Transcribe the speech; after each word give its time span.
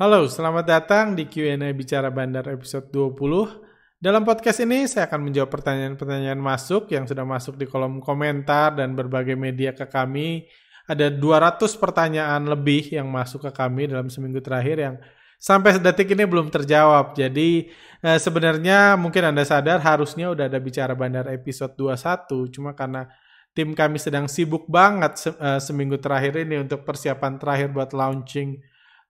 Halo, 0.00 0.24
selamat 0.24 0.64
datang 0.64 1.12
di 1.12 1.28
Q&A 1.28 1.60
Bicara 1.76 2.08
Bandar 2.08 2.48
episode 2.48 2.88
20. 2.88 4.00
Dalam 4.00 4.24
podcast 4.24 4.64
ini 4.64 4.88
saya 4.88 5.04
akan 5.04 5.28
menjawab 5.28 5.52
pertanyaan-pertanyaan 5.52 6.40
masuk 6.40 6.88
yang 6.88 7.04
sudah 7.04 7.28
masuk 7.28 7.60
di 7.60 7.68
kolom 7.68 8.00
komentar 8.00 8.72
dan 8.72 8.96
berbagai 8.96 9.36
media 9.36 9.76
ke 9.76 9.84
kami. 9.84 10.48
Ada 10.88 11.12
200 11.12 11.76
pertanyaan 11.76 12.48
lebih 12.48 12.96
yang 12.96 13.12
masuk 13.12 13.44
ke 13.44 13.52
kami 13.52 13.92
dalam 13.92 14.08
seminggu 14.08 14.40
terakhir 14.40 14.80
yang 14.80 14.96
sampai 15.36 15.76
detik 15.76 16.16
ini 16.16 16.24
belum 16.24 16.48
terjawab. 16.48 17.12
Jadi 17.12 17.68
eh, 18.00 18.16
sebenarnya 18.16 18.96
mungkin 18.96 19.36
Anda 19.36 19.44
sadar 19.44 19.84
harusnya 19.84 20.32
udah 20.32 20.48
ada 20.48 20.56
Bicara 20.64 20.96
Bandar 20.96 21.28
episode 21.28 21.76
21, 21.76 22.48
cuma 22.48 22.72
karena 22.72 23.04
tim 23.52 23.76
kami 23.76 24.00
sedang 24.00 24.32
sibuk 24.32 24.64
banget 24.64 25.28
se 25.28 25.30
uh, 25.36 25.60
seminggu 25.60 26.00
terakhir 26.00 26.40
ini 26.40 26.64
untuk 26.64 26.88
persiapan 26.88 27.36
terakhir 27.36 27.68
buat 27.74 27.92
launching 27.92 28.62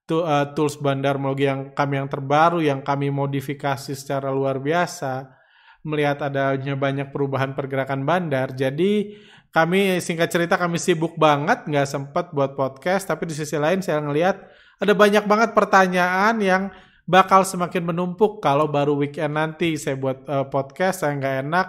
uh, 0.09 0.51
tools 0.57 0.79
bandar 0.81 1.21
melogi 1.21 1.45
yang 1.45 1.71
kami 1.71 2.01
yang 2.01 2.09
terbaru 2.09 2.59
yang 2.59 2.81
kami 2.81 3.13
modifikasi 3.13 3.93
secara 3.93 4.33
luar 4.33 4.57
biasa 4.59 5.41
melihat 5.81 6.21
adanya 6.21 6.77
banyak 6.77 7.09
perubahan 7.09 7.57
pergerakan 7.57 8.05
bandar. 8.05 8.53
Jadi 8.53 9.17
kami 9.51 9.99
singkat 9.99 10.31
cerita 10.31 10.55
kami 10.55 10.79
sibuk 10.79 11.19
banget 11.19 11.67
nggak 11.67 11.87
sempat 11.89 12.31
buat 12.31 12.55
podcast 12.55 13.09
tapi 13.09 13.27
di 13.27 13.35
sisi 13.35 13.59
lain 13.59 13.83
saya 13.83 13.99
ngelihat 13.99 14.39
ada 14.79 14.93
banyak 14.95 15.27
banget 15.27 15.49
pertanyaan 15.51 16.39
yang 16.39 16.63
bakal 17.05 17.43
semakin 17.43 17.91
menumpuk. 17.91 18.39
Kalau 18.39 18.69
baru 18.69 18.95
weekend 18.95 19.35
nanti 19.35 19.75
saya 19.75 19.97
buat 19.97 20.23
uh, 20.25 20.47
podcast 20.47 21.03
saya 21.05 21.17
nggak 21.17 21.35
enak 21.47 21.67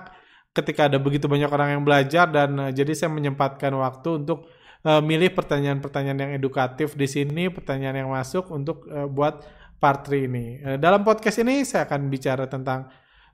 ketika 0.52 0.86
ada 0.92 1.00
begitu 1.00 1.26
banyak 1.26 1.48
orang 1.48 1.80
yang 1.80 1.82
belajar 1.82 2.28
dan 2.28 2.50
uh, 2.60 2.70
jadi 2.70 2.92
saya 2.92 3.10
menyempatkan 3.10 3.72
waktu 3.72 4.24
untuk 4.24 4.44
uh, 4.86 5.02
milih 5.02 5.30
pertanyaan-pertanyaan 5.34 6.18
yang 6.28 6.32
edukatif 6.36 6.94
di 6.98 7.06
sini, 7.06 7.48
pertanyaan 7.48 8.06
yang 8.06 8.10
masuk 8.10 8.50
untuk 8.50 8.86
uh, 8.90 9.06
buat 9.06 9.42
part 9.82 10.06
3 10.06 10.28
ini. 10.28 10.46
Uh, 10.62 10.76
dalam 10.78 11.02
podcast 11.02 11.42
ini 11.42 11.66
saya 11.66 11.86
akan 11.86 12.06
bicara 12.06 12.46
tentang 12.46 12.90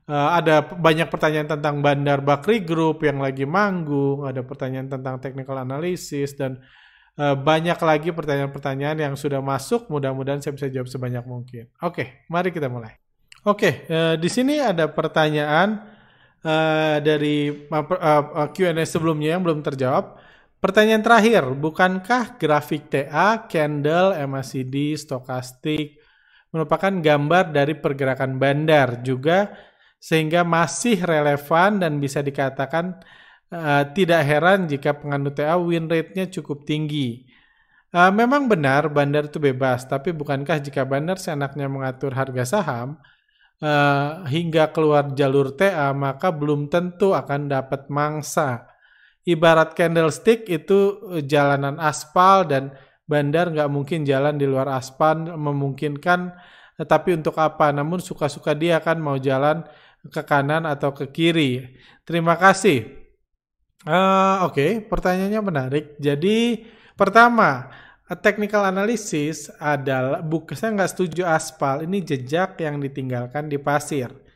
uh, 0.09 0.29
ada 0.33 0.65
banyak 0.65 1.09
pertanyaan 1.09 1.49
tentang 1.49 1.81
Bandar 1.81 2.21
Bakri 2.21 2.61
Group 2.65 3.05
yang 3.05 3.21
lagi 3.21 3.45
manggung, 3.45 4.25
ada 4.25 4.41
pertanyaan 4.41 4.89
tentang 4.89 5.21
technical 5.21 5.61
analysis 5.61 6.33
dan 6.33 6.57
uh, 7.17 7.37
banyak 7.37 7.77
lagi 7.77 8.09
pertanyaan-pertanyaan 8.09 8.97
yang 8.97 9.13
sudah 9.13 9.41
masuk. 9.41 9.89
Mudah-mudahan 9.89 10.41
saya 10.41 10.57
bisa 10.57 10.67
jawab 10.69 10.89
sebanyak 10.89 11.25
mungkin. 11.25 11.69
Oke, 11.81 11.93
okay, 11.93 12.07
mari 12.29 12.49
kita 12.49 12.69
mulai. 12.69 12.97
Oke, 13.47 13.87
okay, 13.87 13.93
uh, 13.93 14.15
di 14.19 14.27
sini 14.27 14.59
ada 14.59 14.91
pertanyaan 14.91 15.79
uh, 16.43 16.97
dari 16.99 17.67
uh, 17.71 17.85
uh, 17.95 18.47
Q&A 18.51 18.83
sebelumnya 18.83 19.37
yang 19.37 19.45
belum 19.45 19.63
terjawab. 19.63 20.28
Pertanyaan 20.59 20.99
terakhir, 20.99 21.43
bukankah 21.55 22.35
grafik 22.35 22.91
TA, 22.91 23.47
candle, 23.47 24.11
MACD, 24.27 24.99
stokastik 24.99 25.95
merupakan 26.51 26.91
gambar 26.91 27.55
dari 27.55 27.79
pergerakan 27.79 28.35
bandar 28.35 28.99
juga 28.99 29.55
sehingga 30.03 30.43
masih 30.43 30.99
relevan 30.99 31.79
dan 31.79 32.03
bisa 32.03 32.19
dikatakan 32.19 32.99
uh, 33.55 33.87
tidak 33.95 34.21
heran 34.27 34.67
jika 34.67 34.99
penganut 34.99 35.39
TA 35.39 35.55
win 35.55 35.87
rate-nya 35.87 36.27
cukup 36.27 36.67
tinggi. 36.67 37.23
Uh, 37.95 38.11
memang 38.11 38.51
benar 38.51 38.91
bandar 38.91 39.31
itu 39.31 39.39
bebas, 39.39 39.87
tapi 39.87 40.11
bukankah 40.11 40.59
jika 40.59 40.83
bandar 40.83 41.23
seenaknya 41.23 41.71
mengatur 41.71 42.11
harga 42.11 42.59
saham 42.59 42.99
uh, 43.63 44.27
hingga 44.27 44.75
keluar 44.75 45.15
jalur 45.15 45.55
TA 45.55 45.95
maka 45.95 46.35
belum 46.35 46.67
tentu 46.67 47.15
akan 47.15 47.47
dapat 47.47 47.87
mangsa 47.87 48.68
ibarat 49.27 49.75
candlestick 49.75 50.47
itu 50.47 50.99
eh, 51.17 51.23
jalanan 51.25 51.79
aspal 51.79 52.47
dan 52.47 52.75
bandar 53.09 53.49
nggak 53.49 53.69
mungkin 53.73 54.05
jalan 54.05 54.37
di 54.37 54.45
luar 54.45 54.69
aspal 54.69 55.17
memungkinkan 55.33 56.35
tapi 56.79 57.11
untuk 57.11 57.35
apa? 57.35 57.75
Namun 57.75 57.99
suka-suka 57.99 58.55
dia 58.55 58.79
kan 58.79 59.01
mau 59.03 59.19
jalan 59.19 59.67
ke 60.07 60.21
kanan 60.23 60.63
atau 60.63 60.95
ke 60.95 61.11
kiri. 61.11 61.75
Terima 62.07 62.39
kasih. 62.39 62.87
Uh, 63.83 64.47
oke 64.47 64.55
okay, 64.55 64.71
pertanyaannya 64.83 65.41
menarik. 65.43 65.85
Jadi 65.99 66.67
pertama 66.95 67.67
technical 68.23 68.67
analysis 68.67 69.51
adalah 69.59 70.23
bukan 70.23 70.55
saya 70.55 70.71
nggak 70.71 70.91
setuju 70.95 71.27
aspal. 71.27 71.83
Ini 71.83 71.99
jejak 71.99 72.59
yang 72.63 72.79
ditinggalkan 72.79 73.51
di 73.51 73.59
pasir 73.59 74.28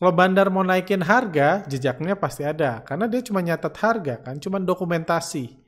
kalau 0.00 0.16
bandar 0.16 0.48
mau 0.48 0.64
naikin 0.64 1.04
harga, 1.04 1.60
jejaknya 1.68 2.16
pasti 2.16 2.40
ada. 2.40 2.80
Karena 2.88 3.04
dia 3.04 3.20
cuma 3.20 3.44
nyatet 3.44 3.76
harga 3.76 4.16
kan, 4.24 4.40
cuma 4.40 4.56
dokumentasi. 4.56 5.60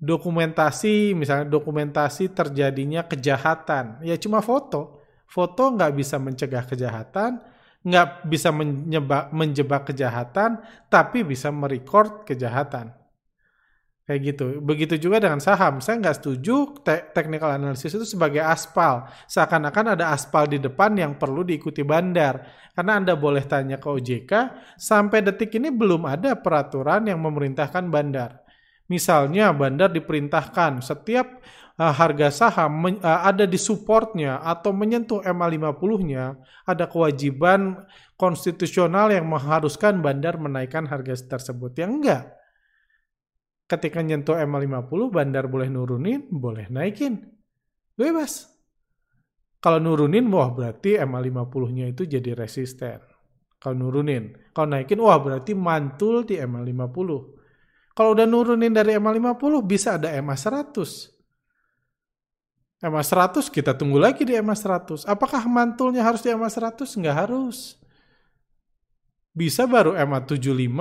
Dokumentasi, 0.00 1.12
misalnya 1.12 1.52
dokumentasi 1.52 2.32
terjadinya 2.32 3.04
kejahatan. 3.04 4.00
Ya 4.08 4.16
cuma 4.16 4.40
foto. 4.40 5.04
Foto 5.28 5.68
nggak 5.68 5.92
bisa 5.92 6.16
mencegah 6.16 6.64
kejahatan, 6.64 7.44
nggak 7.84 8.24
bisa 8.24 8.48
menyebak, 8.56 9.28
menjebak 9.36 9.84
kejahatan, 9.84 10.64
tapi 10.88 11.20
bisa 11.20 11.52
merecord 11.52 12.24
kejahatan. 12.24 13.01
Kayak 14.02 14.34
gitu. 14.34 14.46
Begitu 14.58 14.94
juga 14.98 15.22
dengan 15.22 15.38
saham. 15.38 15.78
Saya 15.78 16.02
nggak 16.02 16.16
setuju 16.18 16.74
te 16.82 17.14
technical 17.14 17.54
analysis 17.54 17.94
itu 17.94 18.02
sebagai 18.02 18.42
aspal. 18.42 19.06
Seakan-akan 19.30 19.94
ada 19.94 20.10
aspal 20.10 20.50
di 20.50 20.58
depan 20.58 20.98
yang 20.98 21.14
perlu 21.14 21.46
diikuti 21.46 21.86
bandar. 21.86 22.42
Karena 22.74 22.98
Anda 22.98 23.14
boleh 23.14 23.46
tanya 23.46 23.78
ke 23.78 23.86
OJK, 23.86 24.32
sampai 24.74 25.22
detik 25.22 25.54
ini 25.54 25.70
belum 25.70 26.08
ada 26.08 26.34
peraturan 26.34 27.06
yang 27.06 27.22
memerintahkan 27.22 27.86
bandar. 27.92 28.42
Misalnya 28.90 29.54
bandar 29.54 29.92
diperintahkan 29.94 30.82
setiap 30.82 31.38
uh, 31.78 31.94
harga 31.94 32.32
saham 32.32 32.98
uh, 32.98 33.22
ada 33.22 33.46
di 33.46 33.60
supportnya 33.60 34.42
atau 34.42 34.74
menyentuh 34.74 35.22
MA50-nya, 35.22 36.24
ada 36.66 36.90
kewajiban 36.90 37.86
konstitusional 38.18 39.14
yang 39.14 39.30
mengharuskan 39.30 40.02
bandar 40.02 40.40
menaikkan 40.42 40.90
harga 40.90 41.38
tersebut. 41.38 41.76
Yang 41.78 41.92
enggak 42.02 42.41
ketika 43.66 44.00
nyentuh 44.04 44.36
MA50 44.36 45.00
bandar 45.10 45.44
boleh 45.48 45.68
nurunin, 45.68 46.28
boleh 46.28 46.68
naikin. 46.68 47.22
Bebas. 47.96 48.48
Kalau 49.62 49.78
nurunin, 49.78 50.26
wah 50.32 50.50
berarti 50.50 50.98
MA50-nya 50.98 51.94
itu 51.94 52.02
jadi 52.02 52.34
resisten. 52.34 52.98
Kalau 53.62 53.78
nurunin. 53.78 54.34
Kalau 54.50 54.74
naikin, 54.74 54.98
wah 54.98 55.22
berarti 55.22 55.54
mantul 55.54 56.26
di 56.26 56.34
MA50. 56.42 57.10
Kalau 57.94 58.10
udah 58.16 58.26
nurunin 58.26 58.74
dari 58.74 58.98
MA50, 58.98 59.52
bisa 59.62 60.00
ada 60.00 60.10
MA100. 60.18 61.12
MA100 62.82 63.46
kita 63.54 63.78
tunggu 63.78 64.02
lagi 64.02 64.26
di 64.26 64.34
MA100. 64.34 65.06
Apakah 65.06 65.46
mantulnya 65.46 66.02
harus 66.02 66.18
di 66.26 66.34
MA100? 66.34 66.98
Nggak 66.98 67.16
harus. 67.28 67.78
Bisa 69.30 69.70
baru 69.70 69.94
MA75, 69.94 70.74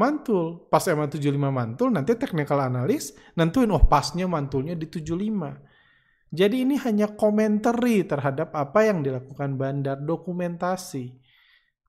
mantul. 0.00 0.64
Pas 0.72 0.80
emang 0.88 1.12
75 1.12 1.36
mantul, 1.52 1.92
nanti 1.92 2.16
technical 2.16 2.64
analis 2.64 3.12
nentuin, 3.36 3.68
oh 3.68 3.84
pasnya 3.84 4.24
mantulnya 4.24 4.72
di 4.72 4.88
75. 4.88 5.68
Jadi 6.32 6.56
ini 6.64 6.80
hanya 6.80 7.12
komentari 7.12 8.06
terhadap 8.08 8.56
apa 8.56 8.86
yang 8.88 9.04
dilakukan 9.04 9.60
bandar, 9.60 10.00
dokumentasi. 10.00 11.12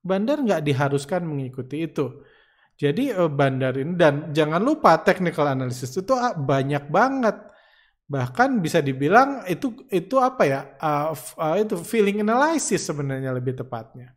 Bandar 0.02 0.44
nggak 0.44 0.60
diharuskan 0.66 1.24
mengikuti 1.24 1.88
itu. 1.88 2.20
Jadi 2.76 3.14
eh, 3.14 3.30
bandar 3.30 3.78
ini, 3.78 3.94
dan 3.94 4.34
jangan 4.34 4.58
lupa 4.58 4.98
technical 5.00 5.46
analysis 5.46 5.94
itu 5.94 6.12
ah, 6.12 6.34
banyak 6.34 6.90
banget. 6.90 7.38
Bahkan 8.10 8.58
bisa 8.58 8.82
dibilang 8.82 9.46
itu 9.46 9.86
itu 9.88 10.20
apa 10.20 10.42
ya, 10.44 10.60
uh, 10.76 11.16
uh, 11.16 11.56
itu 11.56 11.80
feeling 11.80 12.20
analysis 12.20 12.84
sebenarnya 12.84 13.32
lebih 13.32 13.56
tepatnya. 13.56 14.12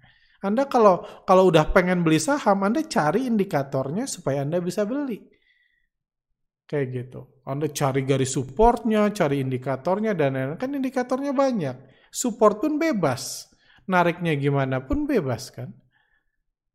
Anda 0.46 0.70
kalau 0.70 1.26
kalau 1.26 1.50
udah 1.50 1.74
pengen 1.74 2.06
beli 2.06 2.22
saham, 2.22 2.62
Anda 2.62 2.86
cari 2.86 3.26
indikatornya 3.26 4.06
supaya 4.06 4.46
Anda 4.46 4.62
bisa 4.62 4.86
beli. 4.86 5.18
Kayak 6.66 6.88
gitu. 6.94 7.22
Anda 7.46 7.70
cari 7.70 8.02
garis 8.06 8.34
supportnya, 8.34 9.10
cari 9.14 9.42
indikatornya, 9.42 10.18
dan 10.18 10.34
lain-lain. 10.38 10.58
Kan 10.62 10.74
indikatornya 10.74 11.34
banyak. 11.34 11.78
Support 12.10 12.62
pun 12.62 12.78
bebas. 12.78 13.50
Nariknya 13.86 14.34
gimana 14.38 14.82
pun 14.82 15.06
bebas 15.06 15.54
kan. 15.54 15.70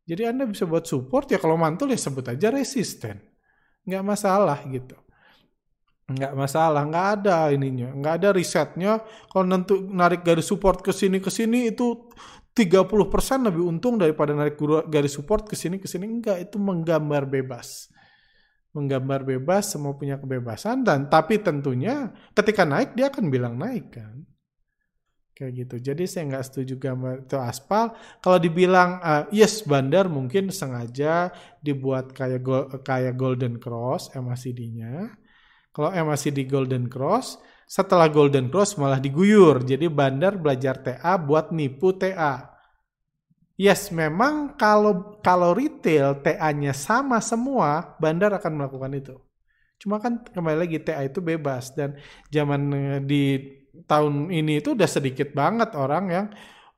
Jadi 0.07 0.23
Anda 0.27 0.47
bisa 0.47 0.67
buat 0.67 0.87
support, 0.87 1.31
ya 1.31 1.39
kalau 1.39 1.55
mantul 1.59 1.91
ya 1.91 1.99
sebut 1.99 2.23
aja 2.27 2.51
resisten. 2.51 3.19
Nggak 3.87 4.03
masalah 4.03 4.59
gitu. 4.67 4.95
Nggak 6.11 6.33
masalah, 6.35 6.83
nggak 6.87 7.07
ada 7.19 7.37
ininya. 7.55 7.91
Nggak 7.95 8.13
ada 8.19 8.29
risetnya. 8.35 8.91
Kalau 9.31 9.45
nanti 9.47 9.75
narik 9.75 10.23
garis 10.23 10.47
support 10.47 10.83
ke 10.83 10.91
sini 10.91 11.23
ke 11.23 11.31
sini 11.31 11.71
itu 11.71 12.11
30% 12.51 13.47
lebih 13.47 13.63
untung 13.63 13.95
daripada 13.95 14.35
narik 14.35 14.59
garis 14.91 15.15
support 15.15 15.47
ke 15.47 15.55
sini 15.55 15.79
ke 15.79 15.87
sini. 15.87 16.07
Enggak 16.07 16.43
itu 16.43 16.59
menggambar 16.59 17.23
bebas. 17.27 17.87
Menggambar 18.75 19.27
bebas 19.27 19.71
semua 19.71 19.95
punya 19.95 20.19
kebebasan 20.19 20.83
dan 20.83 21.07
tapi 21.11 21.39
tentunya 21.39 22.11
ketika 22.35 22.63
naik 22.63 22.95
dia 22.95 23.11
akan 23.11 23.31
bilang 23.31 23.55
naik 23.55 23.91
kan? 23.95 24.23
Kayak 25.31 25.51
gitu. 25.63 25.75
Jadi 25.91 26.03
saya 26.07 26.23
nggak 26.27 26.45
setuju 26.47 26.73
gambar 26.79 27.13
itu 27.27 27.39
aspal. 27.39 27.95
Kalau 28.19 28.37
dibilang 28.37 28.99
uh, 28.99 29.23
yes 29.31 29.63
bandar 29.63 30.11
mungkin 30.11 30.51
sengaja 30.51 31.31
dibuat 31.63 32.11
kayak 32.11 32.41
go, 32.43 32.67
kayak 32.83 33.15
golden 33.15 33.59
cross 33.59 34.11
MACD-nya 34.11 35.21
kalau 35.71 35.89
MACD 35.95 36.47
golden 36.51 36.91
cross 36.91 37.39
setelah 37.71 38.11
Golden 38.11 38.51
Cross 38.51 38.75
malah 38.75 38.99
diguyur. 38.99 39.63
Jadi 39.63 39.87
bandar 39.87 40.35
belajar 40.35 40.83
TA 40.83 41.15
buat 41.15 41.55
nipu 41.55 41.95
TA. 41.95 42.51
Yes, 43.55 43.95
memang 43.95 44.59
kalau 44.59 45.23
kalau 45.23 45.55
retail 45.55 46.19
TA-nya 46.19 46.75
sama 46.75 47.23
semua, 47.23 47.95
bandar 47.95 48.35
akan 48.35 48.59
melakukan 48.59 48.91
itu. 48.91 49.15
Cuma 49.79 50.03
kan 50.03 50.19
kembali 50.19 50.67
lagi 50.67 50.83
TA 50.83 51.07
itu 51.07 51.23
bebas 51.23 51.71
dan 51.71 51.95
zaman 52.27 52.61
eh, 52.75 52.99
di 52.99 53.23
tahun 53.87 54.27
ini 54.27 54.59
itu 54.59 54.75
udah 54.75 54.89
sedikit 54.89 55.31
banget 55.31 55.71
orang 55.79 56.05
yang 56.11 56.27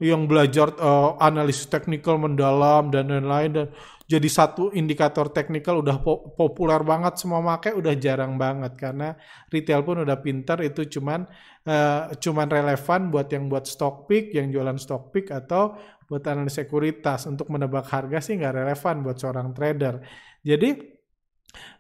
yang 0.04 0.28
belajar 0.28 0.74
uh, 0.78 1.16
analisis 1.18 1.66
teknikal 1.70 2.20
mendalam 2.20 2.92
dan 2.92 3.08
lain-lain 3.08 3.52
dan 3.56 3.68
jadi 4.04 4.28
satu 4.28 4.76
indikator 4.76 5.32
teknikal 5.32 5.80
udah 5.80 6.04
po 6.04 6.36
populer 6.36 6.80
banget 6.84 7.16
semua 7.16 7.40
make 7.40 7.72
udah 7.72 7.96
jarang 7.96 8.36
banget 8.36 8.76
karena 8.76 9.16
retail 9.48 9.82
pun 9.82 10.04
udah 10.04 10.20
pinter 10.20 10.60
itu 10.60 11.00
cuman 11.00 11.24
uh, 11.68 12.12
cuman 12.20 12.48
relevan 12.52 13.08
buat 13.08 13.32
yang 13.32 13.48
buat 13.48 13.64
stock 13.64 14.12
pick 14.12 14.36
yang 14.36 14.52
jualan 14.52 14.76
stock 14.76 15.16
pick 15.16 15.32
atau 15.32 15.76
buat 16.06 16.24
analis 16.28 16.60
sekuritas 16.60 17.26
untuk 17.32 17.48
menebak 17.48 17.88
harga 17.88 18.20
sih 18.20 18.36
nggak 18.36 18.54
relevan 18.60 18.96
buat 19.02 19.18
seorang 19.18 19.56
trader 19.56 20.04
jadi 20.44 20.94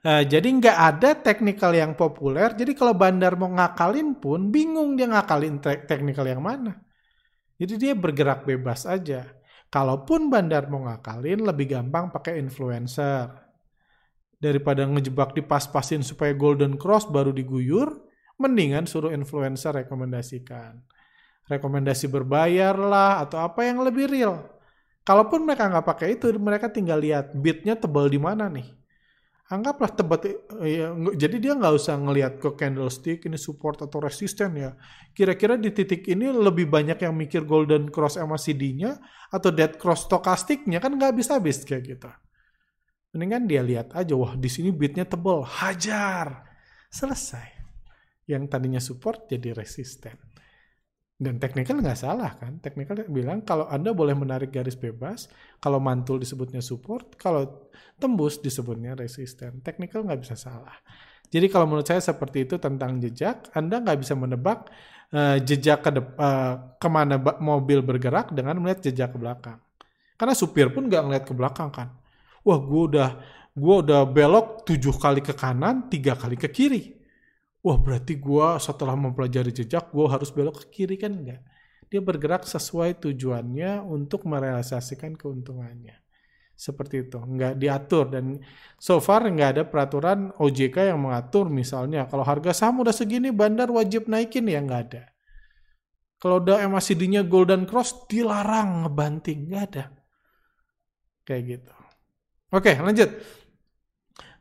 Uh, 0.05 0.21
jadi 0.21 0.45
nggak 0.45 0.77
ada 0.77 1.17
teknikal 1.17 1.73
yang 1.73 1.97
populer. 1.97 2.53
Jadi 2.53 2.77
kalau 2.77 2.93
bandar 2.93 3.33
mau 3.33 3.49
ngakalin 3.49 4.13
pun 4.21 4.53
bingung 4.53 4.93
dia 4.93 5.09
ngakalin 5.09 5.57
te 5.57 5.81
teknikal 5.89 6.29
yang 6.29 6.45
mana. 6.45 6.77
Jadi 7.57 7.73
dia 7.81 7.93
bergerak 7.97 8.45
bebas 8.45 8.85
aja. 8.85 9.33
Kalaupun 9.73 10.29
bandar 10.29 10.69
mau 10.69 10.85
ngakalin, 10.85 11.49
lebih 11.49 11.73
gampang 11.73 12.13
pakai 12.13 12.37
influencer. 12.37 13.25
Daripada 14.37 14.85
ngejebak 14.85 15.33
dipas-pasin 15.33 16.05
supaya 16.05 16.37
golden 16.37 16.77
cross 16.77 17.09
baru 17.09 17.33
diguyur, 17.33 17.89
mendingan 18.37 18.85
suruh 18.85 19.09
influencer 19.09 19.73
rekomendasikan. 19.73 20.77
Rekomendasi 21.49 22.05
berbayar 22.05 22.77
lah, 22.77 23.25
atau 23.25 23.41
apa 23.41 23.65
yang 23.65 23.81
lebih 23.81 24.05
real. 24.13 24.45
Kalaupun 25.01 25.41
mereka 25.41 25.65
nggak 25.65 25.87
pakai 25.89 26.21
itu, 26.21 26.29
mereka 26.37 26.69
tinggal 26.69 27.01
lihat 27.01 27.33
bitnya 27.33 27.73
tebal 27.73 28.13
di 28.13 28.21
mana 28.21 28.45
nih 28.53 28.82
anggaplah 29.51 29.91
tebet 29.91 30.39
ya, 30.63 30.95
jadi 30.95 31.35
dia 31.35 31.53
nggak 31.59 31.75
usah 31.75 31.99
ngelihat 31.99 32.39
ke 32.39 32.55
candlestick 32.55 33.27
ini 33.27 33.35
support 33.35 33.83
atau 33.83 33.99
resisten 33.99 34.55
ya. 34.55 34.71
Kira-kira 35.11 35.59
di 35.59 35.75
titik 35.75 36.07
ini 36.07 36.31
lebih 36.31 36.71
banyak 36.71 36.95
yang 37.03 37.11
mikir 37.11 37.43
golden 37.43 37.91
cross 37.91 38.15
MACD-nya 38.15 38.97
atau 39.29 39.51
dead 39.51 39.75
cross 39.75 40.07
stokastiknya 40.07 40.79
kan 40.79 40.95
nggak 40.95 41.11
habis-habis 41.11 41.67
kayak 41.67 41.83
gitu. 41.99 42.09
Mendingan 43.13 43.43
dia 43.45 43.61
lihat 43.61 43.91
aja 43.91 44.15
wah 44.15 44.33
di 44.39 44.47
sini 44.47 44.71
bitnya 44.71 45.03
tebal 45.03 45.43
hajar. 45.43 46.47
Selesai. 46.87 47.59
Yang 48.23 48.43
tadinya 48.47 48.79
support 48.79 49.27
jadi 49.27 49.51
resisten 49.51 50.22
dan 51.13 51.37
teknikal 51.37 51.77
nggak 51.77 51.99
salah 51.99 52.35
kan? 52.35 52.57
Teknikal 52.57 53.05
bilang 53.07 53.45
kalau 53.45 53.69
anda 53.69 53.93
boleh 53.93 54.17
menarik 54.17 54.49
garis 54.49 54.73
bebas 54.73 55.29
kalau 55.61 55.77
mantul 55.77 56.17
disebutnya 56.17 56.59
support 56.59 57.13
kalau 57.15 57.69
tembus 58.01 58.41
disebutnya 58.41 58.97
resisten. 58.97 59.61
Teknikal 59.61 60.03
nggak 60.03 60.21
bisa 60.25 60.35
salah. 60.35 60.73
Jadi 61.29 61.49
kalau 61.49 61.69
menurut 61.69 61.85
saya 61.85 62.01
seperti 62.01 62.45
itu 62.49 62.57
tentang 62.57 62.97
jejak 62.97 63.49
anda 63.53 63.81
nggak 63.81 63.99
bisa 64.01 64.13
menebak 64.17 64.69
uh, 65.13 65.37
jejak 65.41 65.85
ke 65.85 65.89
uh, 65.95 66.77
ke 66.77 66.87
mana 66.89 67.17
mobil 67.41 67.85
bergerak 67.85 68.33
dengan 68.33 68.57
melihat 68.59 68.83
jejak 68.89 69.13
ke 69.13 69.17
belakang. 69.21 69.61
Karena 70.17 70.33
supir 70.33 70.73
pun 70.73 70.89
nggak 70.89 71.03
ngeliat 71.07 71.25
ke 71.25 71.33
belakang 71.33 71.69
kan? 71.69 71.93
Wah 72.43 72.59
gue 72.59 72.83
udah 72.89 73.09
gue 73.53 73.75
udah 73.85 74.01
belok 74.09 74.65
tujuh 74.65 74.97
kali 74.97 75.21
ke 75.21 75.37
kanan 75.37 75.87
tiga 75.93 76.17
kali 76.17 76.33
ke 76.35 76.49
kiri 76.49 77.02
wah 77.63 77.77
berarti 77.79 78.19
gue 78.19 78.47
setelah 78.59 78.93
mempelajari 78.99 79.55
jejak 79.55 79.89
gue 79.89 80.05
harus 80.11 80.29
belok 80.35 80.67
ke 80.67 80.83
kiri 80.83 80.99
kan? 80.99 81.15
Enggak 81.15 81.41
dia 81.93 82.01
bergerak 82.01 82.49
sesuai 82.49 82.97
tujuannya 83.05 83.85
untuk 83.85 84.25
merealisasikan 84.25 85.13
keuntungannya. 85.13 86.01
Seperti 86.57 87.05
itu. 87.05 87.21
Nggak 87.21 87.61
diatur 87.61 88.09
dan 88.09 88.41
so 88.81 88.97
far 88.97 89.29
nggak 89.29 89.49
ada 89.53 89.63
peraturan 89.69 90.33
OJK 90.41 90.89
yang 90.89 91.05
mengatur 91.05 91.53
misalnya 91.53 92.09
kalau 92.09 92.25
harga 92.25 92.49
saham 92.49 92.81
udah 92.81 92.89
segini 92.89 93.29
bandar 93.29 93.69
wajib 93.69 94.09
naikin 94.09 94.49
ya 94.49 94.57
nggak 94.65 94.81
ada. 94.89 95.05
Kalau 96.17 96.41
udah 96.41 96.65
MACD-nya 96.65 97.29
Golden 97.29 97.69
Cross 97.69 98.09
dilarang 98.09 98.89
ngebanting 98.89 99.53
nggak 99.53 99.63
ada. 99.69 99.93
Kayak 101.29 101.43
gitu. 101.45 101.73
Oke 102.57 102.73
lanjut. 102.73 103.13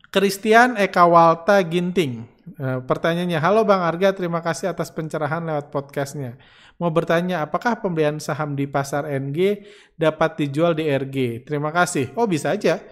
Christian 0.08 0.80
Eka 0.80 1.04
Walta 1.04 1.60
Ginting 1.60 2.31
Eh, 2.42 2.80
pertanyaannya, 2.82 3.38
halo 3.38 3.62
Bang 3.62 3.86
Arga, 3.86 4.10
terima 4.10 4.42
kasih 4.42 4.74
atas 4.74 4.90
pencerahan 4.90 5.46
lewat 5.46 5.70
podcastnya. 5.70 6.34
Mau 6.82 6.90
bertanya, 6.90 7.46
apakah 7.46 7.78
pembelian 7.78 8.18
saham 8.18 8.58
di 8.58 8.66
pasar 8.66 9.06
NG 9.06 9.62
dapat 9.94 10.42
dijual 10.42 10.74
di 10.74 10.90
RG? 10.90 11.46
Terima 11.46 11.70
kasih. 11.70 12.10
Oh 12.18 12.26
bisa 12.26 12.50
aja. 12.50 12.82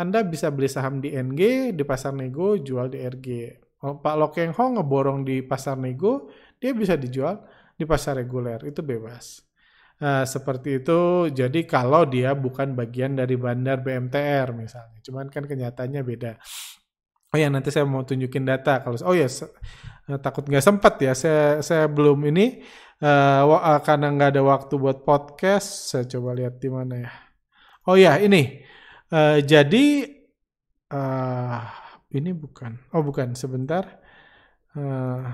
Anda 0.00 0.24
bisa 0.24 0.48
beli 0.48 0.72
saham 0.72 1.04
di 1.04 1.12
NG, 1.12 1.72
di 1.76 1.84
pasar 1.84 2.16
nego, 2.16 2.56
jual 2.56 2.88
di 2.88 3.04
RG. 3.04 3.28
Oh, 3.84 4.00
Pak 4.00 4.16
Lokeng 4.16 4.56
Hong 4.56 4.80
ngeborong 4.80 5.28
di 5.28 5.44
pasar 5.44 5.76
nego, 5.76 6.32
dia 6.56 6.72
bisa 6.72 6.96
dijual 6.96 7.44
di 7.76 7.84
pasar 7.84 8.16
reguler. 8.16 8.64
Itu 8.64 8.80
bebas. 8.80 9.44
Uh, 9.96 10.24
seperti 10.24 10.84
itu, 10.84 11.28
jadi 11.32 11.60
kalau 11.68 12.04
dia 12.08 12.32
bukan 12.36 12.72
bagian 12.72 13.16
dari 13.16 13.36
bandar 13.36 13.84
BMTR 13.84 14.56
misalnya. 14.56 15.00
Cuman 15.04 15.28
kan 15.28 15.44
kenyataannya 15.44 16.00
beda. 16.04 16.32
Oh 17.34 17.36
ya 17.38 17.50
nanti 17.50 17.74
saya 17.74 17.84
mau 17.88 18.06
tunjukin 18.06 18.46
data 18.46 18.80
kalau 18.82 18.96
oh 19.02 19.14
ya 19.14 19.26
uh, 19.26 20.18
takut 20.22 20.46
nggak 20.46 20.62
sempat 20.62 20.94
ya 21.02 21.12
saya 21.12 21.60
saya 21.60 21.84
belum 21.90 22.22
ini 22.30 22.62
uh, 23.02 23.80
karena 23.82 24.06
nggak 24.14 24.30
ada 24.38 24.42
waktu 24.46 24.74
buat 24.78 25.02
podcast 25.02 25.90
saya 25.90 26.04
coba 26.06 26.38
lihat 26.38 26.62
di 26.62 26.68
mana 26.70 26.94
ya. 27.02 27.12
Oh 27.90 27.96
ya 27.98 28.18
ini 28.22 28.62
uh, 29.10 29.42
jadi 29.42 29.86
uh, 30.94 31.60
ini 32.14 32.30
bukan 32.30 32.78
oh 32.94 33.02
bukan 33.02 33.34
sebentar. 33.34 33.84
Uh, 34.76 35.24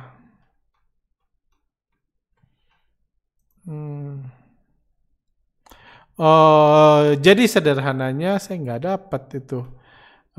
hmm. 3.69 4.43
Oh, 6.21 7.17
jadi 7.17 7.49
sederhananya 7.49 8.37
saya 8.37 8.61
nggak 8.61 8.83
dapat 8.85 9.23
itu 9.43 9.65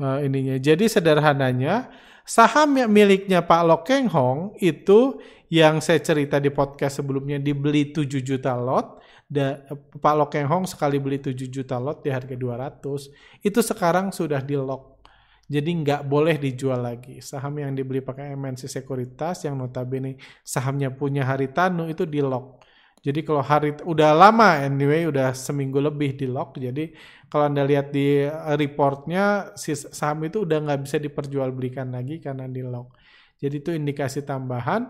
uh, 0.00 0.18
ininya. 0.22 0.56
Jadi 0.58 0.88
sederhananya 0.90 1.90
saham 2.24 2.74
yang 2.78 2.90
miliknya 2.90 3.44
Pak 3.44 3.62
Lokeng 3.66 4.08
Hong 4.10 4.56
itu 4.58 5.20
yang 5.52 5.78
saya 5.78 6.00
cerita 6.02 6.40
di 6.40 6.50
podcast 6.50 6.98
sebelumnya 6.98 7.38
dibeli 7.38 7.94
7 7.94 8.08
juta 8.24 8.56
lot. 8.56 8.98
Da, 9.24 9.62
Pak 9.76 10.14
Lokeng 10.18 10.48
Hong 10.50 10.64
sekali 10.66 10.98
beli 10.98 11.20
7 11.20 11.36
juta 11.46 11.78
lot 11.78 12.02
di 12.02 12.10
harga 12.10 12.34
200. 12.34 13.44
Itu 13.44 13.60
sekarang 13.62 14.10
sudah 14.10 14.42
di 14.42 14.56
lock. 14.58 14.94
Jadi 15.44 15.70
nggak 15.84 16.08
boleh 16.08 16.40
dijual 16.40 16.80
lagi. 16.80 17.20
Saham 17.20 17.60
yang 17.60 17.76
dibeli 17.76 18.00
pakai 18.00 18.32
MNC 18.32 18.64
Sekuritas 18.64 19.44
yang 19.44 19.60
notabene 19.60 20.16
sahamnya 20.40 20.88
punya 20.88 21.20
Haritanu 21.28 21.84
itu 21.84 22.08
di 22.08 22.24
lock. 22.24 22.63
Jadi 23.04 23.20
kalau 23.20 23.44
hari 23.44 23.76
udah 23.84 24.16
lama 24.16 24.64
anyway 24.64 25.04
udah 25.04 25.36
seminggu 25.36 25.76
lebih 25.76 26.16
di 26.16 26.24
lock. 26.24 26.56
Jadi 26.56 26.96
kalau 27.28 27.52
anda 27.52 27.60
lihat 27.60 27.92
di 27.92 28.24
eh, 28.24 28.56
reportnya 28.56 29.52
si 29.60 29.76
saham 29.76 30.24
itu 30.24 30.48
udah 30.48 30.64
nggak 30.64 30.80
bisa 30.88 30.96
diperjualbelikan 30.96 31.92
lagi 31.92 32.16
karena 32.24 32.48
di 32.48 32.64
lock. 32.64 32.96
Jadi 33.36 33.60
itu 33.60 33.70
indikasi 33.76 34.24
tambahan. 34.24 34.88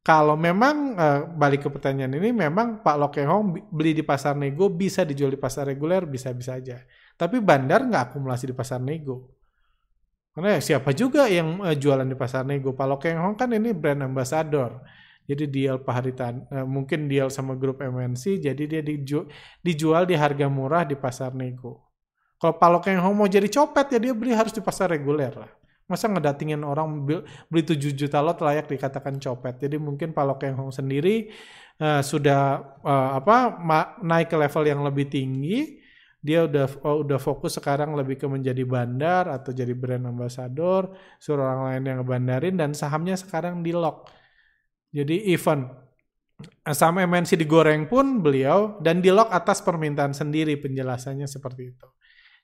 Kalau 0.00 0.32
memang 0.32 0.96
uh, 0.96 1.20
balik 1.36 1.60
ke 1.60 1.68
pertanyaan 1.68 2.16
ini, 2.16 2.32
memang 2.32 2.80
Pak 2.80 2.96
Lokehong 2.96 3.68
beli 3.68 3.92
di 3.92 4.00
pasar 4.00 4.32
nego 4.32 4.72
bisa 4.72 5.04
dijual 5.04 5.28
di 5.28 5.36
pasar 5.36 5.68
reguler 5.68 6.08
bisa-bisa 6.08 6.56
aja. 6.56 6.80
Tapi 7.20 7.36
bandar 7.44 7.84
nggak 7.84 8.08
akumulasi 8.08 8.48
di 8.48 8.56
pasar 8.56 8.80
nego. 8.80 9.36
Karena 10.32 10.56
ya 10.56 10.60
siapa 10.64 10.96
juga 10.96 11.28
yang 11.28 11.60
uh, 11.60 11.76
jualan 11.76 12.08
di 12.08 12.16
pasar 12.16 12.48
nego? 12.48 12.72
Pak 12.72 12.86
Lokehong 12.88 13.36
kan 13.36 13.52
ini 13.52 13.76
brand 13.76 14.00
ambassador 14.08 14.80
jadi 15.30 15.44
deal 15.46 15.76
paharitan 15.86 16.42
uh, 16.50 16.66
mungkin 16.66 17.06
deal 17.06 17.30
sama 17.30 17.54
grup 17.54 17.78
MNC 17.78 18.42
jadi 18.42 18.62
dia 18.66 18.82
dijual, 18.82 19.30
dijual 19.62 20.02
di 20.04 20.18
harga 20.18 20.50
murah 20.50 20.82
di 20.82 20.98
pasar 20.98 21.30
nego. 21.38 21.86
Kalau 22.40 22.56
Palok 22.56 22.88
yang 22.88 23.04
mau 23.12 23.28
jadi 23.28 23.46
copet 23.52 23.94
ya 23.94 23.98
dia 24.00 24.14
beli 24.16 24.32
harus 24.32 24.50
di 24.50 24.64
pasar 24.64 24.88
reguler 24.90 25.30
lah. 25.36 25.50
Masa 25.84 26.08
ngedatingin 26.08 26.64
orang 26.64 27.04
beli 27.50 27.62
7 27.66 27.76
juta 27.92 28.22
lot 28.22 28.40
layak 28.40 28.70
dikatakan 28.70 29.20
copet. 29.20 29.60
Jadi 29.60 29.76
mungkin 29.76 30.16
Palok 30.16 30.48
yang 30.48 30.56
sendiri 30.72 31.28
uh, 31.78 32.00
sudah 32.00 32.64
uh, 32.80 33.20
apa 33.20 33.60
naik 34.00 34.32
ke 34.32 34.36
level 34.40 34.64
yang 34.64 34.80
lebih 34.80 35.12
tinggi 35.12 35.80
dia 36.20 36.44
udah 36.44 36.68
oh, 36.84 37.00
udah 37.00 37.16
fokus 37.16 37.56
sekarang 37.56 37.96
lebih 37.96 38.20
ke 38.20 38.28
menjadi 38.28 38.60
bandar 38.68 39.24
atau 39.24 39.56
jadi 39.56 39.72
brand 39.72 40.04
ambassador, 40.04 40.92
suruh 41.16 41.48
orang 41.48 41.62
lain 41.72 41.82
yang 41.88 41.96
ngebandarin 42.04 42.54
dan 42.60 42.70
sahamnya 42.76 43.16
sekarang 43.16 43.64
di 43.64 43.72
lock. 43.72 44.12
Jadi 44.90 45.30
event 45.30 45.70
sama 46.70 47.04
MNC 47.06 47.36
digoreng 47.36 47.86
pun 47.86 48.24
beliau 48.24 48.80
dan 48.82 48.98
di 49.04 49.12
lock 49.12 49.30
atas 49.30 49.62
permintaan 49.62 50.16
sendiri 50.16 50.58
penjelasannya 50.58 51.28
seperti 51.28 51.62
itu. 51.70 51.88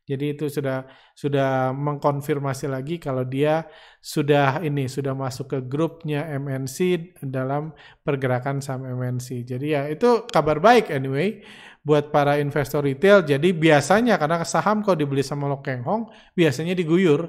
Jadi 0.06 0.38
itu 0.38 0.46
sudah 0.46 0.86
sudah 1.18 1.74
mengkonfirmasi 1.74 2.70
lagi 2.70 3.02
kalau 3.02 3.26
dia 3.26 3.66
sudah 3.98 4.62
ini 4.62 4.86
sudah 4.86 5.18
masuk 5.18 5.50
ke 5.50 5.58
grupnya 5.66 6.30
MNC 6.38 6.78
dalam 7.26 7.74
pergerakan 8.06 8.62
saham 8.62 8.86
MNC. 8.86 9.42
Jadi 9.42 9.74
ya 9.74 9.90
itu 9.90 10.22
kabar 10.30 10.62
baik 10.62 10.94
anyway 10.94 11.42
buat 11.82 12.14
para 12.14 12.38
investor 12.38 12.86
retail. 12.86 13.26
Jadi 13.26 13.50
biasanya 13.50 14.14
karena 14.14 14.46
saham 14.46 14.86
kalau 14.86 14.94
dibeli 14.94 15.26
sama 15.26 15.50
Lo 15.50 15.58
Keng 15.58 15.82
Hong 15.82 16.06
biasanya 16.38 16.78
diguyur 16.78 17.26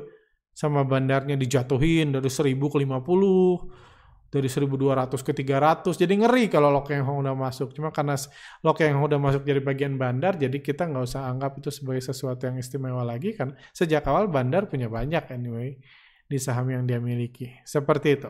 sama 0.53 0.85
bandarnya 0.85 1.33
dijatuhin 1.33 2.13
dari 2.13 2.29
1000 2.29 2.61
ke 2.61 2.77
50 2.77 3.86
dari 4.27 4.51
1200 4.51 5.15
ke 5.23 5.31
300 5.31 5.87
jadi 5.95 6.13
ngeri 6.13 6.51
kalau 6.51 6.67
Lokeng 6.67 7.03
Hong 7.07 7.23
udah 7.23 7.35
masuk. 7.35 7.71
Cuma 7.71 7.95
karena 7.95 8.19
Lokeng 8.59 8.99
Hong 8.99 9.07
udah 9.07 9.19
masuk 9.19 9.47
jadi 9.47 9.63
bagian 9.63 9.95
bandar 9.95 10.35
jadi 10.35 10.59
kita 10.59 10.87
nggak 10.87 11.03
usah 11.07 11.31
anggap 11.31 11.55
itu 11.63 11.71
sebagai 11.71 12.03
sesuatu 12.03 12.43
yang 12.43 12.59
istimewa 12.59 13.07
lagi 13.07 13.31
kan 13.33 13.55
sejak 13.71 14.03
awal 14.11 14.27
bandar 14.27 14.67
punya 14.67 14.91
banyak 14.91 15.23
anyway 15.31 15.79
di 16.27 16.37
saham 16.37 16.67
yang 16.67 16.83
dia 16.83 16.99
miliki. 16.99 17.47
Seperti 17.63 18.07
itu. 18.19 18.29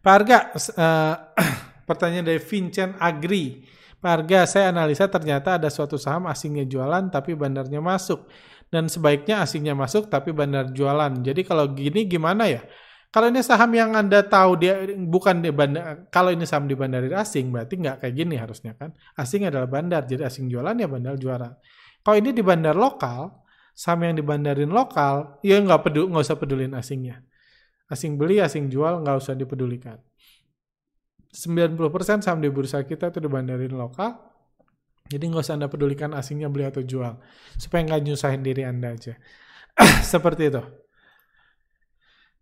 Pak 0.00 0.12
Arga 0.12 0.38
uh, 0.52 1.16
pertanyaan 1.88 2.28
dari 2.28 2.40
Vincent 2.40 3.00
Agri. 3.00 3.64
Pak 4.00 4.12
Arga 4.12 4.40
saya 4.48 4.72
analisa 4.72 5.08
ternyata 5.08 5.60
ada 5.60 5.68
suatu 5.68 6.00
saham 6.00 6.28
asingnya 6.28 6.68
jualan 6.68 7.08
tapi 7.08 7.32
bandarnya 7.32 7.80
masuk. 7.80 8.28
Dan 8.70 8.86
sebaiknya 8.86 9.42
asingnya 9.42 9.74
masuk 9.74 10.12
tapi 10.12 10.30
bandar 10.30 10.70
jualan. 10.70 11.24
Jadi 11.24 11.40
kalau 11.42 11.72
gini 11.72 12.06
gimana 12.06 12.46
ya 12.46 12.62
kalau 13.10 13.26
ini 13.26 13.42
saham 13.42 13.74
yang 13.74 13.98
Anda 13.98 14.22
tahu 14.22 14.54
dia 14.62 14.86
bukan 14.94 15.42
di 15.42 15.50
bandar, 15.50 16.06
kalau 16.14 16.30
ini 16.30 16.46
saham 16.46 16.70
di 16.70 16.78
bandar 16.78 17.02
asing 17.18 17.50
berarti 17.50 17.74
nggak 17.74 18.06
kayak 18.06 18.14
gini 18.14 18.38
harusnya 18.38 18.78
kan. 18.78 18.94
Asing 19.18 19.50
adalah 19.50 19.66
bandar, 19.66 20.06
jadi 20.06 20.30
asing 20.30 20.46
jualan 20.46 20.78
ya 20.78 20.86
bandar 20.86 21.18
juara. 21.18 21.58
Kalau 22.06 22.16
ini 22.22 22.30
di 22.30 22.38
bandar 22.46 22.78
lokal, 22.78 23.34
saham 23.74 24.06
yang 24.06 24.14
dibandarin 24.14 24.70
lokal, 24.70 25.42
ya 25.42 25.58
nggak 25.58 25.90
peduli, 25.90 26.06
nggak 26.06 26.22
usah 26.22 26.38
pedulin 26.38 26.72
asingnya. 26.78 27.18
Asing 27.90 28.14
beli, 28.14 28.38
asing 28.38 28.70
jual 28.70 29.02
nggak 29.02 29.16
usah 29.18 29.34
dipedulikan. 29.34 29.98
90% 31.34 32.22
saham 32.22 32.38
di 32.38 32.50
bursa 32.50 32.86
kita 32.86 33.10
itu 33.10 33.18
dibandarin 33.18 33.74
lokal, 33.74 34.22
jadi 35.10 35.26
nggak 35.26 35.42
usah 35.42 35.58
Anda 35.58 35.66
pedulikan 35.66 36.14
asingnya 36.14 36.46
beli 36.46 36.70
atau 36.70 36.86
jual. 36.86 37.18
Supaya 37.58 37.82
nggak 37.90 38.00
nyusahin 38.06 38.46
diri 38.46 38.62
Anda 38.62 38.94
aja. 38.94 39.18
Seperti 40.14 40.46
itu. 40.46 40.62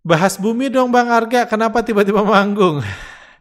Bahas 0.08 0.40
bumi 0.40 0.72
dong 0.72 0.88
Bang 0.88 1.12
Arga, 1.12 1.44
kenapa 1.44 1.84
tiba-tiba 1.84 2.24
manggung? 2.24 2.80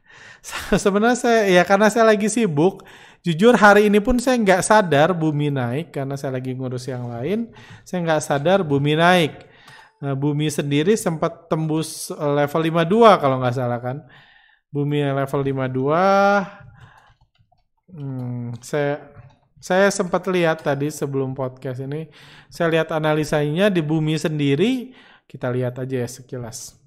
Sebenarnya 0.84 1.16
saya, 1.16 1.42
ya 1.48 1.64
karena 1.64 1.88
saya 1.88 2.12
lagi 2.12 2.28
sibuk. 2.28 2.84
Jujur 3.24 3.56
hari 3.56 3.88
ini 3.88 4.04
pun 4.04 4.20
saya 4.20 4.36
nggak 4.36 4.68
sadar 4.68 5.16
bumi 5.16 5.48
naik 5.48 5.96
karena 5.96 6.20
saya 6.20 6.36
lagi 6.36 6.52
ngurus 6.52 6.92
yang 6.92 7.08
lain. 7.08 7.56
Saya 7.88 8.04
nggak 8.04 8.20
sadar 8.20 8.60
bumi 8.68 9.00
naik. 9.00 9.48
Nah, 10.04 10.12
bumi 10.12 10.52
sendiri 10.52 11.00
sempat 11.00 11.48
tembus 11.48 12.12
level 12.12 12.62
52 12.84 13.16
kalau 13.24 13.40
nggak 13.40 13.56
salah 13.56 13.80
kan. 13.80 14.04
Bumi 14.68 15.08
level 15.08 15.42
52. 15.48 15.88
Hmm, 17.96 18.52
saya 18.60 19.16
saya 19.64 19.88
sempat 19.88 20.28
lihat 20.28 20.68
tadi 20.68 20.92
sebelum 20.92 21.32
podcast 21.32 21.80
ini, 21.80 22.12
saya 22.52 22.76
lihat 22.76 22.92
analisanya 22.92 23.72
di 23.72 23.80
bumi 23.80 24.20
sendiri 24.20 24.92
kita 25.27 25.51
lihat 25.51 25.77
aja 25.77 26.01
ya 26.01 26.10
sekilas. 26.10 26.79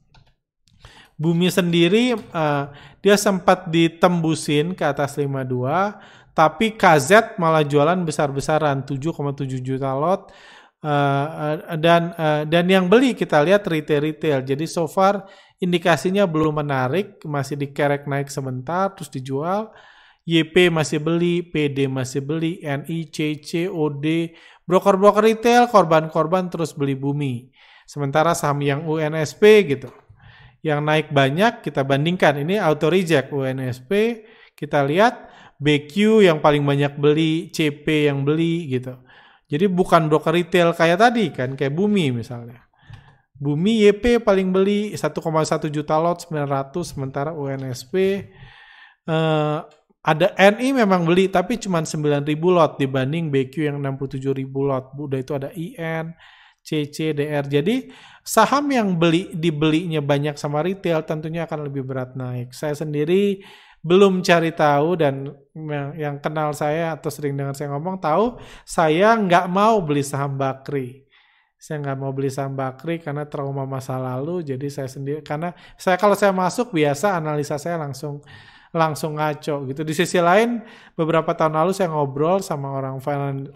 Bumi 1.21 1.53
sendiri 1.53 2.17
uh, 2.17 2.73
dia 3.05 3.17
sempat 3.21 3.69
ditembusin 3.69 4.73
ke 4.73 4.81
atas 4.89 5.21
52, 5.21 5.45
tapi 6.33 6.73
KZ 6.73 7.37
malah 7.37 7.61
jualan 7.61 8.01
besar-besaran 8.09 8.89
7,7 8.89 9.61
juta 9.61 9.93
lot. 9.93 10.33
Uh, 10.81 11.61
dan 11.77 12.17
uh, 12.17 12.49
dan 12.49 12.65
yang 12.65 12.89
beli 12.89 13.13
kita 13.13 13.45
lihat 13.45 13.69
retail-retail. 13.69 14.41
Jadi 14.41 14.65
so 14.65 14.89
far 14.89 15.29
indikasinya 15.61 16.25
belum 16.25 16.65
menarik, 16.65 17.21
masih 17.21 17.61
dikerek 17.61 18.09
naik 18.09 18.33
sebentar 18.33 18.89
terus 18.97 19.13
dijual. 19.13 19.69
YP 20.25 20.73
masih 20.73 21.05
beli, 21.05 21.45
PD 21.45 21.85
masih 21.85 22.25
beli, 22.25 22.65
NI, 22.65 23.13
CC, 23.13 23.69
OD, 23.69 24.33
broker-broker 24.65 25.21
retail, 25.21 25.69
korban-korban 25.69 26.49
terus 26.49 26.73
beli 26.73 26.97
bumi. 26.97 27.53
Sementara 27.91 28.39
saham 28.39 28.63
yang 28.63 28.87
UNSP 28.87 29.67
gitu, 29.67 29.91
yang 30.63 30.87
naik 30.87 31.11
banyak 31.11 31.67
kita 31.67 31.83
bandingkan 31.83 32.39
ini 32.39 32.55
auto 32.55 32.87
reject 32.87 33.35
UNSP, 33.35 34.23
kita 34.55 34.87
lihat 34.87 35.27
BQ 35.59 36.23
yang 36.23 36.39
paling 36.39 36.63
banyak 36.63 36.95
beli, 36.95 37.51
CP 37.51 38.07
yang 38.07 38.23
beli 38.23 38.71
gitu. 38.71 38.95
Jadi 39.51 39.67
bukan 39.67 40.07
broker 40.07 40.31
retail 40.31 40.71
kayak 40.71 41.03
tadi 41.03 41.35
kan, 41.35 41.59
kayak 41.59 41.75
Bumi 41.75 42.15
misalnya. 42.15 42.63
Bumi 43.35 43.83
YP 43.91 44.23
paling 44.23 44.55
beli 44.55 44.95
1,1 44.95 45.11
juta 45.75 45.97
lot 45.99 46.23
900 46.23 46.71
sementara 46.85 47.33
UNSP 47.33 47.95
eh, 49.09 49.59
ada 50.01 50.29
NI 50.37 50.77
memang 50.77 51.09
beli 51.09 51.33
tapi 51.33 51.57
cuma 51.57 51.81
9.000 51.81 52.37
lot 52.37 52.77
dibanding 52.77 53.33
BQ 53.33 53.55
yang 53.67 53.77
67.000 53.83 54.47
lot. 54.47 54.93
Udah 54.95 55.19
itu 55.19 55.33
ada 55.35 55.49
IN, 55.57 56.13
CCDR. 56.61 57.45
Jadi 57.49 57.89
saham 58.21 58.69
yang 58.71 58.95
beli 59.01 59.33
dibelinya 59.33 59.99
banyak 60.05 60.37
sama 60.37 60.61
retail 60.61 61.03
tentunya 61.03 61.49
akan 61.49 61.67
lebih 61.67 61.83
berat 61.83 62.15
naik. 62.15 62.53
Saya 62.53 62.77
sendiri 62.77 63.41
belum 63.81 64.21
cari 64.21 64.53
tahu 64.53 65.01
dan 65.01 65.33
yang, 65.97 66.21
kenal 66.21 66.53
saya 66.53 66.93
atau 67.01 67.09
sering 67.09 67.33
dengar 67.33 67.57
saya 67.57 67.73
ngomong 67.73 67.97
tahu 67.97 68.37
saya 68.69 69.17
nggak 69.17 69.49
mau 69.49 69.81
beli 69.81 70.05
saham 70.05 70.37
Bakri. 70.37 71.09
Saya 71.61 71.81
nggak 71.81 71.99
mau 72.01 72.13
beli 72.13 72.29
saham 72.33 72.57
Bakri 72.57 73.01
karena 73.01 73.25
trauma 73.25 73.65
masa 73.65 73.97
lalu. 73.97 74.45
Jadi 74.45 74.69
saya 74.69 74.89
sendiri 74.89 75.25
karena 75.25 75.57
saya 75.81 75.97
kalau 75.97 76.13
saya 76.17 76.33
masuk 76.33 76.77
biasa 76.77 77.17
analisa 77.17 77.57
saya 77.57 77.81
langsung 77.81 78.21
langsung 78.71 79.19
ngaco 79.19 79.67
gitu. 79.67 79.81
Di 79.83 79.95
sisi 79.97 80.21
lain 80.23 80.63
beberapa 80.95 81.35
tahun 81.35 81.59
lalu 81.59 81.73
saya 81.75 81.91
ngobrol 81.91 82.45
sama 82.45 82.71
orang 82.71 83.03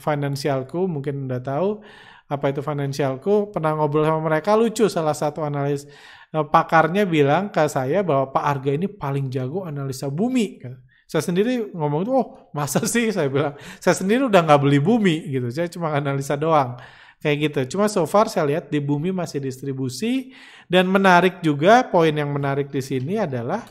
finansialku 0.00 0.88
mungkin 0.90 1.30
udah 1.30 1.40
tahu 1.44 1.84
apa 2.24 2.48
itu 2.48 2.64
financialku 2.64 3.52
pernah 3.52 3.76
ngobrol 3.76 4.08
sama 4.08 4.20
mereka 4.24 4.56
lucu 4.56 4.88
salah 4.88 5.12
satu 5.12 5.44
analis 5.44 5.84
uh, 6.32 6.46
pakarnya 6.48 7.04
bilang 7.04 7.52
ke 7.52 7.62
saya 7.68 8.00
bahwa 8.00 8.32
Pak 8.32 8.44
Arga 8.44 8.70
ini 8.72 8.88
paling 8.88 9.28
jago 9.28 9.62
analisa 9.62 10.10
bumi. 10.10 10.60
Saya 11.04 11.20
sendiri 11.20 11.70
ngomong 11.70 12.00
itu 12.02 12.12
oh 12.16 12.50
masa 12.56 12.82
sih? 12.88 13.12
Saya 13.12 13.28
bilang 13.28 13.54
saya 13.78 13.94
sendiri 13.94 14.26
udah 14.26 14.40
nggak 14.40 14.60
beli 14.60 14.80
bumi. 14.80 15.30
Gitu 15.30 15.46
saya 15.52 15.68
cuma 15.68 15.92
analisa 15.92 16.34
doang. 16.34 16.80
Kayak 17.20 17.36
gitu. 17.48 17.76
Cuma 17.76 17.88
so 17.88 18.04
far 18.04 18.28
saya 18.28 18.48
lihat 18.56 18.68
di 18.68 18.80
bumi 18.80 19.12
masih 19.12 19.40
distribusi 19.40 20.32
dan 20.68 20.88
menarik 20.88 21.40
juga 21.40 21.84
poin 21.88 22.12
yang 22.12 22.32
menarik 22.32 22.68
di 22.72 22.82
sini 22.82 23.20
adalah 23.20 23.62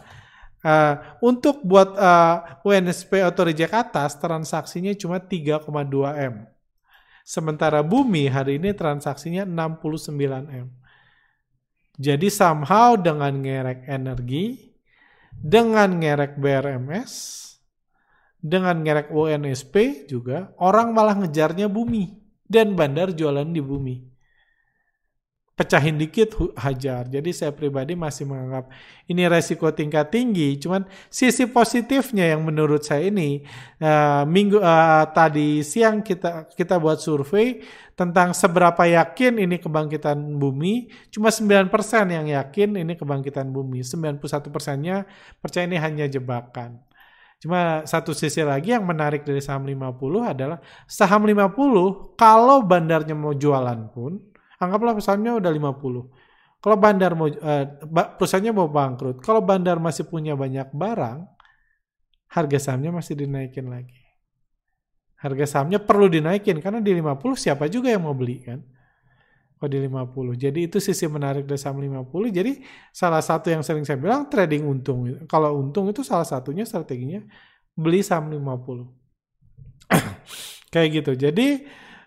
Uh, 0.63 0.95
untuk 1.19 1.59
buat 1.59 1.91
uh, 1.99 2.63
UNSP 2.63 3.19
atau 3.19 3.43
reject 3.43 3.75
atas 3.75 4.15
transaksinya 4.15 4.95
cuma 4.95 5.19
3,2 5.19 5.59
M. 6.15 6.47
Sementara 7.23 7.79
bumi 7.81 8.27
hari 8.27 8.59
ini 8.59 8.75
transaksinya 8.75 9.47
69M. 9.47 10.67
Jadi 11.97 12.27
somehow 12.27 12.99
dengan 12.99 13.31
ngerek 13.39 13.87
energi, 13.87 14.75
dengan 15.31 15.97
ngerek 15.97 16.35
BRMS, 16.37 17.13
dengan 18.43 18.83
ngerek 18.83 19.07
UNSP 19.09 20.05
juga, 20.11 20.51
orang 20.59 20.91
malah 20.91 21.15
ngejarnya 21.23 21.71
bumi. 21.71 22.21
Dan 22.43 22.75
bandar 22.75 23.15
jualan 23.15 23.49
di 23.49 23.63
bumi 23.63 24.12
pecahin 25.53 26.01
dikit 26.01 26.33
hajar. 26.57 27.05
Jadi 27.05 27.29
saya 27.29 27.53
pribadi 27.53 27.93
masih 27.93 28.25
menganggap 28.25 28.73
ini 29.05 29.29
resiko 29.29 29.69
tingkat 29.69 30.09
tinggi. 30.09 30.57
Cuman 30.57 30.89
sisi 31.13 31.45
positifnya 31.45 32.33
yang 32.33 32.41
menurut 32.41 32.81
saya 32.81 33.05
ini 33.13 33.45
uh, 33.77 34.25
minggu 34.25 34.57
uh, 34.57 35.05
tadi 35.13 35.61
siang 35.61 36.01
kita 36.01 36.49
kita 36.57 36.81
buat 36.81 36.97
survei 36.97 37.61
tentang 37.93 38.33
seberapa 38.33 38.81
yakin 38.81 39.37
ini 39.45 39.61
kebangkitan 39.61 40.17
bumi. 40.41 40.89
Cuma 41.13 41.29
9% 41.29 41.69
yang 42.09 42.25
yakin 42.25 42.69
ini 42.81 42.97
kebangkitan 42.97 43.53
bumi. 43.53 43.85
91 43.85 44.25
persennya 44.49 45.05
percaya 45.37 45.69
ini 45.69 45.77
hanya 45.77 46.09
jebakan. 46.09 46.81
Cuma 47.37 47.85
satu 47.85 48.15
sisi 48.15 48.41
lagi 48.41 48.73
yang 48.73 48.87
menarik 48.87 49.21
dari 49.21 49.43
saham 49.43 49.67
50 49.69 50.01
adalah 50.33 50.57
saham 50.89 51.27
50 51.29 52.17
kalau 52.17 52.63
bandarnya 52.65 53.13
mau 53.13 53.35
jualan 53.35 53.91
pun 53.93 54.32
Anggaplah 54.63 54.95
pesannya 54.95 55.35
udah 55.37 55.51
50. 55.51 56.63
Kalau 56.63 56.77
bandar 56.79 57.11
mau 57.11 57.27
uh, 57.27 57.65
perusahaannya 58.15 58.53
mau 58.55 58.71
bangkrut, 58.71 59.19
kalau 59.19 59.43
bandar 59.43 59.83
masih 59.83 60.07
punya 60.07 60.31
banyak 60.31 60.71
barang, 60.71 61.27
harga 62.31 62.57
sahamnya 62.57 62.95
masih 62.95 63.19
dinaikin 63.19 63.67
lagi. 63.67 63.99
Harga 65.19 65.43
sahamnya 65.43 65.83
perlu 65.83 66.07
dinaikin 66.07 66.63
karena 66.63 66.79
di 66.79 66.95
50 66.95 67.19
siapa 67.35 67.67
juga 67.67 67.91
yang 67.91 68.07
mau 68.07 68.15
beli 68.15 68.43
kan? 68.43 68.63
Kalau 69.59 69.69
di 69.71 69.79
50. 69.79 70.35
Jadi 70.35 70.59
itu 70.67 70.77
sisi 70.83 71.07
menarik 71.07 71.47
dari 71.47 71.55
saham 71.55 71.79
50. 71.79 72.31
Jadi 72.31 72.63
salah 72.91 73.23
satu 73.23 73.47
yang 73.47 73.63
sering 73.63 73.87
saya 73.87 73.95
bilang 73.95 74.27
trading 74.27 74.67
untung. 74.67 75.07
Kalau 75.27 75.55
untung 75.59 75.87
itu 75.87 76.03
salah 76.03 76.27
satunya 76.27 76.67
strateginya 76.67 77.23
beli 77.71 78.03
saham 78.03 78.27
50. 78.31 78.87
Kayak 80.73 80.87
gitu. 80.95 81.11
Jadi 81.15 81.47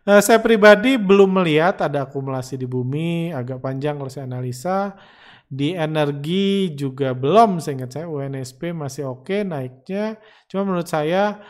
Uh, 0.07 0.23
saya 0.23 0.39
pribadi 0.39 0.95
belum 0.95 1.43
melihat 1.43 1.83
ada 1.83 2.07
akumulasi 2.07 2.55
di 2.55 2.63
bumi, 2.63 3.35
agak 3.35 3.59
panjang 3.59 3.99
kalau 3.99 4.07
saya 4.07 4.31
analisa. 4.31 4.95
Di 5.47 5.75
energi 5.75 6.75
juga 6.79 7.11
belum, 7.11 7.59
seingat 7.59 7.91
saya 7.95 8.07
UNSP 8.07 8.71
masih 8.71 9.11
oke 9.11 9.27
okay, 9.27 9.41
naiknya. 9.43 10.15
Cuma 10.47 10.63
menurut 10.63 10.87
saya 10.87 11.43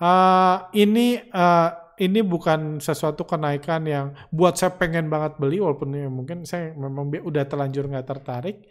uh, 0.00 0.72
ini 0.72 1.20
uh, 1.32 1.68
ini 2.00 2.24
bukan 2.24 2.80
sesuatu 2.80 3.28
kenaikan 3.28 3.84
yang 3.84 4.16
buat 4.32 4.56
saya 4.56 4.72
pengen 4.72 5.12
banget 5.12 5.36
beli, 5.36 5.60
walaupun 5.60 5.92
ya 5.92 6.08
mungkin 6.08 6.48
saya 6.48 6.72
memang 6.72 7.12
udah 7.12 7.44
terlanjur 7.44 7.92
nggak 7.92 8.08
tertarik. 8.08 8.64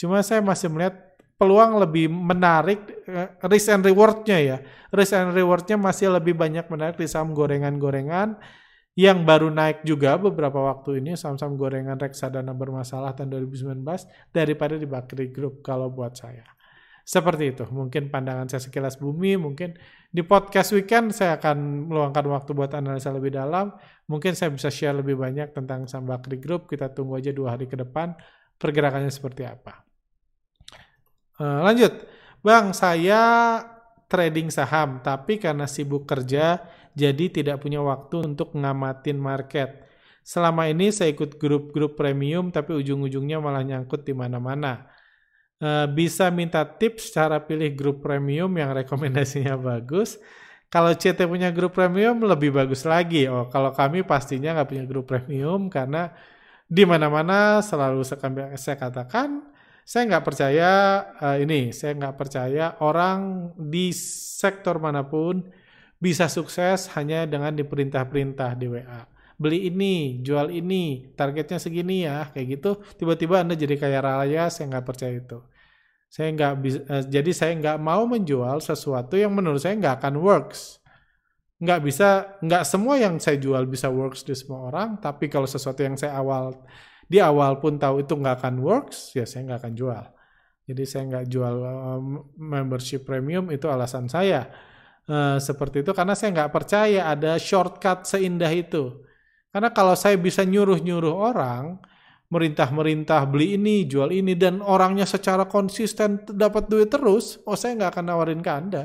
Cuma 0.00 0.24
saya 0.24 0.40
masih 0.40 0.72
melihat 0.72 0.96
peluang 1.36 1.80
lebih 1.80 2.08
menarik 2.08 2.84
risk 3.48 3.72
and 3.72 3.80
rewardnya 3.80 4.36
ya 4.36 4.56
risk 4.92 5.16
and 5.16 5.32
rewardnya 5.32 5.80
masih 5.80 6.12
lebih 6.12 6.36
banyak 6.36 6.68
menarik 6.68 7.00
di 7.00 7.08
saham 7.08 7.32
gorengan-gorengan 7.32 8.36
yang 9.00 9.24
baru 9.24 9.48
naik 9.48 9.80
juga 9.88 10.20
beberapa 10.20 10.60
waktu 10.60 11.00
ini 11.00 11.16
saham-saham 11.16 11.56
gorengan 11.56 11.96
reksadana 11.96 12.52
bermasalah 12.52 13.16
tahun 13.16 13.32
2019 13.48 13.80
daripada 14.28 14.76
di 14.76 14.84
Bakri 14.84 15.32
Group 15.32 15.64
kalau 15.64 15.88
buat 15.88 16.20
saya. 16.20 16.44
Seperti 17.00 17.56
itu, 17.56 17.64
mungkin 17.72 18.12
pandangan 18.12 18.52
saya 18.52 18.60
sekilas 18.60 19.00
bumi, 19.00 19.40
mungkin 19.40 19.72
di 20.12 20.20
podcast 20.20 20.76
weekend 20.76 21.16
saya 21.16 21.40
akan 21.40 21.88
meluangkan 21.88 22.28
waktu 22.28 22.52
buat 22.52 22.76
analisa 22.76 23.08
lebih 23.08 23.32
dalam, 23.32 23.72
mungkin 24.04 24.36
saya 24.36 24.52
bisa 24.52 24.68
share 24.68 24.92
lebih 24.92 25.16
banyak 25.16 25.56
tentang 25.56 25.88
saham 25.88 26.04
Bakri 26.04 26.36
Group, 26.36 26.68
kita 26.68 26.92
tunggu 26.92 27.16
aja 27.16 27.32
dua 27.32 27.56
hari 27.56 27.66
ke 27.66 27.80
depan 27.80 28.12
pergerakannya 28.60 29.08
seperti 29.08 29.48
apa. 29.48 29.80
Uh, 31.40 31.64
lanjut, 31.64 32.04
Bang, 32.44 32.76
saya 32.76 33.22
trading 34.10 34.52
saham, 34.52 35.00
tapi 35.00 35.40
karena 35.40 35.64
sibuk 35.64 36.04
kerja, 36.04 36.60
jadi 37.00 37.24
tidak 37.32 37.64
punya 37.64 37.80
waktu 37.80 38.28
untuk 38.28 38.52
ngamatin 38.52 39.16
market. 39.16 39.88
Selama 40.20 40.68
ini 40.68 40.92
saya 40.92 41.16
ikut 41.16 41.40
grup-grup 41.40 41.96
premium, 41.96 42.52
tapi 42.52 42.76
ujung-ujungnya 42.76 43.40
malah 43.40 43.64
nyangkut 43.64 44.04
di 44.04 44.12
mana-mana. 44.12 44.84
Uh, 45.60 45.88
bisa 45.88 46.28
minta 46.32 46.64
tips 46.64 47.12
cara 47.12 47.40
pilih 47.40 47.72
grup 47.72 48.04
premium 48.04 48.52
yang 48.52 48.72
rekomendasinya 48.84 49.56
bagus. 49.56 50.20
Kalau 50.70 50.94
CT 50.94 51.26
punya 51.26 51.50
grup 51.50 51.74
premium 51.74 52.22
lebih 52.22 52.54
bagus 52.54 52.86
lagi. 52.86 53.26
Oh, 53.26 53.50
kalau 53.50 53.74
kami 53.74 54.06
pastinya 54.06 54.54
nggak 54.54 54.68
punya 54.70 54.84
grup 54.86 55.10
premium 55.10 55.66
karena 55.66 56.14
di 56.70 56.86
mana-mana 56.86 57.58
selalu 57.58 58.06
saya 58.54 58.78
katakan 58.78 59.50
saya 59.82 60.06
nggak 60.06 60.22
percaya 60.22 60.70
uh, 61.18 61.36
ini, 61.42 61.74
saya 61.74 61.98
nggak 61.98 62.14
percaya 62.14 62.78
orang 62.78 63.50
di 63.58 63.90
sektor 63.90 64.78
mana 64.78 65.02
pun 65.02 65.42
bisa 66.00 66.26
sukses 66.32 66.88
hanya 66.96 67.28
dengan 67.28 67.52
diperintah-perintah 67.52 68.56
di 68.56 68.66
WA. 68.72 69.04
Beli 69.36 69.68
ini, 69.68 70.20
jual 70.20 70.48
ini, 70.52 71.12
targetnya 71.12 71.60
segini 71.60 72.04
ya, 72.08 72.28
kayak 72.32 72.60
gitu. 72.60 72.70
Tiba-tiba 72.96 73.40
Anda 73.44 73.56
jadi 73.56 73.76
kaya 73.76 74.00
raya, 74.00 74.48
saya 74.48 74.68
nggak 74.68 74.84
percaya 74.84 75.16
itu. 75.16 75.38
Saya 76.10 76.28
nggak 76.34 76.54
bisa, 76.60 76.80
uh, 76.90 77.04
jadi 77.06 77.30
saya 77.30 77.52
nggak 77.56 77.78
mau 77.80 78.02
menjual 78.08 78.58
sesuatu 78.60 79.14
yang 79.14 79.32
menurut 79.32 79.60
saya 79.60 79.76
nggak 79.78 80.00
akan 80.02 80.14
works. 80.20 80.80
Nggak 81.60 81.80
bisa, 81.84 82.08
nggak 82.40 82.64
semua 82.64 82.96
yang 82.96 83.20
saya 83.20 83.36
jual 83.36 83.64
bisa 83.68 83.92
works 83.92 84.24
di 84.24 84.32
semua 84.32 84.72
orang, 84.72 84.96
tapi 85.00 85.28
kalau 85.28 85.48
sesuatu 85.48 85.84
yang 85.84 85.96
saya 85.96 86.16
awal 86.16 86.56
di 87.08 87.20
awal 87.20 87.60
pun 87.60 87.76
tahu 87.76 88.04
itu 88.04 88.16
nggak 88.16 88.44
akan 88.44 88.56
works, 88.64 89.12
ya 89.16 89.28
saya 89.28 89.44
nggak 89.48 89.60
akan 89.64 89.74
jual. 89.76 90.04
Jadi 90.68 90.82
saya 90.84 91.02
nggak 91.08 91.26
jual 91.26 91.54
um, 91.64 92.04
membership 92.36 93.08
premium 93.08 93.48
itu 93.52 93.66
alasan 93.66 94.06
saya. 94.06 94.46
Uh, 95.10 95.42
seperti 95.42 95.82
itu 95.82 95.90
karena 95.90 96.14
saya 96.14 96.30
nggak 96.30 96.54
percaya 96.54 97.10
ada 97.10 97.34
shortcut 97.34 98.06
seindah 98.06 98.46
itu. 98.54 99.02
Karena 99.50 99.74
kalau 99.74 99.98
saya 99.98 100.14
bisa 100.14 100.46
nyuruh-nyuruh 100.46 101.10
orang, 101.10 101.82
merintah-merintah 102.30 103.26
beli 103.26 103.58
ini, 103.58 103.90
jual 103.90 104.14
ini, 104.14 104.38
dan 104.38 104.62
orangnya 104.62 105.02
secara 105.02 105.50
konsisten 105.50 106.22
dapat 106.30 106.70
duit 106.70 106.86
terus, 106.86 107.42
oh 107.42 107.58
saya 107.58 107.74
nggak 107.74 107.90
akan 107.98 108.04
nawarin 108.06 108.38
ke 108.38 108.50
Anda. 108.54 108.84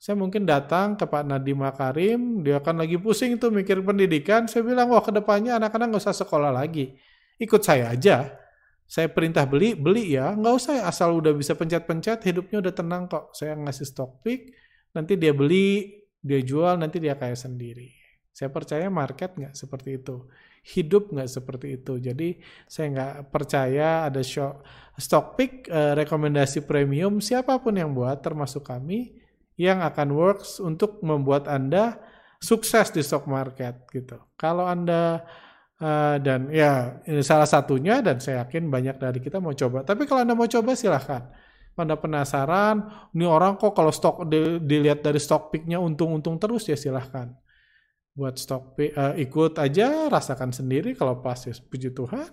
Saya 0.00 0.16
mungkin 0.16 0.48
datang 0.48 0.96
ke 0.96 1.04
Pak 1.04 1.28
Nadiem 1.28 1.60
Makarim, 1.60 2.40
dia 2.40 2.58
akan 2.58 2.80
lagi 2.80 2.96
pusing 2.96 3.36
tuh 3.36 3.52
mikir 3.52 3.84
pendidikan. 3.84 4.48
Saya 4.48 4.64
bilang, 4.64 4.88
wah 4.88 5.04
ke 5.04 5.12
depannya 5.12 5.60
anak-anak 5.60 5.92
nggak 5.92 6.02
usah 6.08 6.16
sekolah 6.16 6.50
lagi. 6.50 6.96
Ikut 7.36 7.60
saya 7.60 7.92
aja. 7.92 8.32
Saya 8.88 9.12
perintah 9.12 9.44
beli, 9.44 9.76
beli 9.76 10.16
ya. 10.16 10.32
Nggak 10.32 10.54
usah 10.56 10.88
asal 10.88 11.12
udah 11.20 11.36
bisa 11.36 11.52
pencet-pencet, 11.52 12.24
hidupnya 12.24 12.64
udah 12.64 12.72
tenang 12.72 13.06
kok. 13.06 13.36
Saya 13.36 13.54
ngasih 13.60 13.86
stock 13.86 14.24
pick, 14.24 14.50
nanti 14.96 15.18
dia 15.18 15.32
beli, 15.32 16.00
dia 16.20 16.40
jual, 16.40 16.78
nanti 16.78 17.02
dia 17.02 17.16
kaya 17.18 17.36
sendiri. 17.36 17.92
Saya 18.32 18.48
percaya 18.48 18.88
market 18.88 19.36
nggak 19.36 19.52
seperti 19.52 20.00
itu. 20.00 20.24
Hidup 20.62 21.12
nggak 21.12 21.28
seperti 21.28 21.76
itu. 21.76 21.98
Jadi 22.00 22.40
saya 22.64 22.86
nggak 22.94 23.14
percaya 23.34 24.08
ada 24.08 24.22
show, 24.24 24.62
stock 24.96 25.36
pick, 25.36 25.68
eh, 25.68 25.92
rekomendasi 25.98 26.64
premium, 26.64 27.20
siapa 27.20 27.58
pun 27.60 27.76
yang 27.76 27.92
buat, 27.92 28.22
termasuk 28.24 28.64
kami, 28.64 29.20
yang 29.60 29.84
akan 29.84 30.16
works 30.16 30.62
untuk 30.62 31.02
membuat 31.04 31.50
Anda 31.50 32.00
sukses 32.42 32.90
di 32.90 33.04
stock 33.04 33.28
market 33.28 33.86
gitu. 33.92 34.18
Kalau 34.34 34.66
Anda 34.66 35.22
uh, 35.78 36.16
dan 36.18 36.50
ya 36.50 36.98
ini 37.06 37.22
salah 37.22 37.46
satunya 37.46 38.02
dan 38.02 38.18
saya 38.18 38.42
yakin 38.42 38.66
banyak 38.66 38.96
dari 38.98 39.22
kita 39.22 39.38
mau 39.38 39.54
coba. 39.54 39.86
Tapi 39.86 40.06
kalau 40.10 40.26
Anda 40.26 40.34
mau 40.34 40.50
coba 40.50 40.74
silahkan. 40.74 41.30
Anda 41.72 41.96
penasaran, 41.96 43.08
ini 43.16 43.24
orang 43.24 43.56
kok 43.56 43.72
kalau 43.72 43.88
stok 43.88 44.28
di, 44.28 44.60
dilihat 44.60 45.00
dari 45.00 45.16
stock 45.16 45.48
picknya 45.48 45.80
untung-untung 45.80 46.36
terus 46.36 46.68
ya 46.68 46.76
silahkan. 46.76 47.32
Buat 48.12 48.36
stock 48.36 48.76
pick, 48.76 48.92
uh, 48.92 49.16
ikut 49.16 49.56
aja, 49.56 50.12
rasakan 50.12 50.52
sendiri 50.52 50.92
kalau 50.92 51.24
pas 51.24 51.40
ya 51.48 51.56
puji 51.56 51.96
Tuhan. 51.96 52.28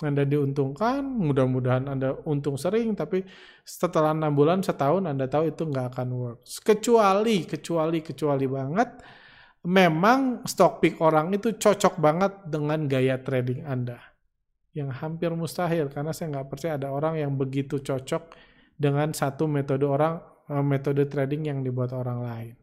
Anda 0.00 0.24
diuntungkan, 0.24 1.04
mudah-mudahan 1.04 1.88
Anda 1.88 2.16
untung 2.24 2.56
sering, 2.56 2.96
tapi 2.96 3.24
setelah 3.64 4.16
enam 4.16 4.32
bulan, 4.32 4.64
setahun 4.64 5.04
Anda 5.04 5.28
tahu 5.28 5.52
itu 5.52 5.64
nggak 5.68 5.96
akan 5.96 6.08
works. 6.16 6.60
Kecuali, 6.60 7.44
kecuali, 7.44 8.00
kecuali 8.00 8.44
banget, 8.48 8.88
memang 9.64 10.44
stock 10.48 10.80
pick 10.80 11.00
orang 11.04 11.32
itu 11.36 11.52
cocok 11.56 12.00
banget 12.00 12.32
dengan 12.48 12.84
gaya 12.88 13.20
trading 13.20 13.64
Anda. 13.64 14.00
Yang 14.72 14.90
hampir 15.00 15.32
mustahil, 15.36 15.92
karena 15.92 16.12
saya 16.16 16.32
nggak 16.32 16.48
percaya 16.48 16.80
ada 16.80 16.88
orang 16.92 17.20
yang 17.20 17.36
begitu 17.36 17.80
cocok 17.80 18.49
dengan 18.80 19.12
satu 19.12 19.44
metode 19.44 19.84
orang, 19.84 20.16
eh, 20.48 20.64
metode 20.64 21.04
trading 21.04 21.52
yang 21.52 21.58
dibuat 21.60 21.92
orang 21.92 22.24
lain. 22.24 22.54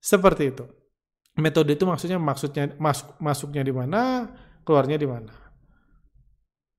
Seperti 0.00 0.48
itu. 0.48 0.64
Metode 1.36 1.76
itu 1.76 1.84
maksudnya 1.84 2.16
maksudnya 2.16 2.72
masuk 2.80 3.20
masuknya 3.20 3.60
di 3.60 3.72
mana, 3.72 4.32
keluarnya 4.64 4.96
di 4.96 5.04
mana. 5.04 5.32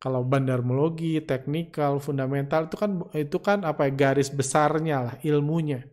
Kalau 0.02 0.26
bandarmologi, 0.26 1.24
teknikal, 1.24 2.02
fundamental 2.04 2.68
itu 2.68 2.76
kan 2.76 2.92
itu 3.16 3.38
kan 3.40 3.64
apa 3.64 3.88
ya 3.88 3.92
garis 3.94 4.28
besarnya 4.34 4.98
lah 5.00 5.16
ilmunya. 5.24 5.86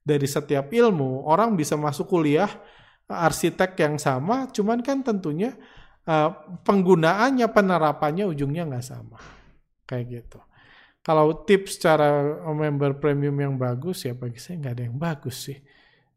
Dari 0.00 0.24
setiap 0.24 0.72
ilmu 0.72 1.28
orang 1.28 1.52
bisa 1.52 1.76
masuk 1.76 2.08
kuliah 2.08 2.48
arsitek 3.04 3.76
yang 3.76 4.00
sama, 4.00 4.48
cuman 4.48 4.80
kan 4.80 5.04
tentunya 5.04 5.52
uh, 6.08 6.32
penggunaannya 6.64 7.44
penerapannya 7.52 8.24
ujungnya 8.24 8.64
nggak 8.72 8.86
sama. 8.88 9.20
Kayak 9.84 10.04
gitu. 10.08 10.40
Kalau 11.08 11.32
tips 11.48 11.80
cara 11.80 12.36
member 12.52 13.00
premium 13.00 13.32
yang 13.40 13.56
bagus 13.56 14.04
ya 14.04 14.12
bagi 14.12 14.36
saya 14.36 14.60
nggak 14.60 14.74
ada 14.76 14.84
yang 14.92 14.98
bagus 15.00 15.48
sih. 15.48 15.56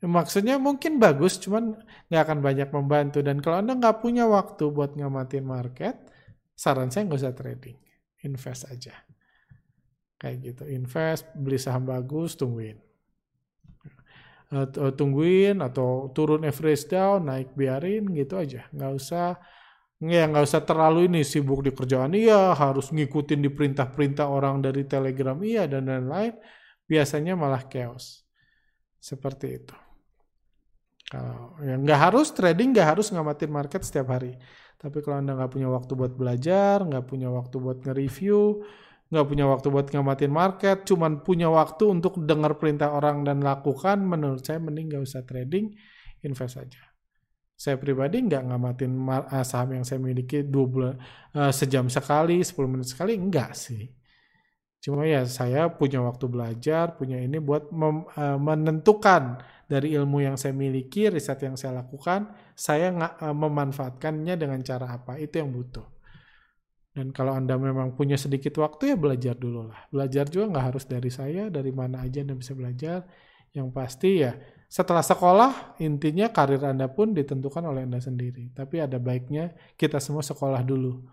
Maksudnya 0.03 0.59
mungkin 0.59 0.99
bagus, 0.99 1.39
cuman 1.39 1.79
nggak 2.11 2.21
akan 2.27 2.39
banyak 2.43 2.69
membantu. 2.75 3.23
Dan 3.23 3.39
kalau 3.39 3.63
Anda 3.63 3.79
nggak 3.79 4.03
punya 4.03 4.27
waktu 4.27 4.67
buat 4.67 4.99
ngamatin 4.99 5.47
market, 5.47 5.95
saran 6.57 6.91
saya 6.91 7.07
nggak 7.07 7.21
usah 7.23 7.37
trading, 7.37 7.79
invest 8.27 8.67
aja. 8.67 8.91
Kayak 10.19 10.37
gitu, 10.43 10.63
invest, 10.67 11.23
beli 11.39 11.55
saham 11.55 11.87
bagus, 11.87 12.35
tungguin. 12.35 12.75
Uh, 14.51 14.91
tungguin 14.91 15.63
atau 15.63 16.11
turun 16.11 16.43
average 16.43 16.91
down, 16.91 17.31
naik 17.31 17.55
biarin 17.55 18.11
gitu 18.11 18.35
aja. 18.35 18.67
Nggak 18.75 18.91
usah 18.91 19.39
ya 20.01 20.25
nggak 20.25 20.45
usah 20.49 20.65
terlalu 20.65 21.05
ini 21.05 21.21
sibuk 21.21 21.61
di 21.61 21.71
kerjaan. 21.71 22.17
Iya 22.17 22.57
harus 22.57 22.89
ngikutin 22.89 23.39
di 23.45 23.49
perintah-perintah 23.53 24.25
orang 24.25 24.59
dari 24.65 24.85
telegram. 24.89 25.37
Iya 25.37 25.69
dan 25.69 25.85
lain-lain. 25.85 26.33
Biasanya 26.89 27.37
malah 27.37 27.69
chaos. 27.69 28.25
Seperti 28.97 29.47
itu. 29.61 29.75
Kalau 31.11 31.59
ya 31.61 31.77
nggak 31.77 31.99
harus 32.11 32.33
trading 32.33 32.73
nggak 32.73 32.97
harus 32.97 33.13
ngamatin 33.13 33.51
market 33.51 33.81
setiap 33.85 34.09
hari. 34.09 34.33
Tapi 34.81 34.97
kalau 35.05 35.21
Anda 35.21 35.37
nggak 35.37 35.51
punya 35.53 35.69
waktu 35.69 35.93
buat 35.93 36.13
belajar, 36.17 36.81
nggak 36.81 37.05
punya 37.05 37.29
waktu 37.29 37.55
buat 37.61 37.85
nge-review, 37.85 38.65
nggak 39.13 39.27
punya 39.29 39.45
waktu 39.45 39.67
buat 39.69 39.87
ngamatin 39.93 40.31
market, 40.33 40.77
cuman 40.89 41.21
punya 41.21 41.53
waktu 41.53 41.83
untuk 41.85 42.17
dengar 42.25 42.57
perintah 42.57 42.89
orang 42.89 43.21
dan 43.21 43.45
lakukan, 43.45 44.01
menurut 44.01 44.41
saya 44.41 44.57
mending 44.57 44.89
nggak 44.89 45.03
usah 45.05 45.21
trading, 45.21 45.69
invest 46.25 46.57
saja. 46.57 46.90
Saya 47.61 47.77
pribadi 47.77 48.25
nggak 48.25 48.43
ngamatin 48.49 48.91
eh, 49.37 49.45
saham 49.45 49.77
yang 49.77 49.85
saya 49.85 50.01
miliki 50.01 50.41
dua 50.41 50.65
bulan 50.65 50.95
uh, 51.37 51.53
sejam 51.53 51.85
sekali, 51.93 52.41
10 52.41 52.57
menit 52.65 52.89
sekali, 52.89 53.13
enggak 53.21 53.53
sih. 53.53 53.85
Cuma 54.81 55.05
ya 55.05 55.29
saya 55.29 55.69
punya 55.69 56.01
waktu 56.01 56.25
belajar, 56.25 56.97
punya 56.97 57.21
ini 57.21 57.37
buat 57.37 57.69
uh, 57.69 58.41
menentukan 58.41 59.45
dari 59.69 59.93
ilmu 59.93 60.25
yang 60.25 60.41
saya 60.41 60.57
miliki, 60.57 61.05
riset 61.13 61.37
yang 61.45 61.53
saya 61.53 61.85
lakukan, 61.85 62.33
saya 62.57 62.89
nggak 62.97 63.29
memanfaatkannya 63.29 64.33
dengan 64.41 64.57
cara 64.65 64.97
apa. 64.97 65.21
Itu 65.21 65.45
yang 65.45 65.53
butuh. 65.53 65.85
Dan 66.97 67.13
kalau 67.13 67.37
Anda 67.37 67.61
memang 67.61 67.93
punya 67.93 68.17
sedikit 68.17 68.57
waktu 68.57 68.91
ya 68.91 68.97
belajar 68.97 69.37
dulu 69.37 69.69
lah. 69.69 69.85
Belajar 69.93 70.25
juga 70.33 70.49
nggak 70.49 70.65
harus 70.73 70.83
dari 70.89 71.13
saya, 71.13 71.53
dari 71.53 71.69
mana 71.69 72.01
aja 72.01 72.25
Anda 72.25 72.33
bisa 72.33 72.57
belajar. 72.57 73.05
Yang 73.53 73.67
pasti 73.69 74.09
ya 74.25 74.33
setelah 74.71 75.03
sekolah 75.03 75.75
intinya 75.83 76.31
karir 76.31 76.63
Anda 76.63 76.87
pun 76.87 77.11
ditentukan 77.11 77.59
oleh 77.59 77.83
Anda 77.83 77.99
sendiri. 77.99 78.55
Tapi 78.55 78.79
ada 78.79 78.95
baiknya 79.03 79.51
kita 79.75 79.99
semua 79.99 80.23
sekolah 80.23 80.63
dulu. 80.63 81.03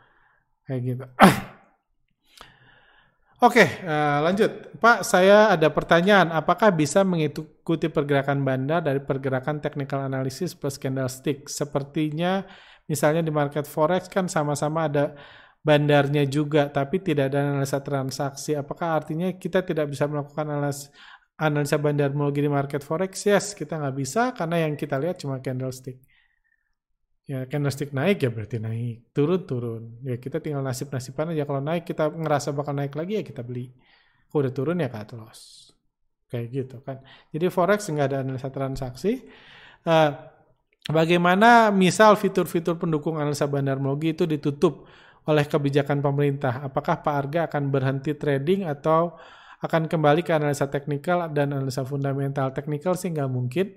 Kayak 0.63 0.81
gitu. 0.87 1.05
Oke, 3.43 3.67
uh, 3.83 4.23
lanjut. 4.23 4.79
Pak, 4.79 5.03
saya 5.03 5.51
ada 5.51 5.75
pertanyaan. 5.75 6.31
Apakah 6.31 6.71
bisa 6.71 7.03
mengikuti 7.03 7.91
pergerakan 7.91 8.47
bandar 8.47 8.79
dari 8.79 9.03
pergerakan 9.03 9.59
technical 9.59 10.07
analysis 10.07 10.55
plus 10.55 10.79
candlestick? 10.79 11.51
Sepertinya 11.51 12.47
misalnya 12.87 13.27
di 13.27 13.35
market 13.35 13.67
forex 13.67 14.07
kan 14.07 14.31
sama-sama 14.31 14.87
ada 14.87 15.19
bandarnya 15.67 16.23
juga, 16.31 16.71
tapi 16.71 17.03
tidak 17.03 17.35
ada 17.35 17.43
analisa 17.43 17.83
transaksi. 17.83 18.55
Apakah 18.55 19.03
artinya 19.03 19.27
kita 19.35 19.67
tidak 19.67 19.91
bisa 19.91 20.07
melakukan 20.07 20.47
analisa, 20.47 20.95
analisa 21.39 21.79
bandar 21.79 22.11
di 22.13 22.51
market 22.51 22.83
forex? 22.83 23.25
Yes, 23.25 23.55
kita 23.55 23.79
nggak 23.79 23.95
bisa 23.95 24.23
karena 24.35 24.67
yang 24.67 24.75
kita 24.75 24.99
lihat 24.99 25.23
cuma 25.23 25.39
candlestick. 25.39 26.03
Ya 27.29 27.45
candlestick 27.45 27.95
naik 27.95 28.25
ya 28.25 28.31
berarti 28.35 28.59
naik. 28.59 29.15
Turun 29.15 29.41
turun. 29.47 29.83
Ya 30.03 30.19
kita 30.19 30.43
tinggal 30.43 30.65
nasib 30.65 30.91
nasiban 30.91 31.31
aja. 31.31 31.45
Kalau 31.47 31.63
naik 31.63 31.85
kita 31.87 32.11
ngerasa 32.11 32.57
bakal 32.57 32.75
naik 32.75 32.97
lagi 32.99 33.21
ya 33.21 33.25
kita 33.25 33.47
beli. 33.47 33.71
Kalau 34.29 34.45
udah 34.45 34.53
turun 34.53 34.83
ya 34.83 34.89
cut 34.91 35.13
loss 35.15 35.69
kayak 36.29 36.47
gitu 36.53 36.77
kan. 36.85 37.01
Jadi 37.33 37.47
forex 37.49 37.89
nggak 37.89 38.07
ada 38.13 38.19
analisa 38.25 38.49
transaksi. 38.53 39.25
Uh, 39.85 40.13
bagaimana 40.89 41.73
misal 41.73 42.17
fitur-fitur 42.17 42.77
pendukung 42.77 43.17
analisa 43.17 43.49
bandarmologi 43.49 44.13
itu 44.17 44.25
ditutup 44.29 44.89
oleh 45.29 45.45
kebijakan 45.45 46.01
pemerintah? 46.01 46.65
Apakah 46.65 47.01
Pak 47.05 47.15
Arga 47.15 47.41
akan 47.49 47.69
berhenti 47.69 48.17
trading 48.17 48.65
atau 48.69 49.17
akan 49.59 49.91
kembali 49.91 50.23
ke 50.23 50.33
analisa 50.35 50.71
teknikal 50.71 51.31
dan 51.31 51.55
analisa 51.55 51.83
fundamental 51.83 52.51
teknikal 52.55 52.95
sih 52.95 53.11
nggak 53.11 53.31
mungkin 53.31 53.75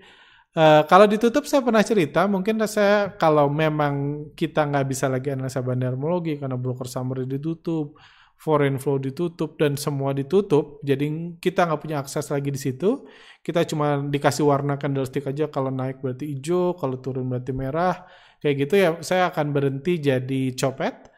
Uh, 0.52 0.84
kalau 0.84 1.08
ditutup 1.08 1.48
saya 1.48 1.64
pernah 1.64 1.80
cerita, 1.80 2.28
mungkin 2.28 2.60
saya 2.68 3.16
kalau 3.16 3.48
memang 3.48 4.28
kita 4.36 4.68
nggak 4.68 4.84
bisa 4.84 5.08
lagi 5.08 5.32
analisa 5.32 5.64
bandarmologi 5.64 6.36
karena 6.36 6.60
broker 6.60 6.92
summary 6.92 7.24
ditutup, 7.24 7.96
foreign 8.36 8.76
flow 8.76 9.00
ditutup 9.00 9.56
dan 9.56 9.80
semua 9.80 10.12
ditutup, 10.12 10.84
jadi 10.84 11.08
kita 11.40 11.72
nggak 11.72 11.80
punya 11.80 12.04
akses 12.04 12.28
lagi 12.36 12.52
di 12.52 12.60
situ. 12.60 13.08
Kita 13.40 13.64
cuma 13.64 14.04
dikasih 14.04 14.44
warna 14.44 14.76
candlestick 14.76 15.24
aja. 15.24 15.48
Kalau 15.48 15.72
naik 15.72 16.04
berarti 16.04 16.28
hijau, 16.36 16.76
kalau 16.76 17.00
turun 17.00 17.32
berarti 17.32 17.56
merah, 17.56 18.04
kayak 18.44 18.56
gitu 18.68 18.74
ya. 18.76 18.90
Saya 19.00 19.32
akan 19.32 19.56
berhenti 19.56 20.04
jadi 20.04 20.52
copet. 20.52 21.11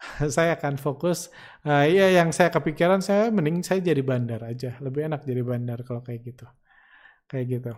saya 0.34 0.56
akan 0.56 0.80
fokus. 0.80 1.28
Uh, 1.60 1.84
ya 1.84 2.08
yang 2.08 2.32
saya 2.32 2.48
kepikiran 2.48 3.04
saya 3.04 3.28
mending 3.28 3.60
saya 3.60 3.84
jadi 3.84 4.00
bandar 4.00 4.40
aja. 4.44 4.76
Lebih 4.80 5.06
enak 5.12 5.24
jadi 5.24 5.42
bandar 5.44 5.84
kalau 5.84 6.00
kayak 6.00 6.20
gitu. 6.24 6.46
Kayak 7.28 7.46
gitu. 7.48 7.72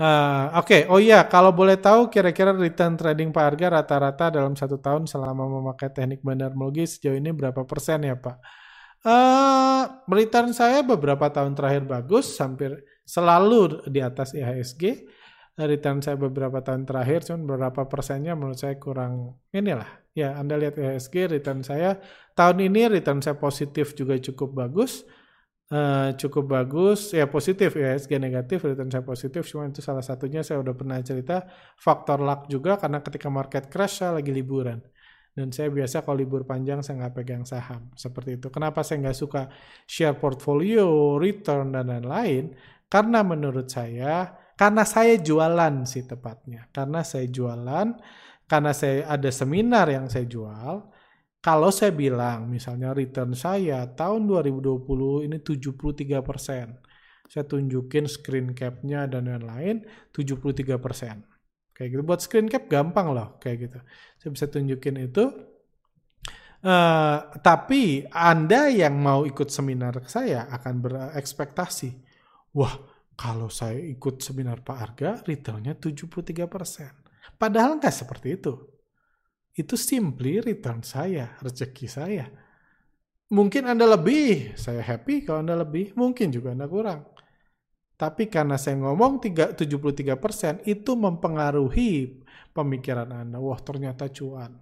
Uh, 0.00 0.48
Oke, 0.56 0.82
okay. 0.82 0.82
oh 0.88 0.96
iya, 0.96 1.28
kalau 1.28 1.52
boleh 1.52 1.76
tahu 1.76 2.08
kira-kira 2.08 2.56
return 2.56 2.96
trading 2.96 3.28
Pak 3.28 3.44
Arga 3.44 3.66
rata-rata 3.76 4.32
dalam 4.32 4.56
satu 4.56 4.80
tahun 4.80 5.04
selama 5.04 5.44
memakai 5.44 5.92
teknik 5.92 6.24
bandarmologi 6.24 6.88
sejauh 6.88 7.20
ini 7.20 7.28
berapa 7.30 7.62
persen 7.68 8.08
ya 8.08 8.16
Pak? 8.16 8.36
Uh, 9.04 9.84
return 10.08 10.56
saya 10.56 10.80
beberapa 10.80 11.28
tahun 11.28 11.52
terakhir 11.52 11.84
bagus, 11.84 12.32
hampir 12.40 12.82
selalu 13.04 13.84
di 13.92 14.00
atas 14.00 14.32
IHSG. 14.32 15.06
Return 15.60 16.00
saya 16.00 16.16
beberapa 16.16 16.64
tahun 16.64 16.88
terakhir, 16.88 17.28
cuma 17.28 17.44
beberapa 17.44 17.84
persennya 17.84 18.32
menurut 18.32 18.56
saya 18.56 18.80
kurang 18.80 19.36
inilah. 19.52 20.01
Ya, 20.12 20.36
Anda 20.36 20.60
lihat 20.60 20.76
IHSG, 20.76 21.32
return 21.32 21.64
saya. 21.64 21.96
Tahun 22.36 22.60
ini 22.60 22.88
return 22.88 23.24
saya 23.24 23.36
positif 23.40 23.96
juga 23.96 24.16
cukup 24.20 24.52
bagus. 24.52 25.08
Uh, 25.72 26.12
cukup 26.20 26.52
bagus. 26.52 27.16
Ya 27.16 27.24
positif 27.24 27.72
ya 27.72 27.96
SG 27.96 28.20
negatif 28.20 28.60
return 28.60 28.92
saya 28.92 29.00
positif. 29.00 29.48
Cuma 29.48 29.64
itu 29.72 29.80
salah 29.80 30.04
satunya 30.04 30.44
saya 30.44 30.60
udah 30.60 30.76
pernah 30.76 31.00
cerita 31.00 31.48
faktor 31.80 32.20
luck 32.20 32.44
juga 32.52 32.76
karena 32.76 33.00
ketika 33.00 33.32
market 33.32 33.72
crash 33.72 34.04
saya 34.04 34.20
lagi 34.20 34.28
liburan. 34.36 34.84
Dan 35.32 35.48
saya 35.48 35.72
biasa 35.72 36.04
kalau 36.04 36.20
libur 36.20 36.44
panjang 36.44 36.84
saya 36.84 37.00
nggak 37.00 37.14
pegang 37.16 37.44
saham. 37.48 37.88
Seperti 37.96 38.36
itu. 38.36 38.52
Kenapa 38.52 38.84
saya 38.84 39.00
nggak 39.00 39.16
suka 39.16 39.48
share 39.88 40.20
portfolio 40.20 41.16
return 41.16 41.72
dan 41.72 41.88
lain-lain? 41.88 42.52
Karena 42.92 43.24
menurut 43.24 43.72
saya 43.72 44.28
karena 44.52 44.84
saya 44.84 45.16
jualan 45.16 45.88
sih 45.88 46.04
tepatnya. 46.04 46.68
Karena 46.68 47.00
saya 47.00 47.24
jualan 47.32 47.96
karena 48.46 48.72
saya 48.76 49.08
ada 49.08 49.30
seminar 49.32 49.88
yang 49.88 50.06
saya 50.06 50.26
jual 50.28 50.92
kalau 51.42 51.74
saya 51.74 51.90
bilang 51.90 52.46
misalnya 52.46 52.94
return 52.94 53.34
saya 53.34 53.82
tahun 53.90 54.30
2020 54.30 55.26
ini 55.26 55.42
73 55.42 56.22
persen, 56.22 56.78
saya 57.26 57.42
tunjukin 57.50 58.06
screen 58.06 58.54
cap-nya 58.54 59.10
dan 59.10 59.26
lain-lain 59.26 59.82
73 60.14 60.78
persen. 60.78 61.26
Kayak 61.74 61.98
gitu. 61.98 62.02
Buat 62.06 62.20
screen 62.22 62.46
cap 62.46 62.70
gampang 62.70 63.10
loh, 63.10 63.42
kayak 63.42 63.58
gitu. 63.58 63.78
Saya 64.22 64.30
bisa 64.30 64.46
tunjukin 64.46 65.02
itu. 65.02 65.24
Uh, 66.62 67.26
tapi 67.42 68.06
Anda 68.14 68.70
yang 68.70 69.02
mau 69.02 69.26
ikut 69.26 69.50
seminar 69.50 69.98
saya 70.06 70.46
akan 70.46 70.78
berekspektasi, 70.78 71.90
wah 72.54 72.86
kalau 73.18 73.50
saya 73.50 73.82
ikut 73.82 74.22
seminar 74.22 74.62
Pak 74.62 74.78
Arga, 74.78 75.10
returnnya 75.26 75.74
73%. 75.74 77.01
Padahal 77.38 77.78
nggak 77.78 77.94
seperti 77.94 78.38
itu 78.38 78.72
itu 79.52 79.76
simply 79.76 80.40
return 80.40 80.80
saya, 80.80 81.36
rezeki 81.44 81.86
saya. 81.88 82.26
Mungkin 83.32 83.68
Anda 83.68 83.88
lebih, 83.96 84.56
saya 84.56 84.80
happy 84.84 85.24
kalau 85.24 85.44
Anda 85.44 85.56
lebih, 85.60 85.96
mungkin 85.96 86.32
juga 86.32 86.52
Anda 86.52 86.68
kurang. 86.68 87.08
Tapi 87.96 88.28
karena 88.28 88.56
saya 88.56 88.80
ngomong 88.80 89.20
3, 89.20 89.56
73% 89.56 90.64
itu 90.68 90.92
mempengaruhi 90.96 92.24
pemikiran 92.52 93.08
Anda. 93.08 93.40
Wah 93.40 93.60
ternyata 93.60 94.08
cuan. 94.08 94.56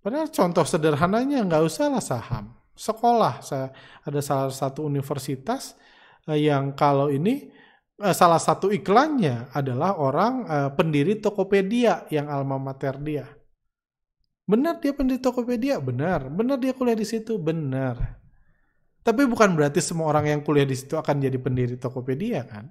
Padahal 0.00 0.32
contoh 0.32 0.64
sederhananya 0.64 1.44
nggak 1.44 1.64
usah 1.64 1.92
lah 1.92 2.04
saham. 2.04 2.56
Sekolah, 2.72 3.44
saya 3.44 3.68
ada 4.00 4.20
salah 4.24 4.48
satu 4.48 4.88
universitas 4.88 5.76
eh, 6.24 6.48
yang 6.48 6.72
kalau 6.72 7.12
ini 7.12 7.52
salah 8.00 8.40
satu 8.40 8.72
iklannya 8.72 9.52
adalah 9.52 10.00
orang 10.00 10.34
eh, 10.48 10.70
pendiri 10.72 11.20
Tokopedia 11.20 12.08
yang 12.08 12.32
alma 12.32 12.56
mater 12.56 12.96
dia 12.96 13.28
Benar 14.50 14.82
dia 14.82 14.90
pendiri 14.90 15.22
Tokopedia? 15.22 15.78
Benar. 15.78 16.26
Benar 16.26 16.58
dia 16.58 16.74
kuliah 16.74 16.98
di 16.98 17.06
situ? 17.06 17.38
Benar. 17.38 18.18
Tapi 19.06 19.22
bukan 19.30 19.54
berarti 19.54 19.78
semua 19.78 20.10
orang 20.10 20.26
yang 20.26 20.40
kuliah 20.42 20.66
di 20.66 20.74
situ 20.74 20.98
akan 20.98 21.22
jadi 21.22 21.38
pendiri 21.38 21.78
Tokopedia 21.78 22.42
kan? 22.42 22.66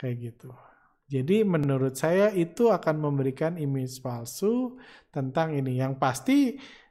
Kayak 0.00 0.16
gitu. 0.32 0.50
Jadi 1.06 1.44
menurut 1.44 1.94
saya 2.00 2.32
itu 2.32 2.72
akan 2.72 2.96
memberikan 2.98 3.60
image 3.60 4.00
palsu 4.00 4.80
tentang 5.12 5.52
ini. 5.52 5.76
Yang 5.78 5.92
pasti 6.00 6.38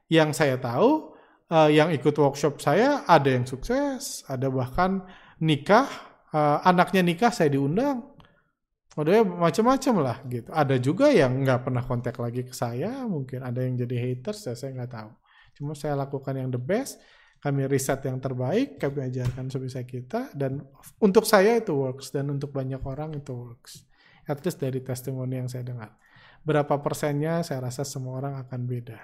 yang 0.08 0.30
saya 0.30 0.62
tahu, 0.62 1.18
uh, 1.50 1.68
yang 1.68 1.90
ikut 1.90 2.14
workshop 2.14 2.62
saya 2.62 3.04
ada 3.10 3.28
yang 3.28 3.50
sukses, 3.50 4.22
ada 4.30 4.54
bahkan 4.54 5.02
nikah, 5.42 5.90
uh, 6.36 6.60
anaknya 6.68 7.00
nikah 7.00 7.32
saya 7.32 7.56
diundang 7.56 8.04
Udah 8.96 9.28
macam-macam 9.28 9.96
lah 10.00 10.18
gitu. 10.24 10.50
Ada 10.56 10.80
juga 10.80 11.12
yang 11.12 11.44
nggak 11.44 11.68
pernah 11.68 11.84
kontak 11.84 12.16
lagi 12.16 12.48
ke 12.48 12.56
saya, 12.56 13.04
mungkin 13.04 13.44
ada 13.44 13.60
yang 13.60 13.76
jadi 13.76 13.96
haters, 14.00 14.48
ya 14.48 14.56
saya 14.56 14.72
nggak 14.72 14.92
tahu. 14.96 15.12
Cuma 15.60 15.72
saya 15.76 16.00
lakukan 16.00 16.32
yang 16.32 16.48
the 16.48 16.60
best, 16.60 17.04
kami 17.44 17.68
riset 17.68 18.00
yang 18.08 18.24
terbaik, 18.24 18.80
kami 18.80 19.12
ajarkan 19.12 19.52
sebisa 19.52 19.84
kita, 19.84 20.32
dan 20.32 20.64
untuk 21.04 21.28
saya 21.28 21.60
itu 21.60 21.76
works, 21.76 22.16
dan 22.16 22.32
untuk 22.32 22.56
banyak 22.56 22.80
orang 22.88 23.20
itu 23.20 23.36
works. 23.36 23.84
At 24.32 24.40
least 24.48 24.64
dari 24.64 24.80
testimoni 24.80 25.44
yang 25.44 25.52
saya 25.52 25.68
dengar. 25.68 26.00
Berapa 26.48 26.80
persennya 26.80 27.44
saya 27.44 27.68
rasa 27.68 27.84
semua 27.84 28.16
orang 28.24 28.40
akan 28.48 28.64
beda. 28.64 29.00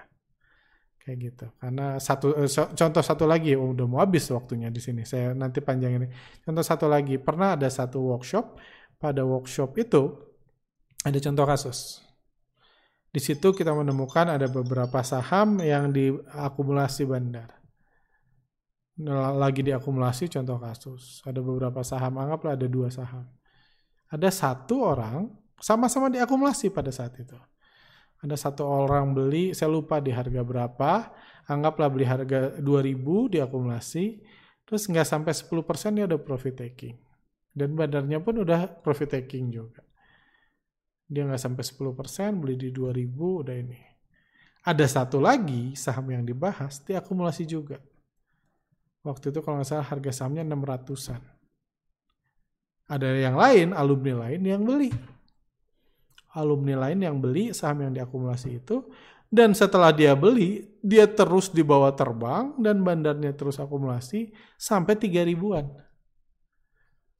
Kayak 1.01 1.17
gitu. 1.17 1.45
Karena 1.57 1.97
satu 1.97 2.37
eh, 2.37 2.49
contoh 2.49 3.01
satu 3.01 3.25
lagi, 3.25 3.57
oh, 3.57 3.73
udah 3.73 3.85
mau 3.89 3.99
habis 4.05 4.29
waktunya 4.29 4.69
di 4.69 4.77
sini. 4.77 5.01
Saya 5.01 5.33
nanti 5.33 5.57
panjang 5.57 5.97
ini. 5.97 6.07
Contoh 6.45 6.61
satu 6.61 6.85
lagi, 6.85 7.17
pernah 7.17 7.57
ada 7.57 7.65
satu 7.67 8.13
workshop 8.13 8.61
pada 9.01 9.25
workshop 9.25 9.73
itu 9.81 10.13
ada 11.01 11.17
contoh 11.17 11.45
kasus. 11.49 12.05
Di 13.11 13.19
situ 13.19 13.51
kita 13.51 13.73
menemukan 13.73 14.29
ada 14.29 14.47
beberapa 14.47 15.01
saham 15.01 15.59
yang 15.59 15.89
diakumulasi 15.89 17.03
bandar. 17.09 17.49
Lagi 19.41 19.65
diakumulasi 19.65 20.29
contoh 20.29 20.61
kasus. 20.61 21.25
Ada 21.25 21.41
beberapa 21.41 21.81
saham, 21.81 22.21
anggaplah 22.21 22.53
ada 22.53 22.69
dua 22.69 22.93
saham. 22.93 23.25
Ada 24.07 24.29
satu 24.29 24.85
orang 24.85 25.33
sama-sama 25.57 26.13
diakumulasi 26.13 26.69
pada 26.69 26.93
saat 26.93 27.17
itu. 27.17 27.35
Ada 28.21 28.37
satu 28.37 28.63
orang 28.69 29.17
beli, 29.17 29.57
saya 29.57 29.73
lupa 29.73 29.97
di 29.97 30.13
harga 30.13 30.45
berapa, 30.45 31.09
anggaplah 31.49 31.89
beli 31.89 32.05
harga 32.05 32.53
2000 32.61 33.33
diakumulasi, 33.33 34.21
terus 34.61 34.85
nggak 34.85 35.09
sampai 35.09 35.33
10% 35.33 35.97
dia 35.97 36.05
udah 36.05 36.21
profit 36.21 36.53
taking 36.53 37.01
Dan 37.51 37.73
bandarnya 37.73 38.21
pun 38.21 38.45
udah 38.45 38.69
profit 38.85 39.17
taking 39.17 39.49
juga. 39.49 39.81
Dia 41.09 41.25
nggak 41.25 41.41
sampai 41.41 41.65
10%, 41.65 42.39
beli 42.39 42.55
di 42.55 42.69
2000 42.69 43.41
udah 43.41 43.55
ini. 43.57 43.81
Ada 44.61 44.85
satu 44.85 45.17
lagi 45.17 45.73
saham 45.73 46.13
yang 46.13 46.21
dibahas, 46.21 46.77
diakumulasi 46.85 47.49
juga. 47.49 47.81
Waktu 49.01 49.33
itu 49.33 49.41
kalau 49.41 49.59
nggak 49.59 49.67
salah 49.67 49.87
harga 49.89 50.11
sahamnya 50.13 50.45
600-an. 50.45 51.21
Ada 52.85 53.07
yang 53.17 53.33
lain, 53.33 53.73
alumni 53.73 54.29
lain 54.29 54.41
yang 54.45 54.61
beli. 54.61 54.93
Alumni 56.31 56.79
lain 56.79 56.99
yang 57.03 57.17
beli 57.19 57.51
saham 57.51 57.83
yang 57.87 57.93
diakumulasi 57.95 58.63
itu. 58.63 58.87
Dan 59.31 59.55
setelah 59.55 59.95
dia 59.95 60.11
beli, 60.11 60.67
dia 60.83 61.07
terus 61.07 61.47
dibawa 61.51 61.95
terbang 61.95 62.51
dan 62.59 62.83
bandarnya 62.83 63.31
terus 63.31 63.63
akumulasi 63.63 64.35
sampai 64.59 64.99
3 64.99 65.23
ribuan. 65.23 65.71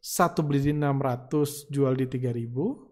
Satu 0.02 0.44
beli 0.44 0.60
di 0.60 0.74
600, 0.76 1.72
jual 1.72 1.96
di 1.96 2.12
3 2.12 2.36
ribu. 2.36 2.90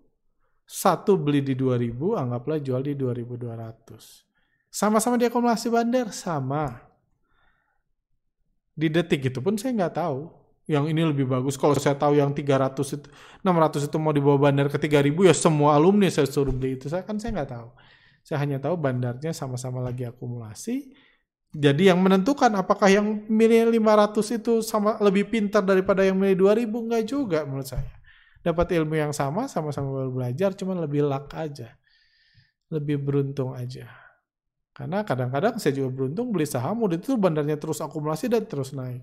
Satu 0.64 1.20
beli 1.20 1.44
di 1.44 1.58
2000, 1.58 2.16
anggaplah 2.16 2.64
jual 2.64 2.86
di 2.86 2.94
2200. 2.96 4.24
Sama-sama 4.70 5.18
diakumulasi 5.20 5.68
bandar? 5.68 6.14
Sama. 6.16 6.80
Di 8.72 8.88
detik 8.88 9.28
itu 9.28 9.44
pun 9.44 9.60
saya 9.60 9.76
nggak 9.76 10.00
tahu 10.00 10.39
yang 10.70 10.86
ini 10.86 11.02
lebih 11.02 11.26
bagus. 11.26 11.58
Kalau 11.58 11.74
saya 11.74 11.98
tahu 11.98 12.22
yang 12.22 12.30
300 12.30 12.78
itu, 13.02 13.10
600 13.42 13.90
itu 13.90 13.98
mau 13.98 14.14
dibawa 14.14 14.38
bandar 14.38 14.70
ke 14.70 14.78
3000 14.78 15.26
ya 15.26 15.34
semua 15.34 15.74
alumni 15.74 16.06
saya 16.14 16.30
suruh 16.30 16.54
beli 16.54 16.78
itu. 16.78 16.86
Saya 16.86 17.02
kan 17.02 17.18
saya 17.18 17.34
nggak 17.42 17.50
tahu. 17.50 17.70
Saya 18.22 18.38
hanya 18.46 18.62
tahu 18.62 18.78
bandarnya 18.78 19.34
sama-sama 19.34 19.82
lagi 19.82 20.06
akumulasi. 20.06 20.94
Jadi 21.50 21.90
yang 21.90 21.98
menentukan 21.98 22.54
apakah 22.54 22.86
yang 22.86 23.26
milih 23.26 23.74
500 23.82 24.38
itu 24.38 24.62
sama 24.62 25.02
lebih 25.02 25.34
pintar 25.34 25.66
daripada 25.66 26.06
yang 26.06 26.14
milih 26.22 26.38
2000 26.38 26.86
enggak 26.86 27.04
juga 27.10 27.40
menurut 27.50 27.66
saya. 27.66 27.90
Dapat 28.46 28.78
ilmu 28.78 28.94
yang 28.94 29.10
sama, 29.10 29.50
sama-sama 29.50 30.06
belajar, 30.06 30.54
cuman 30.54 30.86
lebih 30.86 31.10
luck 31.10 31.34
aja. 31.34 31.74
Lebih 32.70 33.02
beruntung 33.02 33.58
aja. 33.58 33.90
Karena 34.78 35.02
kadang-kadang 35.02 35.58
saya 35.58 35.74
juga 35.74 35.90
beruntung 35.92 36.30
beli 36.30 36.46
saham 36.46 36.86
udah 36.86 37.02
itu 37.02 37.18
bandarnya 37.18 37.58
terus 37.58 37.82
akumulasi 37.82 38.30
dan 38.30 38.46
terus 38.46 38.72
naik. 38.78 39.02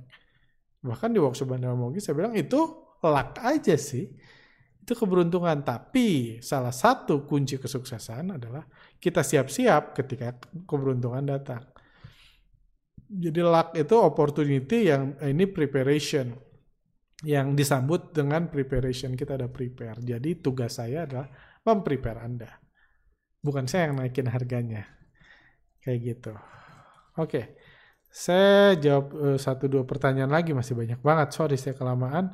Bahkan 0.86 1.10
di 1.10 1.18
workshop 1.18 1.50
Bandar 1.50 1.74
Mogi 1.74 1.98
saya 1.98 2.14
bilang 2.14 2.38
itu 2.38 2.58
luck 3.02 3.36
aja 3.42 3.74
sih. 3.74 4.06
Itu 4.80 4.94
keberuntungan. 4.94 5.66
Tapi 5.66 6.38
salah 6.38 6.70
satu 6.70 7.26
kunci 7.26 7.58
kesuksesan 7.58 8.38
adalah 8.38 8.62
kita 9.02 9.26
siap-siap 9.26 9.98
ketika 9.98 10.38
keberuntungan 10.64 11.26
datang. 11.26 11.66
Jadi 13.06 13.42
luck 13.42 13.74
itu 13.74 13.94
opportunity 13.98 14.90
yang 14.90 15.18
ini 15.22 15.46
preparation 15.50 16.34
yang 17.26 17.56
disambut 17.58 18.14
dengan 18.14 18.46
preparation 18.46 19.18
kita 19.18 19.34
ada 19.34 19.50
prepare. 19.50 19.98
Jadi 19.98 20.38
tugas 20.38 20.78
saya 20.78 21.08
adalah 21.08 21.26
memprepare 21.66 22.20
Anda. 22.22 22.50
Bukan 23.42 23.66
saya 23.66 23.90
yang 23.90 23.98
naikin 23.98 24.30
harganya. 24.30 24.86
Kayak 25.82 25.98
gitu. 26.02 26.34
Oke. 27.18 27.30
Okay. 27.30 27.44
Saya 28.16 28.72
jawab 28.80 29.06
uh, 29.12 29.36
satu 29.36 29.68
dua 29.68 29.84
pertanyaan 29.84 30.32
lagi 30.32 30.56
masih 30.56 30.72
banyak 30.72 30.96
banget. 31.04 31.36
Sorry 31.36 31.60
saya 31.60 31.76
kelamaan. 31.76 32.32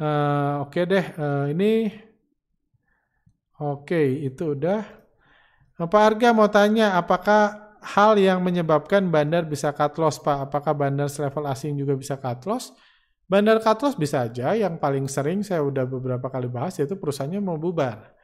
Uh, 0.00 0.64
Oke 0.64 0.80
okay 0.80 0.84
deh, 0.88 1.06
uh, 1.20 1.46
ini 1.52 1.92
oke 3.60 3.92
okay, 3.92 4.24
itu 4.24 4.56
udah. 4.56 4.80
Pak 5.76 6.02
Arga 6.08 6.32
mau 6.32 6.48
tanya, 6.48 6.96
apakah 6.96 7.74
hal 7.84 8.16
yang 8.16 8.40
menyebabkan 8.40 9.12
bandar 9.12 9.44
bisa 9.44 9.74
cut 9.76 10.00
loss, 10.00 10.16
Pak? 10.16 10.48
Apakah 10.48 10.72
bandar 10.72 11.12
level 11.12 11.44
asing 11.44 11.76
juga 11.76 11.92
bisa 11.92 12.16
cut 12.16 12.48
loss? 12.48 12.72
Bandar 13.28 13.60
cut 13.60 13.84
loss 13.84 14.00
bisa 14.00 14.24
aja. 14.24 14.56
Yang 14.56 14.80
paling 14.80 15.04
sering 15.12 15.44
saya 15.44 15.60
udah 15.60 15.84
beberapa 15.84 16.32
kali 16.32 16.48
bahas 16.48 16.80
yaitu 16.80 16.96
perusahaannya 16.96 17.42
mau 17.44 17.60
bubar 17.60 18.21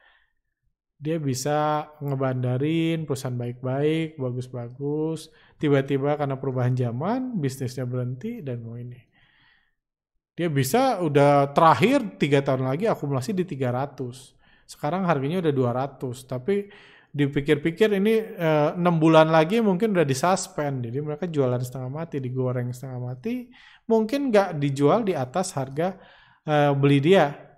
dia 0.99 1.15
bisa 1.15 1.87
ngebandarin 2.03 3.07
perusahaan 3.07 3.39
baik-baik, 3.39 4.19
bagus-bagus, 4.19 5.31
tiba-tiba 5.55 6.19
karena 6.19 6.35
perubahan 6.35 6.75
zaman 6.75 7.39
bisnisnya 7.39 7.87
berhenti 7.87 8.43
dan 8.43 8.59
mau 8.59 8.75
ini. 8.75 8.99
Dia 10.35 10.51
bisa 10.51 10.99
udah 10.99 11.55
terakhir 11.55 12.19
tiga 12.19 12.43
tahun 12.43 12.67
lagi 12.67 12.91
akumulasi 12.91 13.31
di 13.31 13.47
300. 13.47 14.35
Sekarang 14.67 15.07
harganya 15.07 15.39
udah 15.39 15.53
200, 15.55 16.27
tapi 16.27 16.67
dipikir-pikir 17.15 17.95
ini 17.95 18.19
eh, 18.35 18.69
enam 18.75 18.99
bulan 18.99 19.31
lagi 19.31 19.63
mungkin 19.63 19.95
udah 19.95 20.03
disuspend, 20.03 20.83
jadi 20.83 20.99
mereka 20.99 21.31
jualan 21.31 21.63
setengah 21.63 21.89
mati, 21.89 22.19
digoreng 22.19 22.75
setengah 22.75 22.99
mati, 22.99 23.47
mungkin 23.87 24.35
nggak 24.35 24.59
dijual 24.59 25.07
di 25.07 25.15
atas 25.17 25.55
harga 25.55 25.97
uh, 26.45 26.71
beli 26.77 27.01
dia 27.01 27.48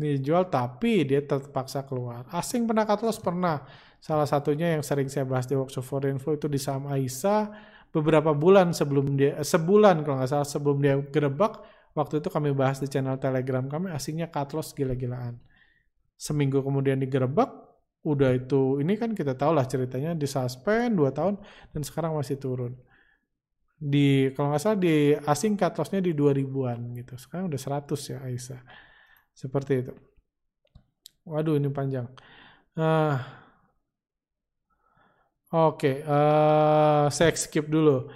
dijual 0.00 0.48
tapi 0.48 1.04
dia 1.04 1.20
terpaksa 1.20 1.84
keluar. 1.84 2.24
Asing 2.32 2.64
pernah 2.64 2.88
cut 2.88 3.04
loss 3.04 3.20
pernah. 3.20 3.60
Salah 4.00 4.24
satunya 4.24 4.72
yang 4.74 4.82
sering 4.82 5.12
saya 5.12 5.28
bahas 5.28 5.44
di 5.44 5.52
workshop 5.52 5.84
foreign 5.84 6.16
flow 6.16 6.40
itu 6.40 6.48
di 6.48 6.56
saham 6.56 6.88
Aisa 6.88 7.52
beberapa 7.92 8.32
bulan 8.32 8.72
sebelum 8.72 9.18
dia 9.18 9.36
sebulan 9.44 10.06
kalau 10.06 10.22
nggak 10.22 10.30
salah 10.30 10.48
sebelum 10.48 10.78
dia 10.80 10.94
gerebek 10.96 11.58
waktu 11.92 12.22
itu 12.22 12.28
kami 12.30 12.54
bahas 12.54 12.78
di 12.78 12.86
channel 12.86 13.18
Telegram 13.18 13.66
kami 13.66 13.92
asingnya 13.92 14.32
cut 14.32 14.56
loss 14.56 14.72
gila-gilaan. 14.72 15.36
Seminggu 16.16 16.64
kemudian 16.64 16.96
digerebek 16.96 17.50
udah 18.00 18.32
itu 18.32 18.80
ini 18.80 18.96
kan 18.96 19.12
kita 19.12 19.36
tahu 19.36 19.52
lah 19.52 19.68
ceritanya 19.68 20.16
di 20.16 20.24
suspend 20.24 20.96
2 20.96 21.12
tahun 21.12 21.34
dan 21.76 21.82
sekarang 21.84 22.16
masih 22.16 22.40
turun. 22.40 22.72
Di 23.80 24.32
kalau 24.36 24.52
nggak 24.52 24.60
salah 24.60 24.78
di 24.80 25.16
asing 25.16 25.56
cut 25.56 25.72
lossnya 25.76 26.00
di 26.04 26.12
2000-an 26.12 26.78
gitu. 27.00 27.14
Sekarang 27.16 27.48
udah 27.48 27.60
100 27.60 28.12
ya 28.12 28.18
Aisa. 28.24 28.58
Seperti 29.34 29.72
itu. 29.86 29.92
Waduh, 31.26 31.56
ini 31.56 31.70
panjang. 31.70 32.06
Uh, 32.74 33.18
Oke, 35.50 35.98
okay, 35.98 36.06
uh, 36.06 37.10
saya 37.10 37.34
skip 37.34 37.66
dulu. 37.66 38.06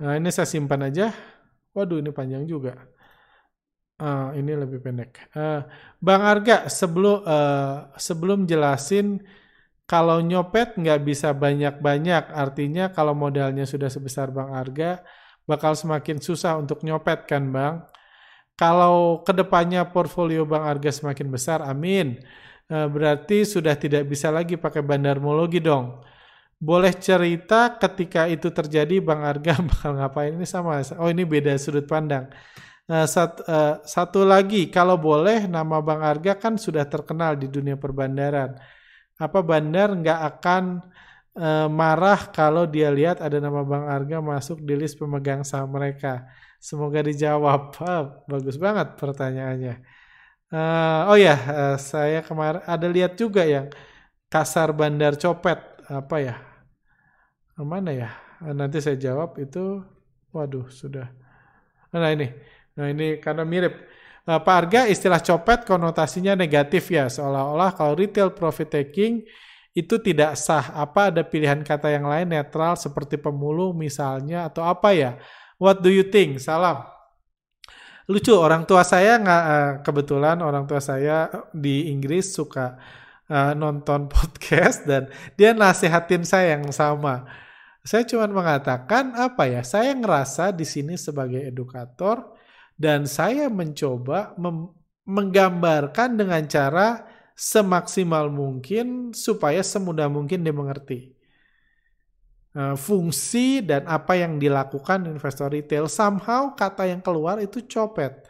Nah, 0.00 0.16
ini 0.16 0.32
saya 0.32 0.48
simpan 0.48 0.88
aja. 0.88 1.12
Waduh, 1.76 2.00
ini 2.00 2.08
panjang 2.16 2.48
juga. 2.48 2.80
Uh, 4.00 4.32
ini 4.32 4.56
lebih 4.56 4.80
pendek. 4.80 5.28
Uh, 5.36 5.68
Bang 6.00 6.24
Arga, 6.24 6.64
sebelum 6.72 7.28
uh, 7.28 7.92
sebelum 7.92 8.48
jelasin 8.48 9.20
kalau 9.84 10.24
nyopet 10.24 10.80
nggak 10.80 11.04
bisa 11.04 11.36
banyak-banyak, 11.36 12.32
artinya 12.32 12.88
kalau 12.88 13.12
modalnya 13.12 13.68
sudah 13.68 13.92
sebesar 13.92 14.32
Bang 14.32 14.56
Arga, 14.56 15.04
bakal 15.44 15.76
semakin 15.76 16.24
susah 16.24 16.56
untuk 16.56 16.80
nyopet 16.88 17.28
kan 17.28 17.52
Bang? 17.52 17.84
Kalau 18.58 19.22
ke 19.22 19.30
depannya 19.30 19.86
portfolio 19.86 20.42
Bang 20.42 20.66
Arga 20.66 20.90
semakin 20.90 21.30
besar, 21.30 21.62
amin. 21.62 22.18
Eh, 22.68 22.88
berarti 22.90 23.46
sudah 23.46 23.78
tidak 23.78 24.04
bisa 24.10 24.28
lagi 24.34 24.58
pakai 24.58 24.82
bandarmologi 24.82 25.62
dong. 25.62 26.02
Boleh 26.58 26.90
cerita 26.98 27.78
ketika 27.78 28.26
itu 28.26 28.50
terjadi 28.50 28.98
Bang 28.98 29.22
Arga 29.22 29.62
bakal 29.70 29.94
ngapain? 29.94 30.34
Ini 30.34 30.46
sama. 30.46 30.82
Oh 30.98 31.06
ini 31.06 31.22
beda 31.22 31.54
sudut 31.54 31.86
pandang. 31.86 32.26
Uh, 32.88 33.04
sat, 33.04 33.40
uh, 33.46 33.84
satu 33.84 34.24
lagi, 34.24 34.66
kalau 34.72 34.96
boleh 34.98 35.44
nama 35.46 35.78
Bang 35.84 36.00
Arga 36.02 36.34
kan 36.34 36.56
sudah 36.58 36.88
terkenal 36.88 37.36
di 37.38 37.46
dunia 37.46 37.76
perbandaran. 37.76 38.56
Apa 39.20 39.38
bandar 39.44 39.92
nggak 39.92 40.20
akan 40.34 40.62
uh, 41.36 41.68
marah 41.70 42.20
kalau 42.32 42.64
dia 42.66 42.88
lihat 42.90 43.22
ada 43.22 43.38
nama 43.38 43.62
Bang 43.62 43.86
Arga 43.86 44.18
masuk 44.24 44.64
di 44.64 44.74
list 44.74 44.98
pemegang 44.98 45.44
saham 45.46 45.70
mereka? 45.72 46.26
Semoga 46.58 47.06
dijawab. 47.06 47.78
Oh, 47.78 48.04
bagus 48.26 48.58
banget 48.58 48.98
pertanyaannya. 48.98 49.78
Uh, 50.48 51.12
oh 51.12 51.18
ya, 51.20 51.36
uh, 51.36 51.76
saya 51.78 52.24
kemarin 52.24 52.64
ada 52.66 52.86
lihat 52.90 53.14
juga 53.14 53.46
yang 53.46 53.70
kasar 54.26 54.74
bandar 54.74 55.14
copet 55.14 55.60
apa 55.86 56.16
ya? 56.18 56.34
Mana 57.58 57.94
ya? 57.94 58.10
Uh, 58.42 58.56
nanti 58.56 58.82
saya 58.82 58.98
jawab 58.98 59.38
itu. 59.38 59.82
Waduh, 60.34 60.68
sudah. 60.68 61.08
Nah 61.94 62.12
ini, 62.12 62.28
nah 62.76 62.90
ini 62.90 63.16
karena 63.22 63.46
mirip. 63.46 63.76
Uh, 64.28 64.36
Pak 64.36 64.56
Arga 64.56 64.80
istilah 64.90 65.24
copet 65.24 65.64
konotasinya 65.64 66.36
negatif 66.36 66.92
ya, 66.92 67.08
seolah-olah 67.08 67.72
kalau 67.72 67.96
retail 67.96 68.28
profit 68.34 68.68
taking 68.68 69.24
itu 69.72 69.94
tidak 70.02 70.36
sah. 70.36 70.74
Apa 70.76 71.08
ada 71.08 71.22
pilihan 71.24 71.64
kata 71.64 71.92
yang 71.92 72.04
lain 72.04 72.28
netral 72.28 72.76
seperti 72.76 73.16
pemulung 73.16 73.76
misalnya 73.78 74.48
atau 74.50 74.66
apa 74.66 74.92
ya? 74.92 75.16
What 75.58 75.82
do 75.82 75.90
you 75.90 76.06
think? 76.06 76.38
Salam. 76.38 76.86
Lucu, 78.06 78.32
orang 78.32 78.64
tua 78.64 78.86
saya 78.86 79.18
nggak 79.18 79.44
uh, 79.44 79.72
kebetulan 79.82 80.38
orang 80.40 80.64
tua 80.64 80.78
saya 80.78 81.28
di 81.52 81.90
Inggris 81.92 82.32
suka 82.32 82.78
uh, 83.26 83.52
nonton 83.58 84.06
podcast 84.14 84.86
dan 84.86 85.10
dia 85.34 85.50
nasihatin 85.52 86.22
saya 86.22 86.56
yang 86.56 86.70
sama. 86.70 87.26
Saya 87.82 88.06
cuma 88.06 88.30
mengatakan 88.30 89.18
apa 89.18 89.50
ya? 89.50 89.66
Saya 89.66 89.98
ngerasa 89.98 90.54
di 90.54 90.62
sini 90.62 90.94
sebagai 90.94 91.42
edukator 91.42 92.38
dan 92.78 93.10
saya 93.10 93.50
mencoba 93.50 94.38
menggambarkan 95.02 96.14
dengan 96.14 96.46
cara 96.46 97.02
semaksimal 97.34 98.30
mungkin 98.30 99.10
supaya 99.10 99.58
semudah 99.66 100.06
mungkin 100.06 100.46
dimengerti. 100.46 101.17
Eh, 102.56 102.76
fungsi 102.80 103.60
dan 103.60 103.84
apa 103.84 104.16
yang 104.16 104.40
dilakukan 104.40 105.04
investor 105.04 105.52
retail 105.52 105.84
somehow 105.84 106.56
kata 106.56 106.88
yang 106.88 107.04
keluar 107.04 107.36
itu 107.44 107.60
copet 107.68 108.24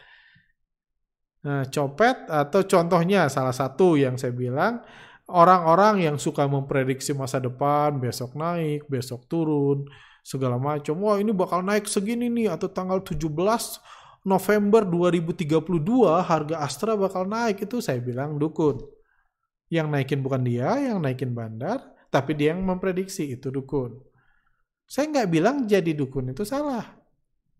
Nah, 1.38 1.62
copet 1.70 2.26
atau 2.26 2.60
contohnya 2.66 3.30
salah 3.30 3.54
satu 3.54 3.94
yang 3.94 4.18
saya 4.18 4.34
bilang 4.34 4.82
orang-orang 5.30 6.02
yang 6.02 6.16
suka 6.18 6.44
memprediksi 6.50 7.14
masa 7.14 7.38
depan, 7.38 7.94
besok 8.02 8.34
naik, 8.34 8.90
besok 8.90 9.22
turun, 9.30 9.86
segala 10.26 10.58
macam. 10.58 10.98
Wah, 10.98 11.16
ini 11.22 11.30
bakal 11.30 11.62
naik 11.62 11.86
segini 11.86 12.26
nih 12.26 12.50
atau 12.50 12.66
tanggal 12.66 12.98
17 13.06 13.30
November 14.26 14.82
2032 14.82 16.26
harga 16.26 16.56
Astra 16.58 16.98
bakal 16.98 17.24
naik 17.30 17.64
itu 17.64 17.78
saya 17.78 18.02
bilang 18.02 18.34
dukun. 18.36 18.82
Yang 19.70 19.86
naikin 19.94 20.20
bukan 20.24 20.42
dia, 20.42 20.74
yang 20.80 20.98
naikin 20.98 21.32
bandar, 21.36 21.80
tapi 22.10 22.34
dia 22.34 22.56
yang 22.56 22.66
memprediksi 22.66 23.36
itu 23.36 23.52
dukun. 23.52 24.07
Saya 24.88 25.12
nggak 25.12 25.28
bilang 25.28 25.56
jadi 25.68 25.92
dukun 25.92 26.32
itu 26.32 26.48
salah. 26.48 26.96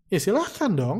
Ya 0.09 0.17
silahkan 0.17 0.73
dong. 0.73 0.99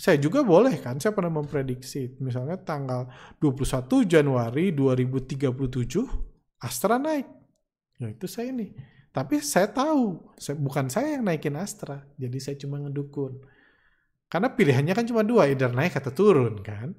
Saya 0.00 0.16
juga 0.16 0.40
boleh 0.40 0.80
kan, 0.80 0.96
saya 0.96 1.12
pernah 1.12 1.28
memprediksi. 1.42 2.16
Misalnya 2.24 2.56
tanggal 2.56 3.10
21 3.36 4.08
Januari 4.08 4.72
2037, 4.72 5.44
Astra 6.56 6.96
naik. 6.96 7.28
Ya 8.00 8.08
itu 8.08 8.24
saya 8.24 8.48
ini. 8.48 8.72
Tapi 9.12 9.44
saya 9.44 9.68
tahu, 9.68 10.32
saya, 10.40 10.56
bukan 10.56 10.88
saya 10.88 11.18
yang 11.18 11.26
naikin 11.26 11.52
Astra. 11.58 12.00
Jadi 12.16 12.38
saya 12.40 12.56
cuma 12.56 12.80
ngedukun. 12.80 13.44
Karena 14.30 14.48
pilihannya 14.48 14.94
kan 14.94 15.04
cuma 15.04 15.26
dua, 15.26 15.50
either 15.50 15.68
naik 15.68 15.98
atau 15.98 16.14
turun 16.14 16.62
kan. 16.62 16.94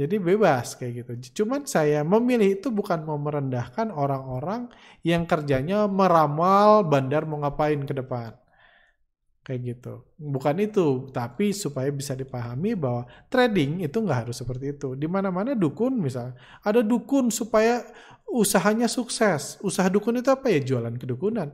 Jadi 0.00 0.16
bebas 0.16 0.80
kayak 0.80 0.92
gitu. 1.04 1.44
Cuman 1.44 1.68
saya 1.68 2.00
memilih 2.00 2.56
itu 2.56 2.72
bukan 2.72 3.04
mau 3.04 3.20
merendahkan 3.20 3.92
orang-orang 3.92 4.72
yang 5.04 5.28
kerjanya 5.28 5.84
meramal 5.84 6.88
bandar 6.88 7.28
mau 7.28 7.44
ngapain 7.44 7.84
ke 7.84 7.92
depan 7.92 8.32
kayak 9.44 9.60
gitu. 9.76 10.06
Bukan 10.14 10.56
itu, 10.62 11.10
tapi 11.10 11.50
supaya 11.50 11.88
bisa 11.90 12.14
dipahami 12.14 12.78
bahwa 12.78 13.08
trading 13.26 13.82
itu 13.82 13.96
nggak 13.98 14.28
harus 14.28 14.36
seperti 14.38 14.78
itu. 14.78 14.94
Di 14.94 15.10
mana-mana 15.10 15.58
dukun 15.58 15.98
misalnya, 15.98 16.38
ada 16.62 16.84
dukun 16.84 17.34
supaya 17.34 17.82
usahanya 18.30 18.86
sukses. 18.86 19.58
Usaha 19.64 19.90
dukun 19.90 20.22
itu 20.22 20.30
apa 20.30 20.46
ya? 20.52 20.62
Jualan 20.62 20.94
kedukunan. 20.94 21.50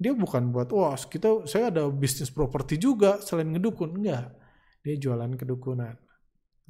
Dia 0.00 0.12
bukan 0.16 0.52
buat, 0.52 0.68
wah 0.76 0.96
kita 0.96 1.48
saya 1.48 1.72
ada 1.72 1.88
bisnis 1.88 2.28
properti 2.28 2.76
juga 2.76 3.16
selain 3.24 3.48
ngedukun. 3.48 3.96
Enggak. 3.96 4.36
Dia 4.84 4.96
jualan 5.00 5.32
kedukunan. 5.40 6.09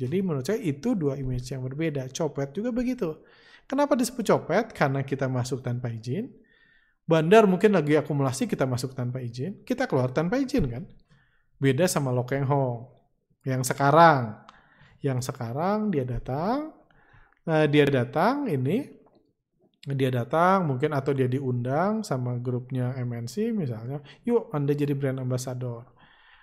Jadi 0.00 0.24
menurut 0.24 0.48
saya 0.48 0.56
itu 0.56 0.96
dua 0.96 1.20
image 1.20 1.52
yang 1.52 1.60
berbeda. 1.60 2.08
Copet 2.08 2.56
juga 2.56 2.72
begitu. 2.72 3.20
Kenapa 3.68 3.92
disebut 3.92 4.24
copet? 4.24 4.72
Karena 4.72 5.04
kita 5.04 5.28
masuk 5.28 5.60
tanpa 5.60 5.92
izin 5.92 6.32
Bandar 7.10 7.42
mungkin 7.50 7.74
lagi 7.74 7.98
akumulasi 7.98 8.46
kita 8.46 8.70
masuk 8.70 8.94
tanpa 8.94 9.18
izin, 9.18 9.66
kita 9.66 9.90
keluar 9.90 10.14
tanpa 10.14 10.38
izin 10.38 10.70
kan. 10.70 10.86
Beda 11.58 11.90
sama 11.90 12.14
Lokeng 12.14 12.46
Hong. 12.46 12.86
Yang 13.42 13.74
sekarang, 13.74 14.38
yang 15.02 15.18
sekarang 15.18 15.90
dia 15.90 16.06
datang, 16.06 16.70
nah 17.42 17.66
dia 17.66 17.82
datang 17.90 18.46
ini, 18.46 18.86
dia 19.90 20.06
datang 20.14 20.70
mungkin 20.70 20.94
atau 20.94 21.10
dia 21.10 21.26
diundang 21.26 22.06
sama 22.06 22.38
grupnya 22.38 22.94
MNC 22.94 23.58
misalnya, 23.58 23.98
yuk 24.22 24.46
Anda 24.54 24.70
jadi 24.70 24.94
brand 24.94 25.18
ambassador. 25.18 25.90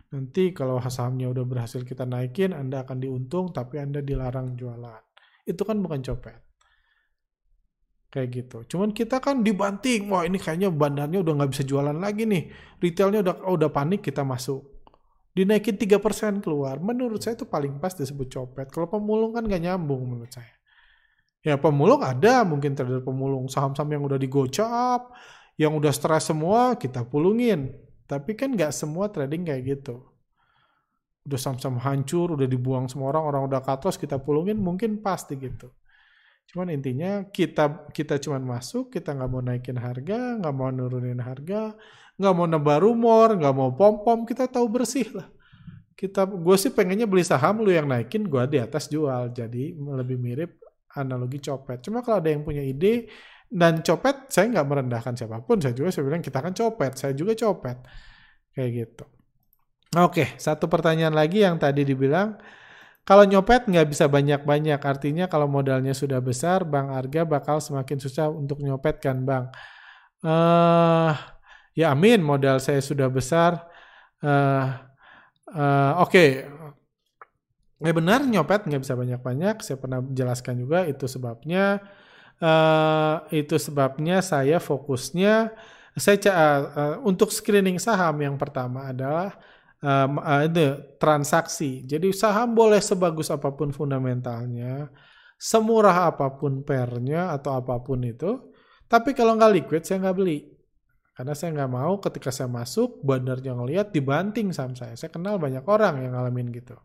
Nanti 0.08 0.56
kalau 0.56 0.80
sahamnya 0.80 1.28
udah 1.28 1.44
berhasil 1.44 1.84
kita 1.84 2.08
naikin, 2.08 2.56
Anda 2.56 2.88
akan 2.88 3.04
diuntung 3.04 3.52
tapi 3.52 3.80
Anda 3.84 4.00
dilarang 4.00 4.56
jualan. 4.56 5.04
Itu 5.44 5.68
kan 5.68 5.80
bukan 5.84 6.00
copet 6.04 6.48
kayak 8.08 8.28
gitu. 8.34 8.58
Cuman 8.76 8.96
kita 8.96 9.20
kan 9.20 9.44
dibanting, 9.44 10.08
wah 10.08 10.24
ini 10.24 10.40
kayaknya 10.40 10.72
bandarnya 10.72 11.20
udah 11.22 11.34
nggak 11.44 11.52
bisa 11.52 11.64
jualan 11.68 11.98
lagi 11.98 12.24
nih, 12.24 12.50
retailnya 12.80 13.20
udah 13.24 13.36
oh, 13.46 13.54
udah 13.60 13.70
panik 13.70 14.02
kita 14.02 14.24
masuk, 14.24 14.64
dinaikin 15.36 15.76
tiga 15.76 16.00
persen 16.00 16.40
keluar. 16.40 16.80
Menurut 16.80 17.20
saya 17.20 17.36
itu 17.36 17.46
paling 17.46 17.78
pas 17.78 17.94
disebut 17.94 18.28
copet. 18.32 18.68
Kalau 18.72 18.88
pemulung 18.88 19.36
kan 19.36 19.44
nggak 19.44 19.62
nyambung 19.62 20.08
menurut 20.08 20.32
saya. 20.32 20.56
Ya 21.46 21.56
pemulung 21.56 22.02
ada 22.02 22.44
mungkin 22.44 22.74
terhadap 22.74 23.06
pemulung 23.06 23.48
saham-saham 23.48 23.88
yang 23.94 24.04
udah 24.04 24.20
digocap, 24.20 25.14
yang 25.60 25.78
udah 25.78 25.94
stres 25.94 26.28
semua 26.28 26.76
kita 26.80 27.06
pulungin. 27.06 27.76
Tapi 28.08 28.40
kan 28.40 28.56
nggak 28.56 28.72
semua 28.72 29.12
trading 29.12 29.44
kayak 29.44 29.64
gitu. 29.68 30.02
Udah 31.28 31.36
saham-saham 31.36 31.76
hancur, 31.84 32.40
udah 32.40 32.48
dibuang 32.48 32.88
semua 32.88 33.12
orang, 33.12 33.24
orang 33.28 33.44
udah 33.52 33.60
katos 33.60 34.00
kita 34.00 34.16
pulungin 34.16 34.56
mungkin 34.56 35.04
pasti 35.04 35.36
gitu. 35.36 35.68
Cuman 36.48 36.72
intinya 36.72 37.28
kita 37.28 37.92
kita 37.92 38.16
cuman 38.24 38.40
masuk, 38.48 38.88
kita 38.96 39.12
nggak 39.12 39.30
mau 39.30 39.44
naikin 39.44 39.76
harga, 39.76 40.40
nggak 40.40 40.54
mau 40.56 40.72
nurunin 40.72 41.20
harga, 41.20 41.76
nggak 42.16 42.34
mau 42.34 42.48
nebar 42.48 42.80
rumor, 42.80 43.36
nggak 43.36 43.52
mau 43.52 43.76
pom 43.76 44.00
pom, 44.08 44.20
kita 44.24 44.48
tahu 44.48 44.72
bersih 44.72 45.12
lah. 45.12 45.28
Kita, 45.98 46.30
gue 46.30 46.56
sih 46.62 46.72
pengennya 46.72 47.10
beli 47.10 47.26
saham 47.26 47.60
lu 47.66 47.74
yang 47.74 47.90
naikin, 47.90 48.30
gue 48.30 48.44
di 48.48 48.62
atas 48.62 48.88
jual, 48.88 49.34
jadi 49.34 49.74
lebih 49.76 50.16
mirip 50.22 50.62
analogi 50.96 51.42
copet. 51.44 51.84
Cuma 51.84 52.06
kalau 52.06 52.22
ada 52.24 52.30
yang 52.32 52.46
punya 52.46 52.64
ide 52.64 53.10
dan 53.48 53.80
copet, 53.80 54.28
saya 54.28 54.52
nggak 54.52 54.68
merendahkan 54.68 55.14
siapa 55.16 55.40
pun, 55.44 55.64
saya 55.64 55.72
juga 55.72 55.90
saya 55.92 56.04
bilang 56.08 56.24
kita 56.24 56.40
kan 56.44 56.52
copet, 56.52 56.92
saya 57.00 57.14
juga 57.16 57.34
copet, 57.36 57.78
kayak 58.52 58.70
gitu. 58.76 59.06
Oke, 59.96 60.36
satu 60.36 60.68
pertanyaan 60.68 61.16
lagi 61.16 61.42
yang 61.42 61.56
tadi 61.56 61.88
dibilang 61.88 62.36
kalau 63.08 63.24
nyopet 63.24 63.72
nggak 63.72 63.88
bisa 63.88 64.12
banyak-banyak, 64.12 64.84
artinya 64.84 65.32
kalau 65.32 65.48
modalnya 65.48 65.96
sudah 65.96 66.20
besar, 66.20 66.68
Bang 66.68 66.92
Arga 66.92 67.24
bakal 67.24 67.64
semakin 67.64 68.04
susah 68.04 68.28
untuk 68.28 68.60
nyopet 68.60 69.00
kan 69.00 69.24
Bang? 69.24 69.48
Uh, 70.20 71.16
ya 71.72 71.96
amin, 71.96 72.20
modal 72.20 72.60
saya 72.60 72.84
sudah 72.84 73.08
besar. 73.08 73.64
Uh, 74.20 74.76
uh, 75.56 76.04
Oke, 76.04 76.12
okay. 76.12 76.30
ya 77.80 77.96
benar 77.96 78.28
nyopet 78.28 78.68
nggak 78.68 78.84
bisa 78.84 79.00
banyak-banyak. 79.00 79.64
Saya 79.64 79.80
pernah 79.80 80.04
jelaskan 80.12 80.60
juga 80.60 80.84
itu 80.84 81.08
sebabnya. 81.08 81.80
Uh, 82.38 83.26
itu 83.34 83.58
sebabnya 83.58 84.22
saya 84.22 84.62
fokusnya 84.62 85.50
saya 85.98 86.18
uh, 86.30 86.62
uh, 86.70 86.96
untuk 87.02 87.34
screening 87.34 87.82
saham 87.82 88.14
yang 88.22 88.38
pertama 88.38 88.94
adalah 88.94 89.34
um, 89.82 90.22
uh, 90.22 90.46
transaksi. 91.02 91.82
Jadi 91.90 92.14
saham 92.14 92.54
boleh 92.54 92.78
sebagus 92.78 93.34
apa 93.34 93.50
pun 93.58 93.74
fundamentalnya, 93.74 94.94
semurah 95.42 96.14
apa 96.14 96.38
pun 96.38 96.62
pernya 96.62 97.34
atau 97.34 97.58
apa 97.58 97.82
pun 97.82 98.06
itu, 98.06 98.54
tapi 98.86 99.18
kalau 99.18 99.34
nggak 99.34 99.54
liquid 99.58 99.82
saya 99.82 100.06
nggak 100.06 100.18
beli. 100.18 100.40
Karena 101.18 101.34
saya 101.34 101.50
nggak 101.58 101.72
mau 101.74 101.98
ketika 101.98 102.30
saya 102.30 102.46
masuk, 102.46 103.02
bandarnya 103.02 103.58
ngelihat 103.58 103.90
dibanting 103.90 104.54
saham 104.54 104.78
saya. 104.78 104.94
Saya 104.94 105.10
kenal 105.10 105.42
banyak 105.42 105.66
orang 105.66 106.06
yang 106.06 106.14
ngalamin 106.14 106.54
gitu. 106.54 106.78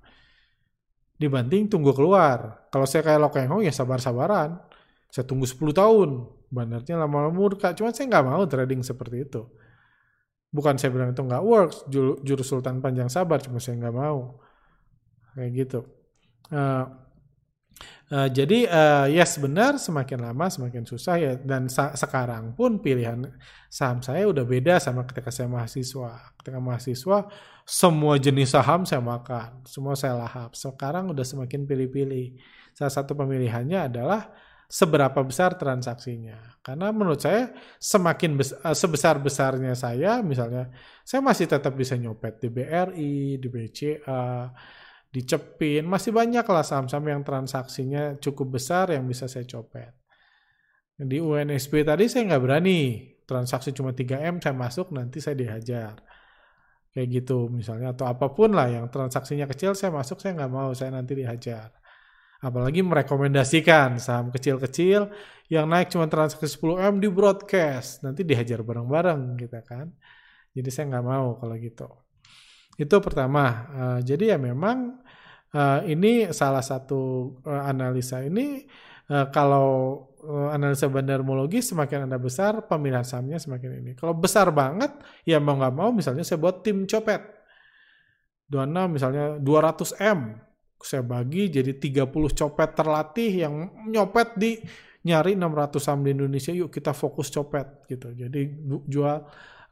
Dibanting 1.20 1.68
tunggu 1.68 1.92
keluar. 1.92 2.64
Kalau 2.72 2.88
saya 2.88 3.04
kayak 3.04 3.20
Lokeng 3.20 3.52
Hong 3.52 3.60
ya 3.60 3.68
sabar-sabaran. 3.68 4.71
Saya 5.12 5.29
tunggu 5.29 5.44
10 5.44 5.77
tahun. 5.77 6.25
Bandarnya 6.48 6.96
lama-lama 6.96 7.37
murka. 7.37 7.77
Cuma 7.77 7.92
saya 7.92 8.09
nggak 8.09 8.25
mau 8.25 8.42
trading 8.48 8.81
seperti 8.81 9.29
itu. 9.29 9.44
Bukan 10.48 10.81
saya 10.81 10.88
bilang 10.88 11.12
itu 11.12 11.20
nggak 11.20 11.44
works. 11.44 11.85
Juru, 11.92 12.40
sultan 12.40 12.81
panjang 12.81 13.12
sabar 13.12 13.44
cuma 13.44 13.61
saya 13.61 13.77
nggak 13.77 13.92
mau. 13.92 14.40
Kayak 15.37 15.51
gitu. 15.53 15.81
Uh, 16.48 16.85
uh, 18.09 18.29
jadi 18.29 18.68
uh, 18.68 19.07
yes 19.09 19.40
benar 19.40 19.77
semakin 19.77 20.25
lama 20.25 20.48
semakin 20.48 20.88
susah 20.88 21.20
ya. 21.20 21.33
Dan 21.37 21.68
sekarang 21.72 22.57
pun 22.57 22.81
pilihan 22.81 23.20
saham 23.68 24.01
saya 24.01 24.25
udah 24.25 24.48
beda 24.48 24.81
sama 24.81 25.05
ketika 25.05 25.29
saya 25.29 25.44
mahasiswa. 25.48 26.37
Ketika 26.40 26.57
mahasiswa 26.57 27.29
semua 27.68 28.16
jenis 28.16 28.57
saham 28.57 28.88
saya 28.88 29.05
makan. 29.05 29.61
Semua 29.68 29.92
saya 29.92 30.16
lahap. 30.16 30.57
Sekarang 30.57 31.12
udah 31.12 31.25
semakin 31.25 31.68
pilih-pilih. 31.68 32.40
Salah 32.72 32.92
satu 32.92 33.12
pemilihannya 33.12 33.92
adalah 33.92 34.33
seberapa 34.72 35.20
besar 35.20 35.61
transaksinya. 35.61 36.56
Karena 36.64 36.88
menurut 36.96 37.20
saya 37.20 37.52
semakin 37.76 38.40
eh, 38.40 38.72
sebesar 38.72 39.20
besarnya 39.20 39.76
saya, 39.76 40.24
misalnya 40.24 40.72
saya 41.04 41.20
masih 41.20 41.44
tetap 41.44 41.76
bisa 41.76 42.00
nyopet 42.00 42.40
di 42.40 42.48
BRI, 42.48 43.37
di 43.37 43.48
BCA, 43.52 44.48
di 45.12 45.20
Cepin, 45.28 45.85
masih 45.85 46.16
banyak 46.16 46.46
lah 46.48 46.64
saham-saham 46.64 47.04
yang 47.04 47.20
transaksinya 47.20 48.16
cukup 48.16 48.56
besar 48.56 48.96
yang 48.96 49.04
bisa 49.04 49.28
saya 49.28 49.44
copet. 49.44 49.92
Di 50.96 51.20
UNSP 51.20 51.85
tadi 51.85 52.08
saya 52.08 52.32
nggak 52.32 52.42
berani, 52.42 52.80
transaksi 53.28 53.76
cuma 53.76 53.92
3M 53.92 54.40
saya 54.40 54.56
masuk 54.56 54.88
nanti 54.96 55.20
saya 55.20 55.37
dihajar. 55.37 56.00
Kayak 56.92 57.08
gitu 57.25 57.48
misalnya 57.52 57.92
atau 57.92 58.08
apa 58.08 58.33
pun 58.33 58.52
lah 58.56 58.68
yang 58.68 58.88
transaksinya 58.88 59.48
kecil 59.48 59.73
saya 59.73 59.92
masuk 59.92 60.20
saya 60.20 60.37
nggak 60.37 60.52
mau 60.52 60.77
saya 60.77 60.92
nanti 60.92 61.16
dihajar 61.16 61.81
Apalagi 62.42 62.82
merekomendasikan 62.82 64.02
saham 64.02 64.34
kecil-kecil 64.34 65.14
yang 65.46 65.70
naik 65.70 65.94
cuma 65.94 66.10
transaksi 66.10 66.58
10M 66.58 66.98
di 66.98 67.06
broadcast. 67.06 68.02
Nanti 68.02 68.26
dihajar 68.26 68.66
bareng-bareng 68.66 69.38
gitu 69.38 69.62
kan. 69.62 69.94
Jadi 70.50 70.68
saya 70.74 70.90
nggak 70.90 71.06
mau 71.06 71.38
kalau 71.38 71.54
gitu. 71.54 71.86
Itu 72.74 72.98
pertama. 72.98 73.44
Uh, 73.70 73.98
jadi 74.02 74.34
ya 74.34 74.38
memang 74.42 74.98
uh, 75.54 75.86
ini 75.86 76.34
salah 76.34 76.66
satu 76.66 77.36
uh, 77.46 77.62
analisa 77.62 78.26
ini 78.26 78.66
uh, 79.06 79.30
kalau 79.30 80.02
uh, 80.26 80.50
analisa 80.50 80.90
bandarmologi 80.90 81.62
semakin 81.62 82.10
anda 82.10 82.18
besar 82.18 82.66
pemilihan 82.66 83.06
sahamnya 83.06 83.38
semakin 83.38 83.86
ini. 83.86 83.92
Kalau 83.94 84.18
besar 84.18 84.50
banget 84.50 84.98
ya 85.22 85.38
mau 85.38 85.54
nggak 85.54 85.74
mau 85.78 85.94
misalnya 85.94 86.26
saya 86.26 86.42
buat 86.42 86.66
tim 86.66 86.90
copet. 86.90 87.22
Dona 88.50 88.90
misalnya 88.90 89.38
200 89.38 89.96
M 90.02 90.52
saya 90.87 91.02
bagi 91.06 91.48
jadi 91.48 91.72
30 91.78 92.10
copet 92.12 92.68
terlatih 92.74 93.30
yang 93.46 93.54
nyopet 93.88 94.35
di 94.37 94.58
nyari 95.02 95.35
600 95.35 95.83
saham 95.83 96.06
di 96.06 96.14
Indonesia 96.14 96.54
yuk 96.54 96.70
kita 96.70 96.94
fokus 96.94 97.30
copet 97.30 97.87
gitu. 97.90 98.14
Jadi 98.14 98.40
jual 98.87 99.16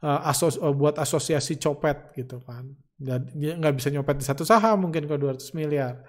uh, 0.03 0.21
asos 0.27 0.59
uh, 0.59 0.75
buat 0.75 0.99
asosiasi 0.99 1.55
copet 1.61 2.11
gitu 2.17 2.43
kan. 2.43 2.67
Jadi 3.01 3.57
nggak 3.57 3.73
bisa 3.79 3.89
nyopet 3.89 4.21
di 4.21 4.25
satu 4.27 4.43
saham 4.43 4.89
mungkin 4.89 5.07
ke 5.07 5.15
200 5.15 5.57
miliar. 5.57 6.03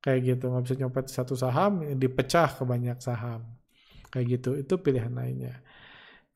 Kayak 0.00 0.20
gitu 0.36 0.44
nggak 0.48 0.64
bisa 0.64 0.76
nyopet 0.80 1.04
di 1.10 1.14
satu 1.14 1.34
saham 1.36 1.82
dipecah 1.94 2.48
ke 2.56 2.62
banyak 2.64 2.98
saham. 2.98 3.44
Kayak 4.08 4.26
gitu 4.40 4.50
itu 4.56 4.74
pilihan 4.80 5.12
lainnya. 5.12 5.60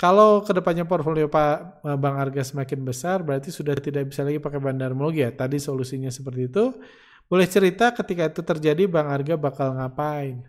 Kalau 0.00 0.40
ke 0.40 0.56
depannya 0.56 0.88
portfolio 0.88 1.28
Pak 1.28 1.84
eh, 1.84 1.98
Bang 2.00 2.16
Arga 2.16 2.40
semakin 2.40 2.80
besar, 2.88 3.20
berarti 3.20 3.52
sudah 3.52 3.76
tidak 3.76 4.08
bisa 4.08 4.24
lagi 4.24 4.40
pakai 4.40 4.56
bandarmologi 4.56 5.20
ya. 5.20 5.30
Tadi 5.32 5.60
solusinya 5.60 6.08
seperti 6.08 6.48
itu. 6.48 6.72
Boleh 7.30 7.46
cerita 7.46 7.94
ketika 7.94 8.26
itu 8.26 8.42
terjadi 8.42 8.90
Bang 8.90 9.06
Arga 9.06 9.38
bakal 9.38 9.78
ngapain? 9.78 10.42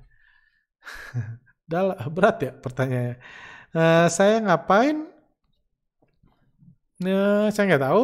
berat 2.17 2.37
ya 2.41 2.51
pertanyaannya. 2.57 3.15
Uh, 3.71 4.07
saya 4.09 4.41
ngapain? 4.41 5.05
Uh, 7.05 7.47
saya 7.53 7.63
nggak 7.69 7.85
tahu. 7.85 8.03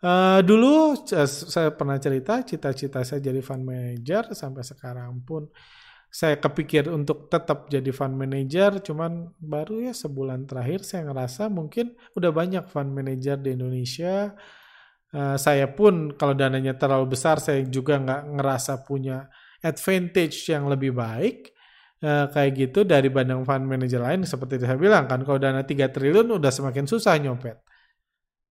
Uh, 0.00 0.40
dulu 0.42 0.96
saya 1.06 1.70
pernah 1.76 2.00
cerita 2.00 2.40
cita-cita 2.40 3.04
saya 3.04 3.20
jadi 3.20 3.44
fund 3.44 3.68
manager 3.68 4.32
sampai 4.32 4.64
sekarang 4.64 5.20
pun 5.28 5.44
saya 6.10 6.40
kepikir 6.42 6.90
untuk 6.90 7.30
tetap 7.30 7.70
jadi 7.70 7.94
fund 7.94 8.18
manager, 8.18 8.82
cuman 8.82 9.30
baru 9.38 9.86
ya 9.86 9.94
sebulan 9.94 10.42
terakhir 10.50 10.82
saya 10.82 11.06
ngerasa 11.06 11.46
mungkin 11.46 11.94
udah 12.18 12.34
banyak 12.34 12.66
fund 12.66 12.90
manager 12.90 13.38
di 13.38 13.54
Indonesia. 13.54 14.34
Uh, 15.10 15.34
saya 15.34 15.66
pun 15.66 16.14
kalau 16.14 16.38
dananya 16.38 16.78
terlalu 16.78 17.18
besar, 17.18 17.42
saya 17.42 17.66
juga 17.66 17.98
nggak 17.98 18.38
ngerasa 18.38 18.86
punya 18.86 19.26
advantage 19.58 20.46
yang 20.46 20.70
lebih 20.70 20.94
baik. 20.94 21.50
Uh, 22.00 22.32
kayak 22.32 22.56
gitu 22.56 22.80
dari 22.80 23.12
banding 23.12 23.44
fund 23.44 23.66
manager 23.66 24.00
lain. 24.00 24.24
Seperti 24.24 24.62
saya 24.62 24.78
bilang 24.78 25.04
kan 25.10 25.20
kalau 25.26 25.36
dana 25.36 25.66
3 25.66 25.90
triliun 25.92 26.30
udah 26.30 26.48
semakin 26.48 26.86
susah 26.86 27.18
nyopet. 27.20 27.58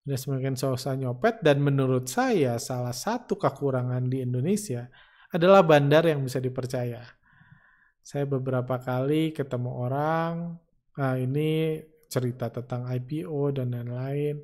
Udah 0.05 0.19
semakin 0.19 0.53
susah 0.53 0.93
nyopet 0.99 1.41
dan 1.41 1.63
menurut 1.63 2.05
saya 2.11 2.59
salah 2.61 2.93
satu 2.93 3.39
kekurangan 3.39 4.05
di 4.05 4.21
Indonesia 4.21 4.85
adalah 5.33 5.65
bandar 5.65 6.05
yang 6.05 6.21
bisa 6.21 6.37
dipercaya. 6.37 7.01
Saya 8.03 8.25
beberapa 8.25 8.81
kali 8.81 9.33
ketemu 9.33 9.69
orang, 9.69 10.57
nah 10.97 11.13
ini 11.13 11.77
cerita 12.09 12.49
tentang 12.49 12.89
IPO 12.89 13.53
dan 13.53 13.69
lain-lain 13.69 14.41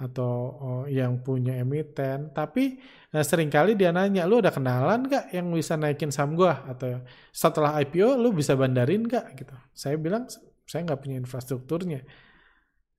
atau 0.00 0.32
oh, 0.56 0.84
yang 0.88 1.20
punya 1.20 1.60
emiten, 1.60 2.32
tapi 2.32 2.80
nah, 3.12 3.20
sering 3.20 3.52
kali 3.52 3.76
dia 3.76 3.92
nanya, 3.92 4.24
lu 4.24 4.40
ada 4.40 4.48
kenalan 4.48 5.04
gak 5.04 5.28
yang 5.36 5.52
bisa 5.52 5.76
naikin 5.76 6.08
saham 6.08 6.32
gua? 6.32 6.64
Atau 6.64 7.04
setelah 7.28 7.76
IPO 7.84 8.16
lu 8.16 8.32
bisa 8.32 8.56
bandarin 8.56 9.04
gak? 9.04 9.36
Gitu. 9.36 9.52
Saya 9.76 10.00
bilang, 10.00 10.24
saya 10.64 10.88
nggak 10.88 11.00
punya 11.04 11.20
infrastrukturnya. 11.20 12.00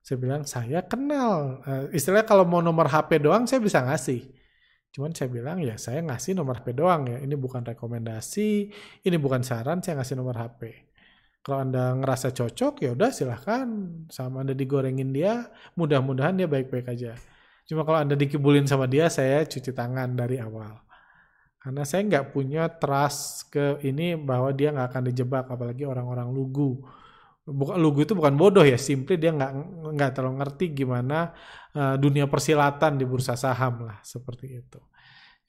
Saya 0.06 0.18
bilang, 0.22 0.46
saya 0.46 0.86
kenal. 0.86 1.66
Uh, 1.66 1.86
istilahnya 1.90 2.30
kalau 2.30 2.46
mau 2.46 2.62
nomor 2.62 2.86
HP 2.86 3.18
doang, 3.18 3.50
saya 3.50 3.58
bisa 3.58 3.82
ngasih 3.82 4.42
Cuman 4.92 5.16
saya 5.16 5.32
bilang 5.32 5.64
ya 5.64 5.80
saya 5.80 6.04
ngasih 6.04 6.36
nomor 6.36 6.60
HP 6.60 6.76
doang 6.76 7.08
ya. 7.08 7.18
Ini 7.24 7.36
bukan 7.40 7.64
rekomendasi, 7.64 8.50
ini 9.08 9.18
bukan 9.18 9.40
saran, 9.42 9.80
saya 9.80 10.04
ngasih 10.04 10.20
nomor 10.20 10.36
HP. 10.36 10.91
Kalau 11.42 11.58
Anda 11.66 11.98
ngerasa 11.98 12.30
cocok 12.38 12.86
ya 12.86 12.94
udah 12.94 13.10
silahkan 13.10 13.66
sama 14.14 14.46
Anda 14.46 14.54
digorengin 14.54 15.10
dia, 15.10 15.50
mudah-mudahan 15.74 16.38
dia 16.38 16.46
baik-baik 16.46 16.88
aja. 16.94 17.18
Cuma 17.66 17.82
kalau 17.82 18.02
Anda 18.02 18.14
dikibulin 18.14 18.70
sama 18.70 18.86
dia, 18.86 19.10
saya 19.10 19.42
cuci 19.42 19.74
tangan 19.74 20.14
dari 20.14 20.38
awal. 20.38 20.78
Karena 21.62 21.82
saya 21.86 22.06
nggak 22.06 22.34
punya 22.34 22.70
trust 22.70 23.54
ke 23.54 23.82
ini 23.86 24.14
bahwa 24.18 24.54
dia 24.54 24.70
nggak 24.74 24.88
akan 24.94 25.04
dijebak, 25.10 25.46
apalagi 25.50 25.86
orang-orang 25.86 26.30
lugu 26.30 26.82
bukan 27.42 27.78
lugu 27.82 28.06
itu 28.06 28.14
bukan 28.14 28.38
bodoh 28.38 28.62
ya, 28.62 28.78
simply 28.78 29.18
dia 29.18 29.34
nggak 29.34 29.52
nggak 29.98 30.12
terlalu 30.14 30.46
ngerti 30.46 30.66
gimana 30.78 31.34
uh, 31.74 31.98
dunia 31.98 32.30
persilatan 32.30 33.02
di 33.02 33.06
bursa 33.10 33.34
saham 33.34 33.90
lah 33.90 33.98
seperti 34.06 34.62
itu. 34.62 34.80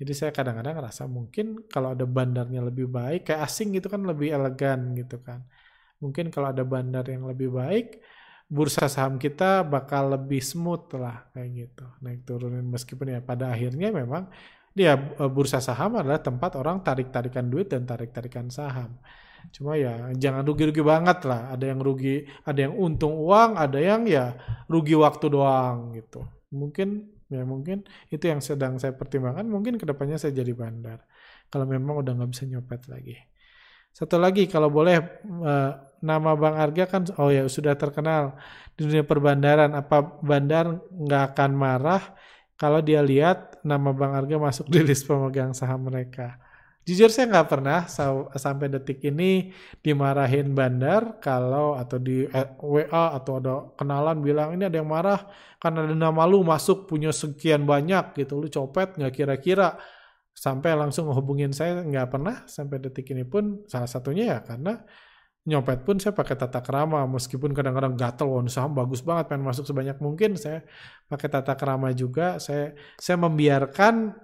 Jadi 0.01 0.12
saya 0.16 0.30
kadang-kadang 0.34 0.82
ngerasa 0.82 1.07
mungkin 1.07 1.68
kalau 1.68 1.95
ada 1.95 2.09
bandarnya 2.09 2.64
lebih 2.64 2.88
baik, 2.90 3.28
kayak 3.28 3.45
asing 3.47 3.76
gitu 3.76 3.86
kan 3.93 4.03
lebih 4.03 4.34
elegan 4.34 4.97
gitu 4.97 5.20
kan. 5.20 5.45
Mungkin 6.03 6.34
kalau 6.34 6.50
ada 6.50 6.66
bandar 6.66 7.07
yang 7.07 7.30
lebih 7.30 7.55
baik, 7.55 8.03
bursa 8.50 8.90
saham 8.90 9.16
kita 9.16 9.62
bakal 9.62 10.12
lebih 10.12 10.42
smooth 10.42 10.90
lah 10.98 11.30
kayak 11.32 11.48
gitu. 11.55 11.86
Naik 12.03 12.26
turunin 12.26 12.66
meskipun 12.66 13.14
ya 13.14 13.20
pada 13.22 13.55
akhirnya 13.55 13.94
memang 13.94 14.26
dia 14.74 14.98
eh, 14.98 15.30
bursa 15.30 15.62
saham 15.62 15.96
adalah 15.96 16.20
tempat 16.20 16.59
orang 16.61 16.82
tarik-tarikan 16.84 17.46
duit 17.48 17.70
dan 17.70 17.86
tarik-tarikan 17.86 18.50
saham. 18.50 18.98
Cuma 19.50 19.74
ya 19.74 20.12
jangan 20.14 20.42
rugi-rugi 20.46 20.82
banget 20.84 21.24
lah. 21.26 21.50
Ada 21.55 21.72
yang 21.72 21.80
rugi, 21.82 22.28
ada 22.46 22.61
yang 22.68 22.74
untung 22.76 23.14
uang, 23.18 23.59
ada 23.59 23.78
yang 23.78 24.07
ya 24.07 24.36
rugi 24.70 24.94
waktu 24.94 25.26
doang 25.32 25.96
gitu. 25.96 26.22
Mungkin 26.53 27.09
ya 27.32 27.42
mungkin 27.48 27.82
itu 28.12 28.24
yang 28.28 28.44
sedang 28.44 28.76
saya 28.76 28.94
pertimbangkan. 28.94 29.48
Mungkin 29.48 29.80
ke 29.80 29.84
depannya 29.88 30.20
saya 30.20 30.36
jadi 30.36 30.53
bandar. 30.53 31.03
Kalau 31.48 31.64
memang 31.68 32.00
udah 32.05 32.12
nggak 32.16 32.30
bisa 32.32 32.44
nyopet 32.48 32.86
lagi. 32.88 33.16
Satu 33.93 34.16
lagi 34.16 34.49
kalau 34.49 34.72
boleh 34.72 35.05
uh, 35.45 35.76
nama 36.01 36.30
Bang 36.34 36.57
Arga 36.57 36.88
kan 36.88 37.05
oh 37.20 37.28
ya 37.28 37.45
sudah 37.47 37.76
terkenal 37.76 38.34
di 38.74 38.88
dunia 38.88 39.05
perbandaran. 39.05 39.76
Apa 39.76 40.20
bandar 40.24 40.80
nggak 40.90 41.22
akan 41.32 41.51
marah 41.53 42.03
kalau 42.57 42.80
dia 42.80 43.05
lihat 43.05 43.61
nama 43.61 43.93
Bang 43.93 44.16
Arga 44.16 44.40
masuk 44.40 44.66
di 44.72 44.80
list 44.80 45.05
pemegang 45.05 45.53
saham 45.53 45.86
mereka? 45.86 46.40
Jujur 46.82 47.14
saya 47.14 47.30
nggak 47.30 47.47
pernah 47.47 47.86
sampai 48.34 48.66
detik 48.66 48.99
ini 49.07 49.55
dimarahin 49.86 50.51
bandar 50.51 51.22
kalau 51.22 51.78
atau 51.78 51.95
di 52.03 52.26
eh, 52.26 52.49
WA 52.59 53.14
atau 53.14 53.38
ada 53.38 53.70
kenalan 53.78 54.18
bilang 54.18 54.51
ini 54.59 54.66
ada 54.66 54.82
yang 54.82 54.90
marah 54.90 55.30
karena 55.62 55.86
ada 55.86 55.95
nama 55.95 56.26
lu 56.26 56.43
masuk 56.43 56.90
punya 56.90 57.14
sekian 57.14 57.62
banyak 57.62 58.18
gitu 58.18 58.34
lu 58.43 58.51
copet 58.51 58.99
nggak 58.99 59.14
kira-kira 59.14 59.78
sampai 60.33 60.74
langsung 60.74 61.07
hubungin 61.12 61.53
saya 61.53 61.85
nggak 61.85 62.09
pernah 62.09 62.43
sampai 62.49 62.80
detik 62.80 63.12
ini 63.12 63.22
pun 63.28 63.62
salah 63.68 63.87
satunya 63.87 64.37
ya 64.37 64.39
karena 64.43 64.80
nyopet 65.43 65.83
pun 65.83 65.99
saya 65.99 66.14
pakai 66.14 66.39
tata 66.39 66.62
kerama 66.62 67.03
meskipun 67.11 67.51
kadang-kadang 67.51 67.99
gatel 67.99 68.30
wah 68.30 68.47
saham 68.47 68.78
bagus 68.78 69.03
banget 69.03 69.26
pengen 69.26 69.43
masuk 69.43 69.66
sebanyak 69.66 69.99
mungkin. 69.99 70.39
Saya 70.39 70.62
pakai 71.11 71.28
tata 71.30 71.59
kerama 71.59 71.91
juga 71.91 72.39
saya 72.39 72.78
saya 72.95 73.18
membiarkan 73.18 74.14